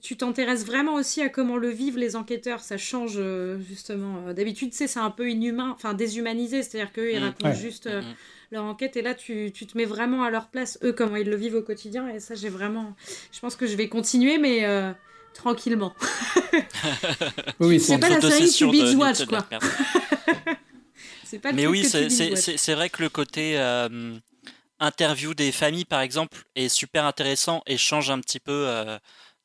[0.00, 2.60] tu t'intéresses vraiment aussi à comment le vivent les enquêteurs.
[2.60, 4.32] Ça change euh, justement.
[4.32, 7.24] D'habitude, c'est un peu inhumain, enfin déshumanisé, c'est-à-dire qu'ils ils mm.
[7.24, 7.86] racontent juste.
[7.86, 8.14] Mm, mm
[8.50, 8.96] leur enquête.
[8.96, 11.56] Et là, tu, tu, te mets vraiment à leur place, eux, comment ils le vivent
[11.56, 12.08] au quotidien.
[12.08, 12.94] Et ça, j'ai vraiment.
[13.32, 14.92] Je pense que je vais continuer, mais euh,
[15.34, 15.94] tranquillement.
[17.60, 19.46] oui, c'est pas la série tu binge watch, quoi.
[21.24, 23.58] c'est pas le Mais oui, c'est vrai que le côté.
[23.58, 24.16] Euh,
[24.80, 28.96] interview des familles, par exemple, est super intéressant et change un petit peu euh,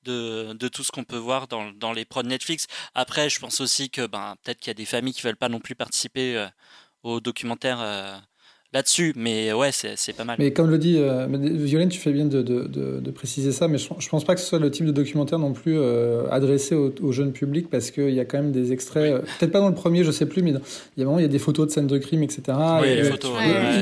[0.03, 2.67] de, de, tout ce qu'on peut voir dans, dans, les prods Netflix.
[2.93, 5.49] Après, je pense aussi que ben, peut-être qu'il y a des familles qui veulent pas
[5.49, 6.49] non plus participer
[7.01, 8.21] au documentaire
[8.73, 9.13] là-dessus.
[9.15, 10.35] Mais ouais, c'est pas mal.
[10.39, 12.67] Mais comme le dit euh, Violaine, tu fais bien de, de,
[12.99, 15.39] de, préciser ça, mais je, je, pense pas que ce soit le type de documentaire
[15.39, 18.71] non plus euh, adressé au, au, jeune public parce qu'il y a quand même des
[18.71, 21.19] extraits, euh, peut-être pas dans le premier, je sais plus, mais il y a vraiment
[21.19, 22.41] il y a des photos de scènes de crime, etc.
[22.81, 23.31] Oui, les photos.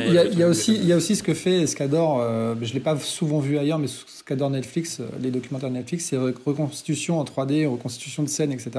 [0.07, 1.75] il, y a, il y a aussi il y a aussi ce que fait ce
[1.75, 2.25] qu'adore,
[2.61, 7.19] je l'ai pas souvent vu ailleurs, mais ce qu'adore Netflix, les documentaires Netflix, c'est reconstitution
[7.19, 8.71] en 3D, reconstitution de scènes, etc.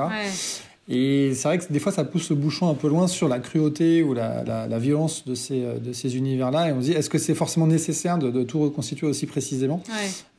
[0.88, 3.38] Et c'est vrai que des fois, ça pousse le bouchon un peu loin sur la
[3.38, 6.70] cruauté ou la, la, violence de ces, de ces univers-là.
[6.70, 9.80] Et on se dit, est-ce que c'est forcément nécessaire de, de, tout reconstituer aussi précisément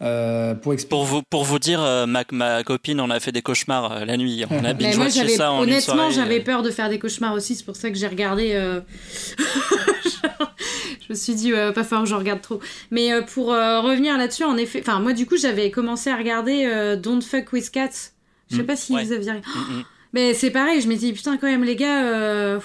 [0.01, 3.41] euh, pour, pour, vous, pour vous dire, euh, ma, ma, copine, on a fait des
[3.41, 4.43] cauchemars euh, la nuit.
[4.49, 7.55] On a moi, ça en Honnêtement, j'avais peur de faire des cauchemars aussi.
[7.55, 8.49] C'est pour ça que j'ai regardé.
[9.37, 12.59] je me suis dit, pas fort que je regarde trop.
[12.91, 17.21] Mais pour revenir là-dessus, en effet, enfin, moi, du coup, j'avais commencé à regarder Don't
[17.21, 18.11] Fuck with Cats.
[18.51, 18.65] Je sais mm.
[18.65, 19.31] pas si vous aviez.
[19.31, 19.83] Mm, mm.
[20.13, 22.59] Mais c'est pareil, je me dis, putain, quand même, les gars, euh,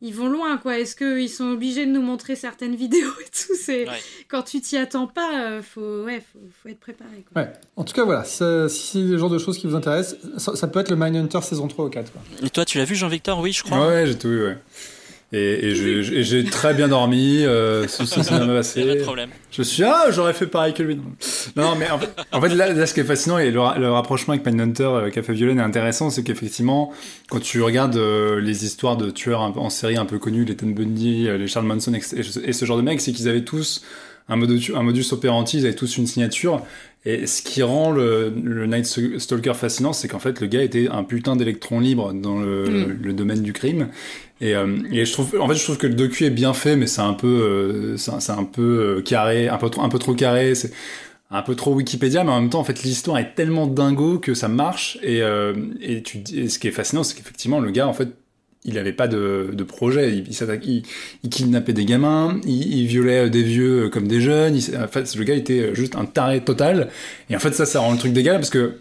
[0.00, 0.78] ils vont loin, quoi.
[0.78, 3.54] Est-ce qu'ils sont obligés de nous montrer certaines vidéos et tout?
[3.54, 3.86] C'est
[4.28, 6.04] Quand tu t'y attends pas, euh, faut...
[6.04, 6.22] Ouais,
[6.62, 7.24] faut, être préparé.
[7.30, 7.42] Quoi.
[7.42, 7.52] Ouais.
[7.76, 8.38] En tout cas, voilà, si,
[8.68, 11.84] c'est le genre de choses qui vous intéressent, ça, peut être le Mindhunter saison 3
[11.84, 12.10] ou 4.
[12.10, 12.22] Quoi.
[12.42, 13.38] Et toi, tu l'as vu, Jean-Victor?
[13.38, 13.86] Oui, je crois.
[13.86, 14.58] Ouais, j'ai tout vu, ouais.
[15.32, 18.84] Et, et j'ai très bien dormi, euh, ça, ça m'a passé.
[18.84, 19.30] Pas de problème.
[19.50, 20.98] Je suis ah j'aurais fait pareil que lui.
[21.56, 24.34] Non mais en fait, en fait là, là, ce qui est fascinant et le, rapprochement
[24.34, 26.92] avec Mindhunter euh, fait Violaine est intéressant, c'est qu'effectivement
[27.28, 30.72] quand tu regardes euh, les histoires de tueurs en série un peu connus, les Ted
[30.72, 33.82] Bundy, euh, les Charles Manson et, ce genre de mecs, c'est qu'ils avaient tous
[34.28, 36.62] un modus, un modus operandi, ils avaient tous une signature.
[37.04, 38.86] Et ce qui rend le, le Night
[39.18, 42.98] Stalker fascinant, c'est qu'en fait le gars était un putain d'électron libre dans le, mm.
[43.02, 43.88] le domaine du crime
[44.42, 46.74] et, euh, et, je trouve, en fait, je trouve que le docu est bien fait,
[46.74, 50.00] mais c'est un peu, euh, c'est un peu euh, carré, un peu trop, un peu
[50.00, 50.56] trop carré.
[50.56, 50.72] C'est
[51.30, 54.34] un peu trop Wikipédia, mais en même temps, en fait, l'histoire est tellement dingo que
[54.34, 54.98] ça marche.
[55.02, 55.22] Et,
[55.80, 58.08] et, tu, ce qui est fascinant, c'est qu'effectivement, le gars, en fait,
[58.64, 60.12] il avait pas de, de projet.
[60.12, 64.56] Il, kidnappait des gamins, il, violait des vieux comme des jeunes.
[64.56, 66.88] en fait, le gars était juste un taré total.
[67.30, 68.74] Et en fait, ça, ça rend le truc d'égal parce que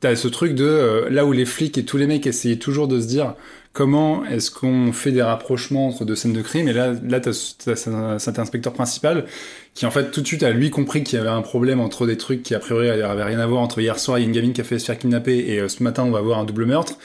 [0.00, 3.00] t'as ce truc de là où les flics et tous les mecs essayaient toujours de
[3.00, 3.34] se dire
[3.78, 7.28] comment est-ce qu'on fait des rapprochements entre deux scènes de crime Et là, là tu
[7.28, 9.26] as, cet inspecteur principal
[9.74, 12.04] qui, en fait, tout de suite a lui compris qu'il y avait un problème entre
[12.04, 13.62] des trucs qui, a priori, n'avaient rien à voir.
[13.62, 15.60] Entre hier soir, il y a une gamine qui a fait se faire kidnapper et
[15.60, 16.98] euh, ce matin, on va voir un double meurtre.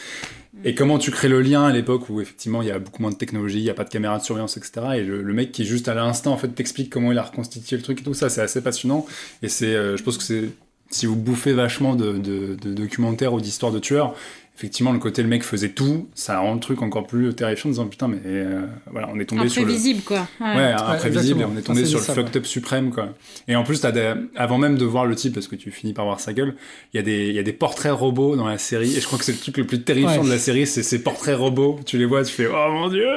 [0.66, 3.12] Et comment tu crées le lien à l'époque où effectivement il y a beaucoup moins
[3.12, 4.72] de technologie, il n'y a pas de caméra de surveillance, etc.
[4.96, 7.84] Et le, mec qui juste à l'instant en fait t'explique comment il a reconstitué le
[7.84, 9.06] truc et tout ça, c'est assez passionnant.
[9.42, 10.50] Et c'est, euh, je pense que c'est
[10.94, 14.16] si vous bouffez vachement de, documentaires ou d'histoires de tueurs,
[14.56, 17.72] effectivement, le côté le mec faisait tout, ça rend le truc encore plus terrifiant en
[17.72, 20.02] disant putain, mais euh, voilà, on est tombé sur le.
[20.06, 20.28] quoi.
[20.40, 23.10] Ouais, ouais imprévisible, on est tombé sur le fucked up suprême, quoi.
[23.48, 24.14] Et en plus, as des...
[24.36, 26.56] avant même de voir le type, parce que tu finis par voir sa gueule,
[26.94, 27.32] il y, a des...
[27.32, 29.58] y a des portraits robots dans la série, et je crois que c'est le truc
[29.58, 31.80] le plus terrifiant de la série, c'est ces portraits robots.
[31.86, 33.08] Tu les vois, tu fais oh mon dieu!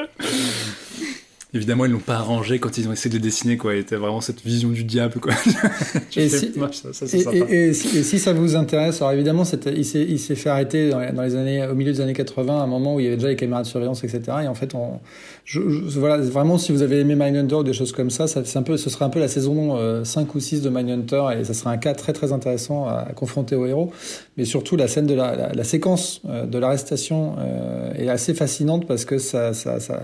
[1.57, 3.74] Évidemment, ils l'ont pas arrangé quand ils ont essayé de le dessiner, quoi.
[3.74, 5.33] Il était vraiment cette vision du diable, quoi.
[6.16, 6.53] et, si,
[7.51, 11.74] et, si, ça vous intéresse, alors évidemment, il s'est fait arrêter dans les, années, au
[11.74, 13.66] milieu des années 80, à un moment où il y avait déjà les caméras de
[13.66, 14.20] surveillance, etc.
[14.45, 15.01] Et en fait, on,
[15.47, 18.62] je, voilà, vraiment, si vous avez aimé Mindhunter ou des choses comme ça, ça un
[18.62, 21.55] peu, ce serait un peu la saison 5 euh, ou 6 de Mindhunter et ça
[21.55, 23.93] serait un cas très très intéressant à, confronter au héros.
[24.37, 28.87] Mais surtout, la scène de la, la, séquence euh, de l'arrestation euh, est assez fascinante
[28.89, 30.03] parce que ça, ça, ça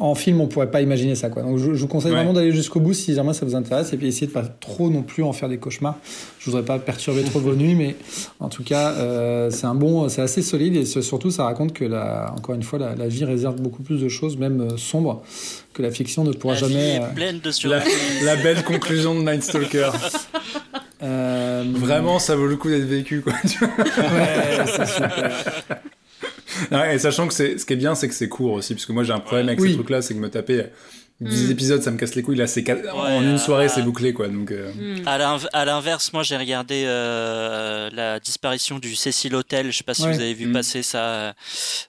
[0.00, 1.42] en film, on pourrait pas imaginer ça, quoi.
[1.42, 4.08] Donc, je, vous conseille vraiment d'aller jusqu'au bout si jamais ça vous intéresse, et puis
[4.08, 5.96] essayer de pas trop non plus en faire des cauchemars.
[6.40, 7.94] Je voudrais pas perturber trop vos nuits, mais
[8.40, 11.84] en tout cas, euh, c'est un bon, c'est assez solide, et surtout, ça raconte que
[11.84, 15.22] la, encore une fois, la, vie réserve beaucoup plus de choses, même euh, sombres,
[15.72, 17.00] que la fiction ne pourra jamais.
[17.00, 17.82] Euh, pleine de la,
[18.24, 19.90] la, belle conclusion de Night Stalker.
[21.00, 23.34] Vraiment, ça vaut le coup d'être vécu, quoi.
[23.34, 25.30] ouais, c'est super
[26.92, 29.04] et sachant que ce qui est bien, c'est que c'est court aussi, parce que moi
[29.04, 30.64] j'ai un problème avec ces trucs-là, c'est que me taper
[31.20, 31.50] 10 mm.
[31.52, 32.36] épisodes, ça me casse les couilles.
[32.36, 34.26] Là, c'est en une soirée, c'est bouclé, quoi.
[34.26, 34.72] Donc, euh.
[34.74, 35.06] mm.
[35.06, 39.70] à l'inverse, moi, j'ai regardé euh, la disparition du Cecil Hotel.
[39.70, 40.52] Je sais pas si vous avez vu mm.
[40.52, 41.34] passer ça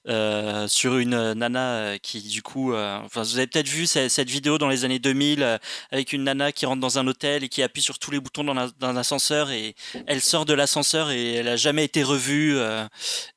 [0.08, 4.70] euh, sur une nana qui, du coup, enfin, vous avez peut-être vu cette, vidéo dans
[4.70, 5.60] les années 2000
[5.92, 8.44] avec une nana qui rentre dans un hôtel et qui appuie sur tous les boutons
[8.44, 9.76] dans l'ascenseur et
[10.08, 12.58] elle sort de l'ascenseur et elle a jamais été revue.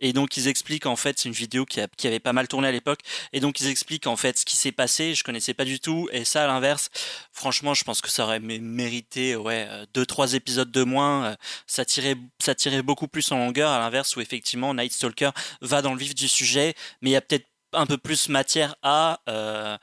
[0.01, 2.69] et donc, ils expliquent en fait, c'est une vidéo qui, qui avait pas mal tourné
[2.69, 3.01] à l'époque.
[3.33, 5.15] Et donc, ils expliquent en fait ce qui s'est passé.
[5.15, 6.09] Je connaissais pas du tout.
[6.13, 6.91] Et ça, à l'inverse,
[7.33, 11.25] franchement, je pense que ça aurait mérité ouais, euh, deux, trois épisodes de moins.
[11.25, 11.37] Euh,
[11.67, 15.31] ça tirait, ça tirait beaucoup plus en longueur, à l'inverse, où effectivement, Night Stalker
[15.61, 18.77] va dans le vif du sujet, mais il y a peut-être un peu plus matière
[18.83, 19.21] à.
[19.29, 19.77] Euh,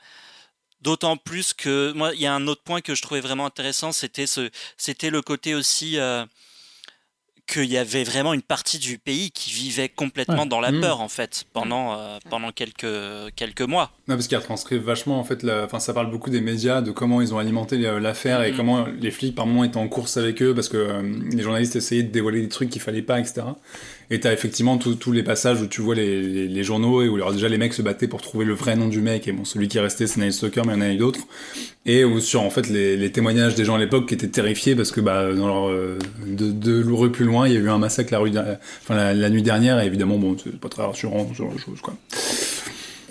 [0.82, 3.92] d'autant plus que moi, il y a un autre point que je trouvais vraiment intéressant,
[3.92, 5.98] c'était ce, c'était le côté aussi
[7.46, 10.80] qu'il y avait vraiment une partie du pays qui vivait complètement dans la mmh.
[10.80, 12.86] peur en fait pendant euh, pendant quelques
[13.36, 13.92] quelques mois.
[14.08, 17.20] Non, parce qu'il retranscrit vachement en fait, enfin ça parle beaucoup des médias, de comment
[17.20, 18.56] ils ont alimenté l'affaire et mmh.
[18.56, 21.76] comment les flics par moments étaient en course avec eux parce que euh, les journalistes
[21.76, 23.42] essayaient de dévoiler des trucs qu'il fallait pas, etc.
[24.10, 27.48] Et t'as effectivement tous les passages où tu vois les, journaux et où alors, déjà
[27.48, 29.26] les mecs se battaient pour trouver le vrai nom du mec.
[29.26, 30.96] Et bon, celui qui est resté, c'est Night Stalker, mais il y en a eu
[30.96, 31.20] d'autres.
[31.86, 34.90] Et où sur en fait les, témoignages des gens à l'époque qui étaient terrifiés parce
[34.90, 38.14] que bah dans leur euh, de, de plus loin, il y a eu un massacre
[38.82, 39.80] enfin la, nuit dernière.
[39.80, 41.94] Et évidemment, bon, c'est pas très rassurant ce genre de choses, quoi.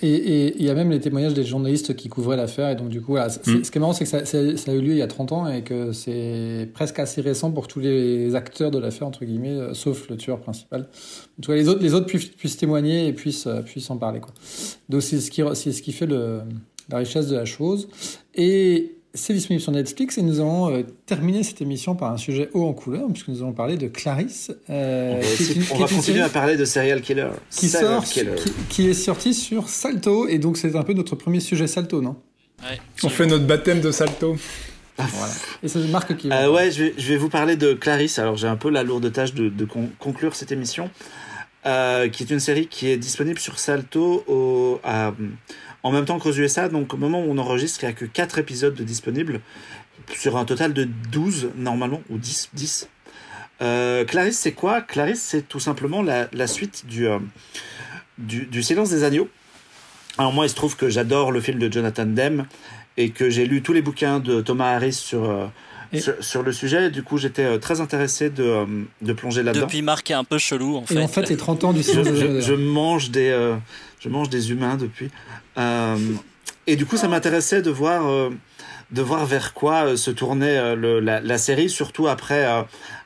[0.08, 2.70] Et il y a même les témoignages des journalistes qui couvraient l'affaire.
[2.70, 3.64] Et donc, du coup, voilà, mm.
[3.64, 5.32] ce qui est marrant, c'est que ça, ça, a eu lieu il y a 30
[5.32, 9.50] ans et que c'est presque assez récent pour tous les acteurs de l'affaire, entre guillemets,
[9.50, 10.88] euh, sauf le tueur principal.
[11.40, 13.98] En tout cas, les autres, les autres puissent, puissent témoigner et puissent, euh, puissent en
[13.98, 14.20] parler.
[14.20, 14.34] Quoi.
[14.90, 16.42] Donc, c'est ce qui, c'est ce qui fait le,
[16.90, 17.88] la richesse de la chose.
[18.34, 22.50] Et c'est disponible sur Netflix et nous allons euh, terminer cette émission par un sujet
[22.54, 24.52] haut en couleur puisque nous allons parler de Clarisse.
[24.70, 25.22] Euh,
[25.72, 27.30] on va, continuer à parler de serial killer.
[27.50, 28.04] Qui sort,
[28.70, 32.16] Qui, est sorti sur Salto et donc c'est un peu notre premier sujet Salto, non?
[33.04, 34.38] On fait notre baptême de Salto.
[34.98, 35.06] Ah.
[35.12, 35.34] voilà.
[35.62, 36.32] Et c'est Marc qui.
[36.32, 38.18] Euh, ouais, je vais, je vais, vous parler de Clarisse.
[38.20, 39.68] Alors j'ai un peu la lourde tâche de, de
[40.00, 40.90] conclure cette émission,
[41.66, 45.14] euh, qui est une série qui est disponible sur Salto au, à
[45.86, 46.68] en même temps qu'aux USA.
[46.68, 49.40] Donc au moment où on enregistre, il n'y a que 4 épisodes de disponibles
[50.14, 52.50] sur un total de 12 normalement, ou 10.
[52.54, 52.90] 10.
[53.62, 54.82] Euh, Clarisse, c'est quoi?
[54.82, 57.20] Clarisse, c'est tout simplement la, la suite du, euh,
[58.18, 59.30] du, du, Silence des Agneaux.
[60.18, 62.48] Alors moi, il se trouve que j'adore le film de Jonathan Demme
[62.98, 65.46] et que j'ai lu tous les bouquins de Thomas Harris sur, euh,
[66.20, 66.90] sur, le sujet.
[66.90, 68.66] Du coup, j'étais très intéressé de,
[69.04, 69.68] de plonger là-dedans.
[69.68, 70.96] Depuis Marc est un peu chelou, en fait.
[70.96, 72.42] Et en fait, les 30 ans du Silence des Agneaux.
[72.42, 73.56] Je, mange des,
[74.06, 75.10] je mange des humains depuis.
[75.58, 75.98] Euh,
[76.68, 78.30] et du coup, ça m'intéressait de voir, euh,
[78.92, 82.46] de voir vers quoi euh, se tournait la, série, surtout après,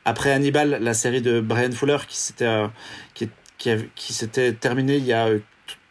[0.05, 2.65] après Hannibal, la série de Brian Fuller qui s'était
[3.13, 3.29] qui,
[3.95, 5.29] qui, s'était terminée il y a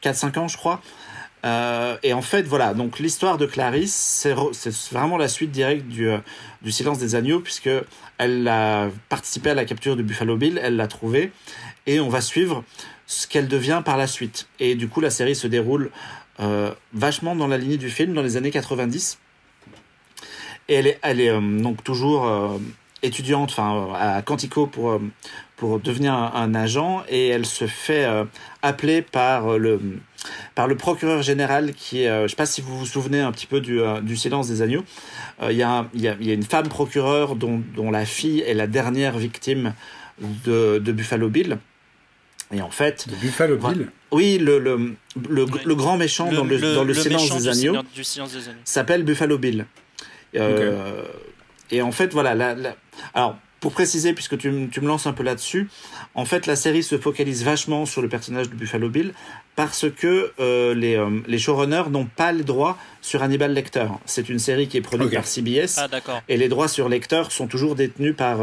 [0.03, 0.81] 4-5 ans, je crois.
[2.03, 4.35] Et en fait, voilà, donc l'histoire de Clarisse, c'est
[4.93, 6.09] vraiment la suite directe du,
[6.63, 7.71] du Silence des Agneaux, puisque
[8.19, 11.33] elle a participé à la capture de Buffalo Bill, elle l'a trouvé,
[11.87, 12.65] et on va suivre
[13.09, 14.47] ce qu'elle devient par la suite.
[14.61, 15.91] Et du coup, la série se déroule
[16.41, 19.19] euh, vachement dans la lignée du film, dans les années 90.
[20.69, 22.59] Et elle est, elle est euh, donc toujours euh,
[23.03, 25.01] étudiante enfin, à Quantico pour,
[25.57, 28.07] pour devenir un, agent et elle se fait
[28.61, 29.81] appeler par le,
[30.55, 33.31] par le procureur général qui est, je ne sais pas si vous vous souvenez un
[33.31, 34.85] petit peu du, du silence des agneaux,
[35.49, 38.55] il y, a, y, a, y, a, une femme procureur dont, dont, la fille est
[38.55, 39.75] la dernière victime
[40.21, 41.59] de, de Buffalo Bill.
[42.53, 43.09] Et en fait.
[43.09, 44.97] De Buffalo Bill Oui, le, le,
[45.29, 47.83] le, grand méchant dans le, dans le silence, des agneaux
[48.65, 49.66] s'appelle Buffalo Bill.
[50.37, 51.03] Euh,
[51.70, 52.35] et en fait, voilà.
[52.35, 52.57] La,
[53.15, 55.69] Alors, pour préciser, puisque tu, tu me lances un peu là-dessus,
[56.15, 59.12] en fait, la série se focalise vachement sur le personnage de Buffalo Bill
[59.57, 63.89] parce que euh, les, euh, les showrunners n'ont pas les droits sur Hannibal Lecter.
[64.07, 65.79] C'est une série qui est produite par CBS.
[65.79, 65.89] Ah,
[66.29, 68.39] et les droits sur Lecter sont toujours détenus par,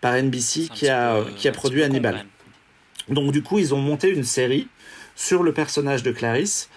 [0.00, 2.24] par NBC qui a, qui a produit Hannibal.
[3.10, 4.68] Donc du coup, ils ont monté une série
[5.16, 6.68] sur le personnage de Clarisse,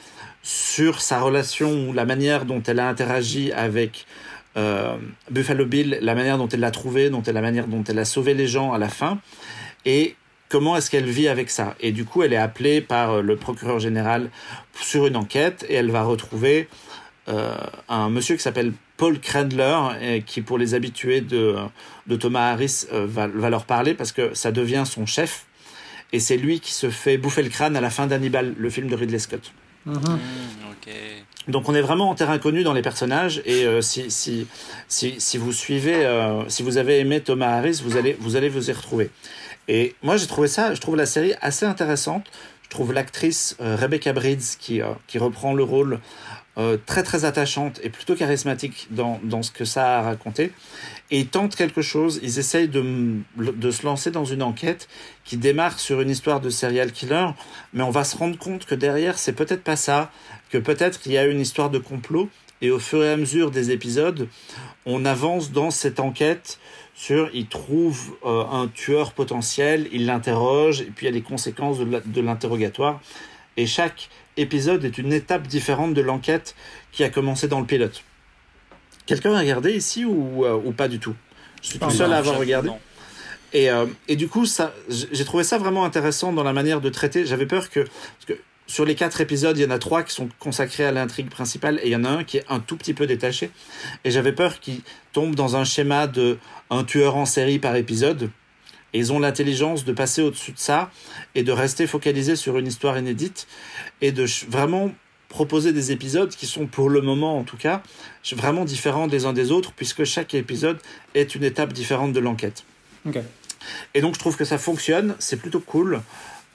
[0.44, 4.08] sur sa relation, la manière dont elle a interagi avec
[4.58, 4.98] euh,
[5.30, 8.48] Buffalo Bill, la manière dont elle l'a trouvé, la manière dont elle a sauvé les
[8.48, 9.20] gens à la fin,
[9.86, 10.16] et
[10.50, 11.76] comment est-ce qu'elle vit avec ça.
[11.80, 14.30] Et du coup, elle est appelée par euh, le procureur général
[14.82, 16.68] sur une enquête, et elle va retrouver
[17.30, 17.56] euh,
[17.88, 21.56] un monsieur qui s'appelle Paul Krendler, et qui pour les habitués de,
[22.20, 25.46] Thomas Harris va leur parler parce que ça devient son chef
[26.14, 28.88] et c'est lui qui se fait bouffer le crâne à la fin d'Hannibal, le film
[28.88, 29.54] de Ridley Scott.
[29.86, 29.96] Mhm.
[29.96, 34.46] Hmm, Donc on est vraiment en terrain connu dans les personnages et euh, si, si,
[34.88, 38.50] si, si, vous suivez, euh, si vous avez aimé Thomas Harris, vous allez, vous allez
[38.50, 39.10] vous y retrouver.
[39.68, 42.26] Et moi j'ai trouvé ça, je trouve la série assez intéressante.
[42.64, 46.00] Je trouve l'actrice euh, Rebecca Bridges qui, qui reprend le rôle
[46.86, 50.52] très très attachante et plutôt charismatique dans, dans ce que ça a raconté.
[51.10, 54.88] Et ils tentent quelque chose, ils essayent de, de, se lancer dans une enquête
[55.26, 57.28] qui démarre sur une histoire de serial killer,
[57.74, 60.12] mais on va se rendre compte que derrière, c'est peut-être pas ça,
[60.50, 62.30] que peut-être qu'il y a une histoire de complot,
[62.62, 64.28] et au fur et à mesure des épisodes,
[64.86, 66.60] on avance dans cette enquête
[66.94, 71.24] sur, il trouve euh, un tueur potentiel, il l'interroge, et puis il y a les
[71.24, 73.02] conséquences de l'interrogatoire,
[73.58, 76.56] et chaque épisode est une étape différente de l'enquête
[76.92, 78.04] qui a commencé dans le pilote.
[79.06, 81.16] Quelqu'un a regardé ici ou, euh, ou pas du tout?
[81.62, 82.70] Je suis tout seul à avoir regardé.
[83.54, 86.90] Et, euh, et, du coup, ça, j'ai trouvé ça vraiment intéressant dans la manière de
[86.90, 87.26] traiter.
[87.26, 88.34] J'avais peur que, parce que
[88.68, 91.80] sur les quatre épisodes, il y en a trois qui sont consacrés à l'intrigue principale
[91.84, 93.52] et il y en a un qui est un tout petit peu détaché.
[94.06, 94.80] Et j'avais peur qu'il
[95.12, 96.38] tombe dans un schéma de
[96.70, 98.30] un tueur en série par épisode.
[98.94, 100.92] Et ils ont l'intelligence de passer au-dessus de ça
[101.36, 103.48] et de rester focalisé sur une histoire inédite
[104.02, 104.92] et de vraiment
[105.32, 107.82] proposer des épisodes qui sont pour le moment en tout cas
[108.34, 110.78] vraiment différents des uns des autres puisque chaque épisode
[111.16, 112.66] est une étape différente de l'enquête.
[113.94, 116.02] Et donc je trouve que ça fonctionne, c'est plutôt cool.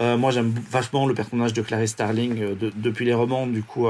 [0.03, 3.87] Euh, moi j'aime vachement le personnage de Clarice Starling euh, depuis les romans, du coup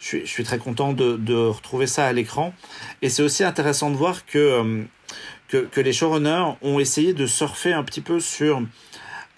[0.00, 2.52] je, suis, très content de, retrouver ça à l'écran.
[3.02, 4.84] Et c'est aussi intéressant de voir que,
[5.48, 8.62] que, les showrunners ont essayé de surfer un petit peu sur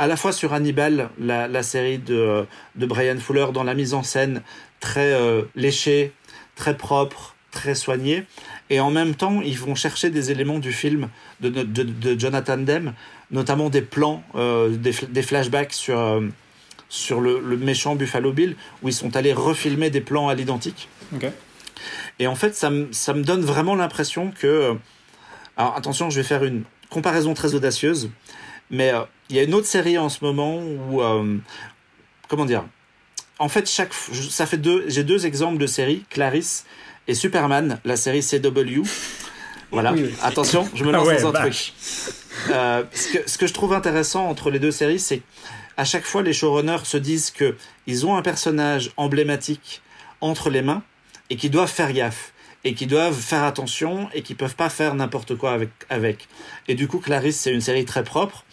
[0.00, 4.04] à la fois sur Hannibal, la, série de, de, Brian Fuller, dans la mise en
[4.04, 4.42] scène
[4.78, 5.12] très
[5.56, 6.12] léchée,
[6.54, 8.24] très propre, très soignée,
[8.70, 11.08] et en même temps, ils vont chercher des éléments du film
[11.40, 12.94] de, de, Jonathan Demme,
[13.30, 16.28] notamment des plans, euh, des, flashbacks sur, euh,
[16.88, 20.88] sur le, méchant Buffalo Bill, où ils sont allés refilmer des plans à l'identique.
[22.18, 24.76] Et en fait, ça, ça me donne vraiment l'impression que...
[25.58, 28.10] Euh, alors attention, je vais faire une comparaison très audacieuse,
[28.70, 28.92] mais
[29.28, 31.02] il y a une autre série en ce moment où...
[32.28, 32.64] comment dire?
[33.38, 36.64] En fait, chaque, ça fait deux, j'ai deux exemples de séries, Clarisse
[37.06, 38.82] et Superman, la série CW.
[39.70, 41.74] Voilà, attention, je me lance ah dans un truc.
[42.50, 45.22] Euh, ce, que, ce que je trouve intéressant entre les deux séries, c'est
[45.76, 47.56] à chaque fois les showrunners se disent que
[47.86, 49.82] ils ont un personnage emblématique
[50.20, 50.82] entre les mains
[51.30, 52.32] et qu'ils doivent faire gaffe
[52.64, 55.58] et qui doivent faire attention et qui peuvent pas faire n'importe quoi
[55.88, 56.28] avec.
[56.66, 58.44] Et du coup, Clarisse, c'est une série très propre.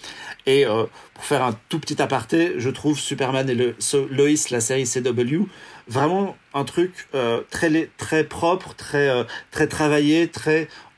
[0.47, 3.75] Et euh, pour faire un tout petit aparté, je trouve Superman et le,
[4.11, 5.47] Lois, la série CW,
[5.87, 10.29] vraiment un truc euh, très très propre, très euh, très travaillé.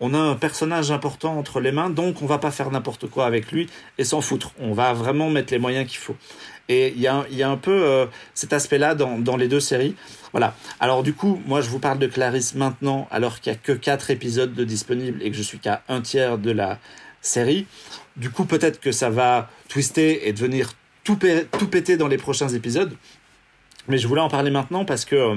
[0.01, 3.25] On a un personnage important entre les mains, donc on va pas faire n'importe quoi
[3.25, 4.51] avec lui et s'en foutre.
[4.59, 6.15] On va vraiment mettre les moyens qu'il faut.
[6.69, 9.95] Et il y a, un peu cet aspect-là dans, les deux séries.
[10.33, 10.55] Voilà.
[10.79, 13.71] Alors du coup, moi je vous parle de Clarisse maintenant, alors qu'il y a que
[13.71, 16.79] quatre épisodes de disponibles et que je suis qu'à un tiers de la
[17.21, 17.67] série.
[18.17, 20.73] Du coup, peut-être que ça va twister et devenir
[21.03, 21.17] tout,
[21.57, 22.93] tout péter dans les prochains épisodes.
[23.87, 25.35] Mais je voulais en parler maintenant parce que euh,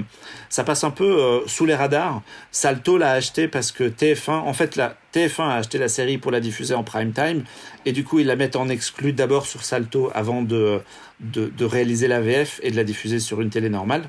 [0.48, 2.22] ça passe un peu euh, sous les radars.
[2.51, 6.32] Salto l'a acheté parce que TF1, en fait, la TF1 a acheté la série pour
[6.32, 7.44] la diffuser en prime time
[7.85, 10.81] et du coup ils la mettent en exclu d'abord sur Salto avant de,
[11.20, 14.09] de, de réaliser la VF et de la diffuser sur une télé normale.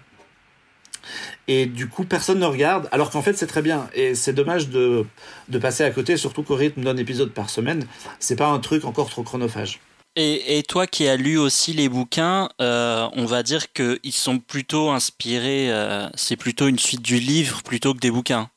[1.48, 3.90] Et du coup, personne ne regarde, alors qu'en fait, c'est très bien.
[3.94, 5.06] Et c'est dommage de,
[5.50, 7.86] de passer à côté, surtout qu'au rythme d'un épisode par semaine,
[8.20, 9.80] c'est pas un truc encore trop chronophage.
[10.18, 14.40] Et, et, toi qui as lu aussi les bouquins, euh, on va dire qu'ils sont
[14.40, 18.50] plutôt inspirés, euh, c'est plutôt une suite du livre plutôt que des bouquins.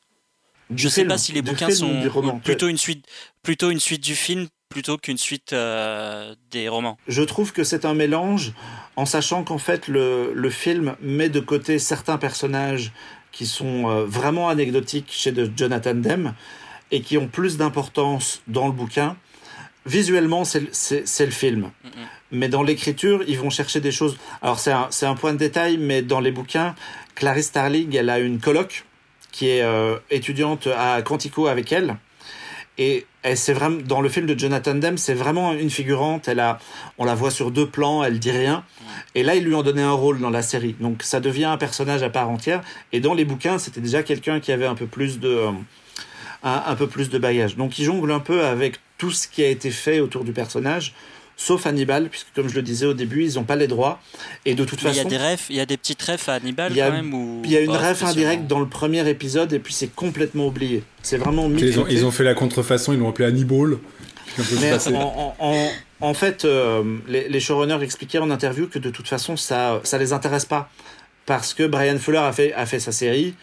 [0.75, 2.01] Je sais pas si les bouquins sont
[2.43, 3.05] plutôt une suite,
[3.41, 6.97] plutôt une suite du film plutôt qu'une suite euh, des romans.
[7.07, 8.51] Je trouve que c'est un mélange,
[8.97, 12.91] en sachant qu'en fait le, le, film met de côté certains personnages
[13.31, 16.33] qui sont vraiment anecdotiques chez de Jonathan Demme
[16.91, 19.15] et qui ont plus d'importance dans le bouquin.
[19.85, 21.71] Visuellement, c'est le film.
[22.31, 24.17] Mais dans l'écriture, ils vont chercher des choses.
[24.41, 26.75] Alors, c'est un, un, point de détail, mais dans les bouquins,
[27.13, 28.85] Clarice Starling, elle a une coloc
[29.31, 31.97] qui est euh, étudiante à Quantico avec elle.
[32.77, 33.05] Et
[33.35, 36.27] c'est vraiment dans le film de Jonathan Demme, c'est vraiment une figurante.
[36.27, 36.59] Elle a,
[36.97, 38.63] on la voit sur deux plans, elle dit rien.
[39.13, 40.75] Et là, ils lui ont donné un rôle dans la série.
[40.79, 42.61] Donc, ça devient un personnage à part entière.
[42.91, 45.51] Et dans les bouquins, c'était déjà quelqu'un qui avait un peu plus de, euh,
[46.43, 47.55] un, peu plus de bagage.
[47.55, 50.93] Donc, il jongle un peu avec tout ce qui a été fait autour du personnage
[51.37, 53.99] sauf Hannibal, puisque comme je le disais au début, ils n'ont pas les droits.
[54.45, 54.93] Et de toute façon.
[54.93, 57.41] Il y a des refs, il y a des petites refs à Hannibal quand même
[57.43, 60.83] Il y a une ref indirecte dans le premier épisode, et puis c'est complètement oublié.
[61.01, 63.77] C'est vraiment ils ont, ils ont, fait la contrefaçon, ils l'ont appelé Hannibal.
[66.01, 70.13] en, fait, euh, les, showrunners expliquaient en interview que de toute façon, ça ça les
[70.13, 70.69] intéresse pas.
[71.25, 73.33] Parce que Brian Fuller a fait, a fait sa série,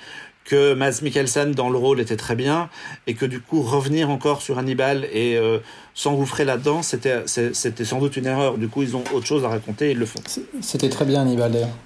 [0.44, 2.68] que Mads Mikkelsen dans le rôle était très bien
[3.06, 5.58] et que du coup revenir encore sur Hannibal et euh,
[5.94, 9.48] s'engouffrer là-dedans c'était c'était sans doute une erreur du coup ils ont autre chose à
[9.48, 10.20] raconter et ils le font
[10.60, 11.76] c'était très bien Hannibal d'ailleurs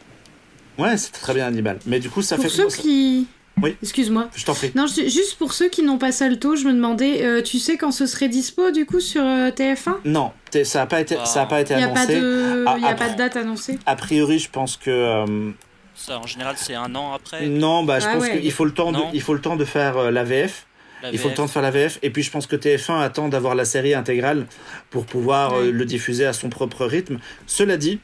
[0.78, 3.26] ouais c'était très bien Hannibal mais du coup ça pour fait ceux qui
[3.62, 3.74] oui.
[3.82, 4.28] Excuse-moi.
[4.36, 4.70] Je t'en prie.
[4.74, 7.90] Non, juste pour ceux qui n'ont pas Salto, je me demandais, euh, tu sais quand
[7.90, 11.46] ce serait dispo du coup sur euh, TF1 Non, ça n'a pas été, ça a
[11.46, 12.12] pas été annoncé.
[12.12, 13.78] Il n'y a, pas de date annoncée?
[13.86, 15.54] A priori, je pense que
[15.96, 17.46] ça, en général, c'est un an après.
[17.46, 19.64] Non, bah, je ah pense qu'il faut le temps de, il faut le temps de
[19.64, 20.66] faire euh, la VF.
[21.10, 21.98] il faut le temps de faire la VF.
[22.02, 24.46] Et puis, je pense que TF1 attend d'avoir la série intégrale
[24.90, 27.18] pour pouvoir euh, le diffuser à son propre rythme.
[27.46, 27.98] Cela dit,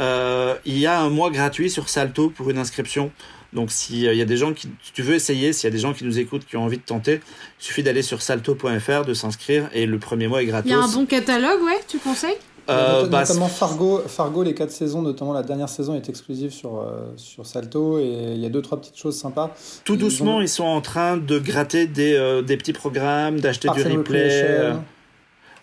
[0.00, 3.12] euh, il y a un mois gratuit sur Salto pour une inscription.
[3.52, 5.94] Donc, s'il y a des gens qui, tu veux essayer, s'il y a des gens
[5.94, 7.20] qui nous écoutent, qui ont envie de tenter,
[7.60, 10.70] il suffit d'aller sur salto.fr, de s'inscrire et le premier mois est gratuit.
[10.70, 12.36] Il y a un bon catalogue, ouais, tu conseilles?
[12.68, 16.80] Euh, bah, notamment Fargo, Fargo, les quatre saisons, notamment la dernière saison est exclusive sur,
[16.80, 19.54] euh, sur Salto et il y a deux trois petites choses sympas.
[19.84, 23.82] Tout doucement, ils sont en train de gratter des, euh, des petits programmes, d'acheter du
[23.82, 24.72] replay.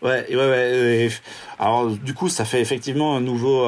[0.01, 1.09] Ouais, ouais, ouais.
[1.59, 3.65] alors du coup, ça fait effectivement un nouveau.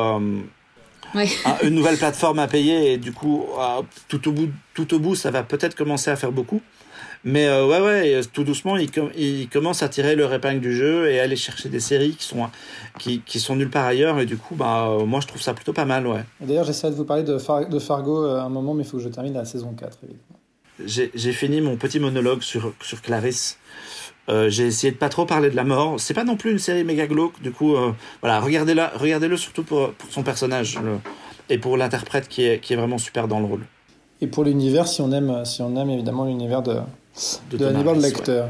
[1.64, 3.46] une nouvelle plateforme à payer et du coup
[4.10, 6.62] tout au bout tout au bout ça va peut-être commencer à faire beaucoup
[7.28, 8.88] Mais euh, ouais, ouais, tout doucement, il,
[9.18, 12.48] il, commence à tirer le épingle du jeu et aller chercher des séries qui sont,
[13.00, 14.20] qui, qui sont nulle part ailleurs.
[14.20, 16.24] Et du coup, bah, euh, moi, je trouve ça plutôt pas mal, ouais.
[16.40, 17.34] D'ailleurs, j'essaie de vous parler de,
[17.68, 20.36] de Fargo à un moment, mais il faut que je termine la saison 4, évidemment.
[21.16, 23.58] J'ai fini mon petit monologue sur, sur Clarisse.
[24.30, 26.00] Euh, j'ai essayé de pas trop parler de la mort.
[26.00, 27.92] C'est pas non plus une série méga glauque, du coup, euh,
[28.22, 30.78] voilà, regardez-la, regardez-le surtout pour, pour son personnage
[31.50, 33.66] et pour l'interprète qui est, qui est vraiment super dans le rôle.
[34.22, 36.78] Et pour l'univers, si on aime, si on aime évidemment l'univers de,
[37.52, 38.44] de, de Hannibal Lecter.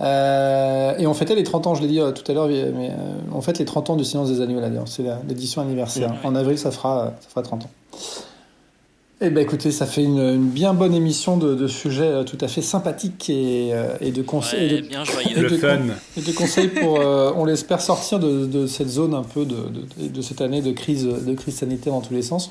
[0.00, 2.90] Euh, et on fêtait les 30 ans, je l'ai dit tout à l'heure, mais
[3.32, 6.14] on fête les 30 ans du Silence des Agneaux là C'est l'édition anniversaire.
[6.24, 7.70] En avril, ça fera, ça fera 30 ans.
[9.22, 12.62] Eh ben écoutez, ça fait une, bien bonne émission de, sujets euh, tout à fait
[12.62, 14.76] sympathiques et, euh, de conseils.
[14.76, 15.42] Ouais, bien joyeux.
[15.42, 15.78] Le fun.
[16.16, 19.56] Et de conseils pour, euh, on l'espère, sortir de, cette zone un peu de,
[20.08, 22.50] de, cette année de crise, de crise sanitaire dans tous les sens.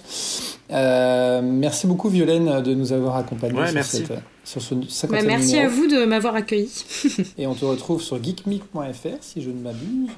[0.70, 4.04] merci beaucoup Violaine de nous avoir accompagnés sur, merci.
[4.50, 6.70] Sur ce 50 bah, Merci à vous de m'avoir accueilli.
[7.38, 10.10] et on te retrouve sur geekmic.fr si je ne m'abuse.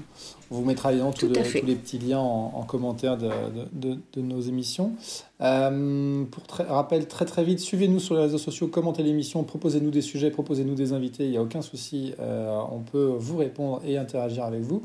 [0.50, 4.94] On vous mettra évidemment tous, les petits liens en, commentaire de, nos émissions.
[5.42, 10.02] Euh, pour rappel, très très vite, suivez-nous sur les réseaux sociaux, commentez l'émission, proposez-nous des
[10.02, 13.98] sujets, proposez-nous des invités, il n'y a aucun souci, euh, on peut vous répondre et
[13.98, 14.84] interagir avec vous.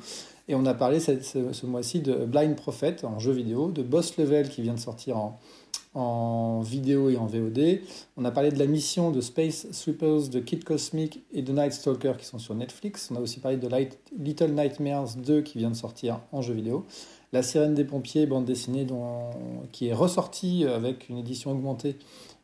[0.49, 4.17] Et on a parlé ce, ce mois-ci de Blind Prophet en jeu vidéo, de Boss
[4.17, 5.41] Level qui vient de sortir en,
[5.97, 7.81] en vidéo et en VOD.
[8.19, 11.73] On a parlé de la mission de Space Sweepers, de Kid Cosmic et de Night
[11.73, 13.09] Stalker qui sont sur Netflix.
[13.11, 13.69] On a aussi parlé de
[14.19, 16.85] Little Nightmares 2 qui vient de sortir en jeu vidéo.
[17.33, 18.87] La Sirène des Pompiers, bande dessinée
[19.73, 21.97] qui est ressortie avec une édition augmentée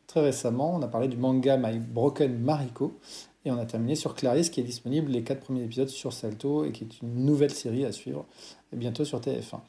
[0.07, 0.73] très récemment.
[0.75, 2.97] On a parlé du manga My Broken Mariko.
[3.45, 6.65] Et on a terminé sur Clarisse qui est disponible les quatre premiers épisodes sur Salto
[6.65, 8.25] et qui est une nouvelle série à suivre
[8.71, 9.59] bientôt sur TF1.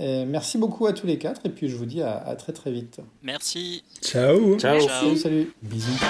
[0.00, 2.72] Euh, merci beaucoup à tous les quatre et puis je vous dis à, très très
[2.72, 3.00] vite.
[3.22, 3.84] Merci.
[4.02, 4.58] Ciao.
[4.58, 4.80] Ciao.
[4.80, 5.52] Salut, salut.
[5.62, 6.00] Bisous.